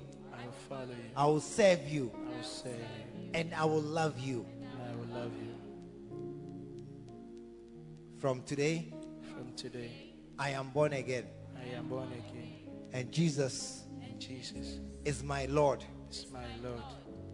[0.70, 3.32] follow you I will serve you, i will serve you.
[3.34, 4.46] And I will love you.
[4.62, 5.56] and i will love you.
[8.20, 8.94] From today,
[9.34, 9.92] from today
[10.38, 11.26] I am born again,
[11.58, 12.54] i am born again.
[12.94, 16.82] And Jesus and jesus is my Lord, is my lord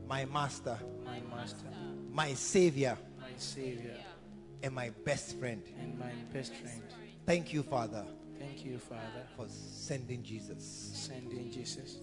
[0.07, 1.65] my Master, my master
[2.11, 3.97] my Savior, my savior
[4.63, 5.61] and my best friend.
[5.79, 6.81] and my best friend.
[7.25, 8.05] Thank you, Father,
[8.39, 10.63] thank you father for sending Jesus.
[10.93, 11.97] sending jesus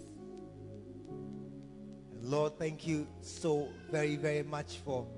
[2.25, 5.09] Lord, thank you so very, very much for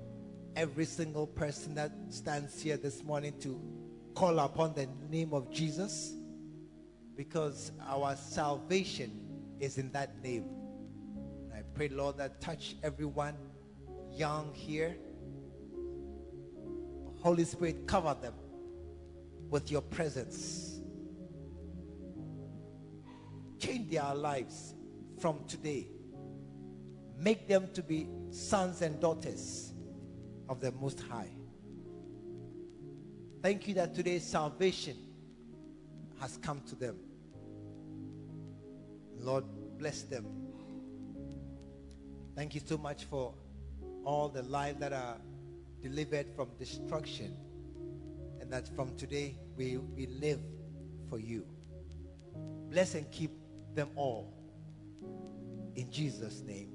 [0.55, 3.61] every single person that stands here this morning to
[4.15, 6.15] call upon the name of Jesus
[7.15, 9.21] because our salvation
[9.59, 10.49] is in that name.
[11.55, 13.35] I pray, Lord, that touch everyone
[14.11, 14.97] young here.
[17.21, 18.33] Holy Spirit, cover them
[19.51, 20.79] with your presence.
[23.59, 24.73] Change their lives
[25.19, 25.89] from today
[27.17, 29.73] make them to be sons and daughters
[30.49, 31.29] of the Most High.
[33.41, 34.97] Thank you that today salvation
[36.19, 36.97] has come to them.
[39.19, 39.43] Lord,
[39.77, 40.25] bless them.
[42.35, 43.33] Thank you so much for
[44.03, 45.17] all the lives that are
[45.81, 47.35] delivered from destruction,
[48.41, 50.39] and that from today we, we live
[51.09, 51.45] for you.
[52.69, 53.31] Bless and keep
[53.73, 54.33] them all.
[55.75, 56.74] In Jesus' name.